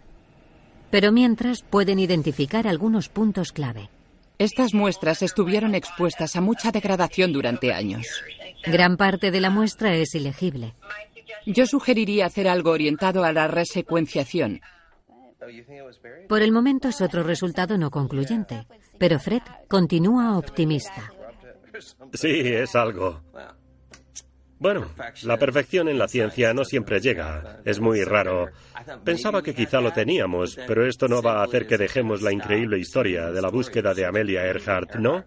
Pero 0.91 1.13
mientras 1.13 1.63
pueden 1.63 1.99
identificar 1.99 2.67
algunos 2.67 3.09
puntos 3.09 3.53
clave. 3.53 3.91
Estas 4.39 4.75
muestras 4.75 5.23
estuvieron 5.23 5.75
expuestas 5.75 6.37
a 6.37 6.41
mucha 6.41 6.73
degradación 6.73 7.33
durante 7.33 7.73
años. 7.73 8.07
Gran 8.65 8.97
parte 8.97 9.31
de 9.31 9.41
la 9.41 9.51
muestra 9.51 9.95
es 9.95 10.15
ilegible. 10.15 10.75
Yo 11.47 11.67
sugeriría 11.67 12.27
hacer 12.27 12.49
algo 12.49 12.71
orientado 12.71 13.25
a 13.25 13.33
la 13.33 13.47
resecuenciación. 13.49 14.61
Por 16.29 16.43
el 16.43 16.53
momento 16.53 16.89
es 16.89 17.01
otro 17.01 17.23
resultado 17.23 17.77
no 17.77 17.91
concluyente, 17.91 18.67
pero 18.99 19.19
Fred 19.19 19.43
continúa 19.69 20.39
optimista. 20.39 21.13
Sí, 22.13 22.41
es 22.41 22.75
algo. 22.75 23.21
Bueno, 24.65 24.87
la 25.25 25.37
perfección 25.37 25.91
en 25.91 25.99
la 25.99 26.09
ciencia 26.09 26.55
no 26.55 26.65
siempre 26.65 26.99
llega. 26.99 27.61
Es 27.67 27.81
muy 27.81 28.03
raro. 28.03 28.49
Pensaba 29.05 29.43
que 29.43 29.55
quizá 29.55 29.79
lo 29.83 29.93
teníamos, 29.93 30.59
pero 30.67 30.87
esto 30.87 31.07
no 31.07 31.21
va 31.21 31.43
a 31.43 31.45
hacer 31.45 31.67
que 31.67 31.77
dejemos 31.77 32.23
la 32.23 32.33
increíble 32.33 32.79
historia 32.79 33.31
de 33.31 33.43
la 33.43 33.51
búsqueda 33.51 33.93
de 33.93 34.07
Amelia 34.07 34.47
Earhart, 34.47 34.95
¿no? 34.95 35.27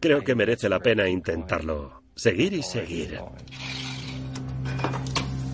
Creo 0.00 0.24
que 0.24 0.34
merece 0.34 0.68
la 0.68 0.80
pena 0.80 1.08
intentarlo. 1.08 2.02
Seguir 2.16 2.54
y 2.54 2.62
seguir. 2.64 3.20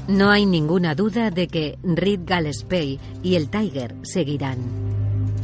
No 0.09 0.31
hay 0.31 0.47
ninguna 0.47 0.95
duda 0.95 1.31
de 1.31 1.49
que 1.49 1.77
Reed 1.83 2.21
Gillespie 2.27 2.99
y 3.23 3.35
el 3.35 3.51
Tiger 3.51 3.95
seguirán. 4.05 4.92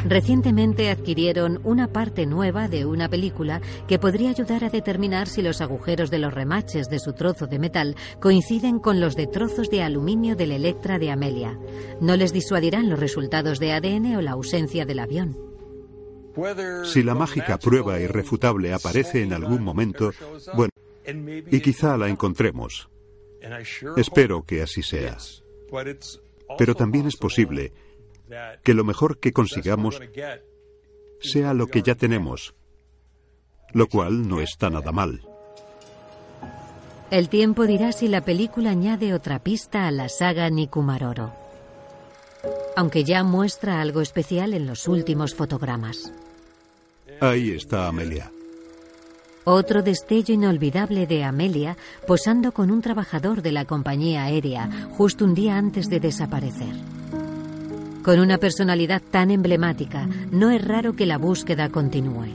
Recientemente 0.04 0.90
adquirieron 0.90 1.60
una 1.64 1.88
parte 1.88 2.24
nueva 2.24 2.68
de 2.68 2.86
una 2.86 3.08
película 3.08 3.60
que 3.88 3.98
podría 3.98 4.30
ayudar 4.30 4.64
a 4.64 4.70
determinar 4.70 5.28
si 5.28 5.42
los 5.42 5.60
agujeros 5.60 6.10
de 6.10 6.18
los 6.18 6.32
remaches 6.32 6.88
de 6.88 6.98
su 6.98 7.12
trozo 7.12 7.46
de 7.46 7.58
metal 7.58 7.96
coinciden 8.20 8.78
con 8.78 9.00
los 9.00 9.16
de 9.16 9.26
trozos 9.26 9.70
de 9.70 9.82
aluminio 9.82 10.36
del 10.36 10.52
Electra 10.52 10.98
de 10.98 11.10
Amelia. 11.10 11.58
No 12.00 12.16
les 12.16 12.32
disuadirán 12.32 12.88
los 12.88 13.00
resultados 13.00 13.58
de 13.58 13.72
ADN 13.72 14.16
o 14.16 14.22
la 14.22 14.32
ausencia 14.32 14.86
del 14.86 15.00
avión. 15.00 15.36
Si 16.84 17.02
la 17.02 17.14
mágica 17.14 17.58
prueba 17.58 17.98
irrefutable 17.98 18.72
aparece 18.72 19.22
en 19.22 19.32
algún 19.32 19.62
momento, 19.62 20.12
bueno, 20.54 20.70
y 21.50 21.60
quizá 21.60 21.96
la 21.96 22.08
encontremos. 22.08 22.88
Espero 23.96 24.44
que 24.44 24.62
así 24.62 24.82
sea. 24.82 25.16
Pero 26.56 26.74
también 26.74 27.06
es 27.08 27.16
posible 27.16 27.72
que 28.62 28.74
lo 28.74 28.84
mejor 28.84 29.18
que 29.18 29.32
consigamos 29.32 30.00
sea 31.20 31.54
lo 31.54 31.66
que 31.66 31.82
ya 31.82 31.94
tenemos, 31.94 32.54
lo 33.72 33.88
cual 33.88 34.28
no 34.28 34.40
está 34.40 34.70
nada 34.70 34.92
mal. 34.92 35.22
El 37.10 37.28
tiempo 37.28 37.66
dirá 37.66 37.92
si 37.92 38.06
la 38.06 38.22
película 38.22 38.70
añade 38.70 39.14
otra 39.14 39.38
pista 39.38 39.86
a 39.86 39.90
la 39.90 40.08
saga 40.08 40.50
Nikumaroro, 40.50 41.32
aunque 42.76 43.02
ya 43.02 43.24
muestra 43.24 43.80
algo 43.80 44.02
especial 44.02 44.52
en 44.52 44.66
los 44.66 44.86
últimos 44.88 45.34
fotogramas. 45.34 46.12
Ahí 47.20 47.52
está 47.52 47.88
Amelia. 47.88 48.30
Otro 49.44 49.82
destello 49.82 50.34
inolvidable 50.34 51.06
de 51.06 51.24
Amelia 51.24 51.78
posando 52.06 52.52
con 52.52 52.70
un 52.70 52.82
trabajador 52.82 53.40
de 53.40 53.52
la 53.52 53.64
compañía 53.64 54.24
aérea 54.24 54.68
justo 54.90 55.24
un 55.24 55.34
día 55.34 55.56
antes 55.56 55.88
de 55.88 56.00
desaparecer. 56.00 56.74
Con 58.02 58.20
una 58.20 58.38
personalidad 58.38 59.02
tan 59.02 59.30
emblemática, 59.30 60.06
no 60.30 60.50
es 60.50 60.66
raro 60.66 60.94
que 60.94 61.06
la 61.06 61.18
búsqueda 61.18 61.68
continúe. 61.68 62.28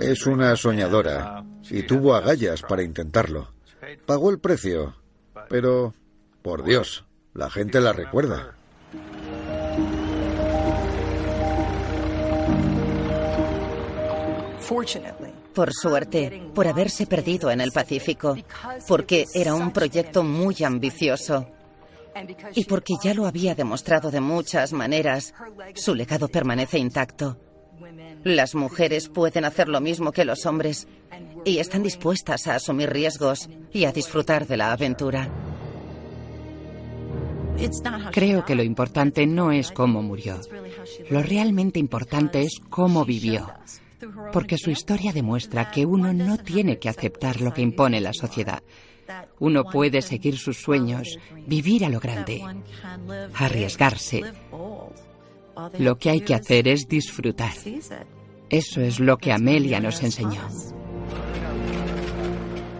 Es 0.00 0.26
una 0.26 0.54
soñadora 0.56 1.44
y 1.70 1.82
tuvo 1.82 2.14
agallas 2.14 2.62
para 2.62 2.82
intentarlo. 2.82 3.48
Pagó 4.04 4.30
el 4.30 4.38
precio, 4.38 4.94
pero, 5.48 5.94
por 6.42 6.64
Dios, 6.64 7.04
la 7.34 7.50
gente 7.50 7.80
la 7.80 7.92
recuerda. 7.92 8.54
Por 15.54 15.72
suerte, 15.72 16.50
por 16.54 16.66
haberse 16.66 17.06
perdido 17.06 17.50
en 17.50 17.60
el 17.60 17.72
Pacífico, 17.72 18.36
porque 18.86 19.24
era 19.32 19.54
un 19.54 19.72
proyecto 19.72 20.22
muy 20.22 20.56
ambicioso 20.64 21.46
y 22.54 22.64
porque 22.64 22.94
ya 23.02 23.14
lo 23.14 23.26
había 23.26 23.54
demostrado 23.54 24.10
de 24.10 24.20
muchas 24.20 24.72
maneras, 24.72 25.34
su 25.74 25.94
legado 25.94 26.28
permanece 26.28 26.78
intacto. 26.78 27.38
Las 28.24 28.54
mujeres 28.54 29.08
pueden 29.08 29.44
hacer 29.44 29.68
lo 29.68 29.80
mismo 29.80 30.12
que 30.12 30.24
los 30.24 30.46
hombres 30.46 30.88
y 31.44 31.58
están 31.58 31.82
dispuestas 31.82 32.46
a 32.46 32.56
asumir 32.56 32.90
riesgos 32.90 33.48
y 33.72 33.84
a 33.84 33.92
disfrutar 33.92 34.46
de 34.46 34.56
la 34.56 34.72
aventura. 34.72 35.30
Creo 38.12 38.44
que 38.44 38.54
lo 38.54 38.62
importante 38.62 39.26
no 39.26 39.52
es 39.52 39.70
cómo 39.72 40.02
murió. 40.02 40.40
Lo 41.10 41.22
realmente 41.22 41.78
importante 41.78 42.42
es 42.42 42.60
cómo 42.68 43.04
vivió. 43.04 43.50
Porque 44.32 44.58
su 44.58 44.70
historia 44.70 45.12
demuestra 45.12 45.70
que 45.70 45.86
uno 45.86 46.12
no 46.12 46.36
tiene 46.36 46.78
que 46.78 46.88
aceptar 46.88 47.40
lo 47.40 47.52
que 47.52 47.62
impone 47.62 48.00
la 48.00 48.12
sociedad. 48.12 48.62
Uno 49.38 49.64
puede 49.64 50.02
seguir 50.02 50.36
sus 50.36 50.58
sueños, 50.58 51.18
vivir 51.46 51.84
a 51.84 51.88
lo 51.88 52.00
grande, 52.00 52.42
arriesgarse. 53.34 54.22
Lo 55.78 55.96
que 55.96 56.10
hay 56.10 56.20
que 56.20 56.34
hacer 56.34 56.68
es 56.68 56.88
disfrutar. 56.88 57.54
Eso 58.50 58.80
es 58.80 59.00
lo 59.00 59.16
que 59.16 59.32
Amelia 59.32 59.80
nos 59.80 60.02
enseñó. 60.02 60.42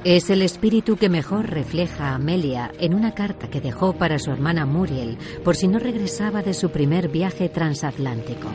Es 0.05 0.31
el 0.31 0.43
espíritu 0.43 0.97
que 0.97 1.09
mejor 1.09 1.51
refleja 1.51 2.11
a 2.11 2.15
Amelia 2.15 2.71
en 2.79 2.95
una 2.95 3.13
carta 3.13 3.51
que 3.51 3.61
dejó 3.61 3.95
para 3.95 4.21
su 4.21 4.31
hermana 4.31 4.65
Muriel 4.65 5.19
por 5.43 5.57
si 5.57 5.67
no 5.67 5.81
regresaba 5.81 6.43
de 6.43 6.55
su 6.55 6.71
primer 6.71 7.09
viaje 7.09 7.49
transatlántico. 7.49 8.49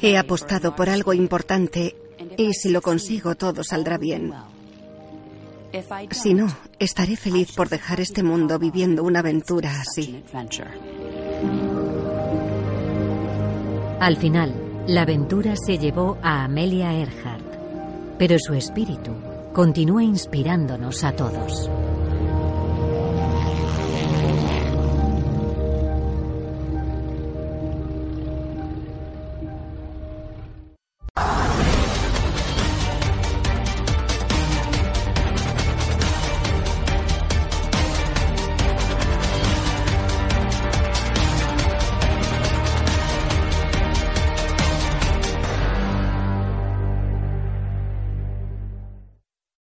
He 0.00 0.16
apostado 0.16 0.74
por 0.74 0.88
algo 0.88 1.12
importante 1.12 1.94
y 2.38 2.54
si 2.54 2.70
lo 2.70 2.80
consigo 2.80 3.34
todo 3.34 3.62
saldrá 3.64 3.98
bien. 3.98 4.32
Si 6.10 6.34
no, 6.34 6.46
estaré 6.78 7.16
feliz 7.16 7.52
por 7.52 7.68
dejar 7.68 8.00
este 8.00 8.22
mundo 8.22 8.58
viviendo 8.58 9.02
una 9.02 9.20
aventura 9.20 9.72
así. 9.80 10.22
Al 14.00 14.16
final, 14.16 14.54
la 14.86 15.02
aventura 15.02 15.54
se 15.56 15.78
llevó 15.78 16.18
a 16.22 16.44
Amelia 16.44 16.92
Earhart, 16.92 18.16
pero 18.18 18.38
su 18.38 18.54
espíritu 18.54 19.12
continúa 19.52 20.04
inspirándonos 20.04 21.02
a 21.04 21.16
todos. 21.16 21.70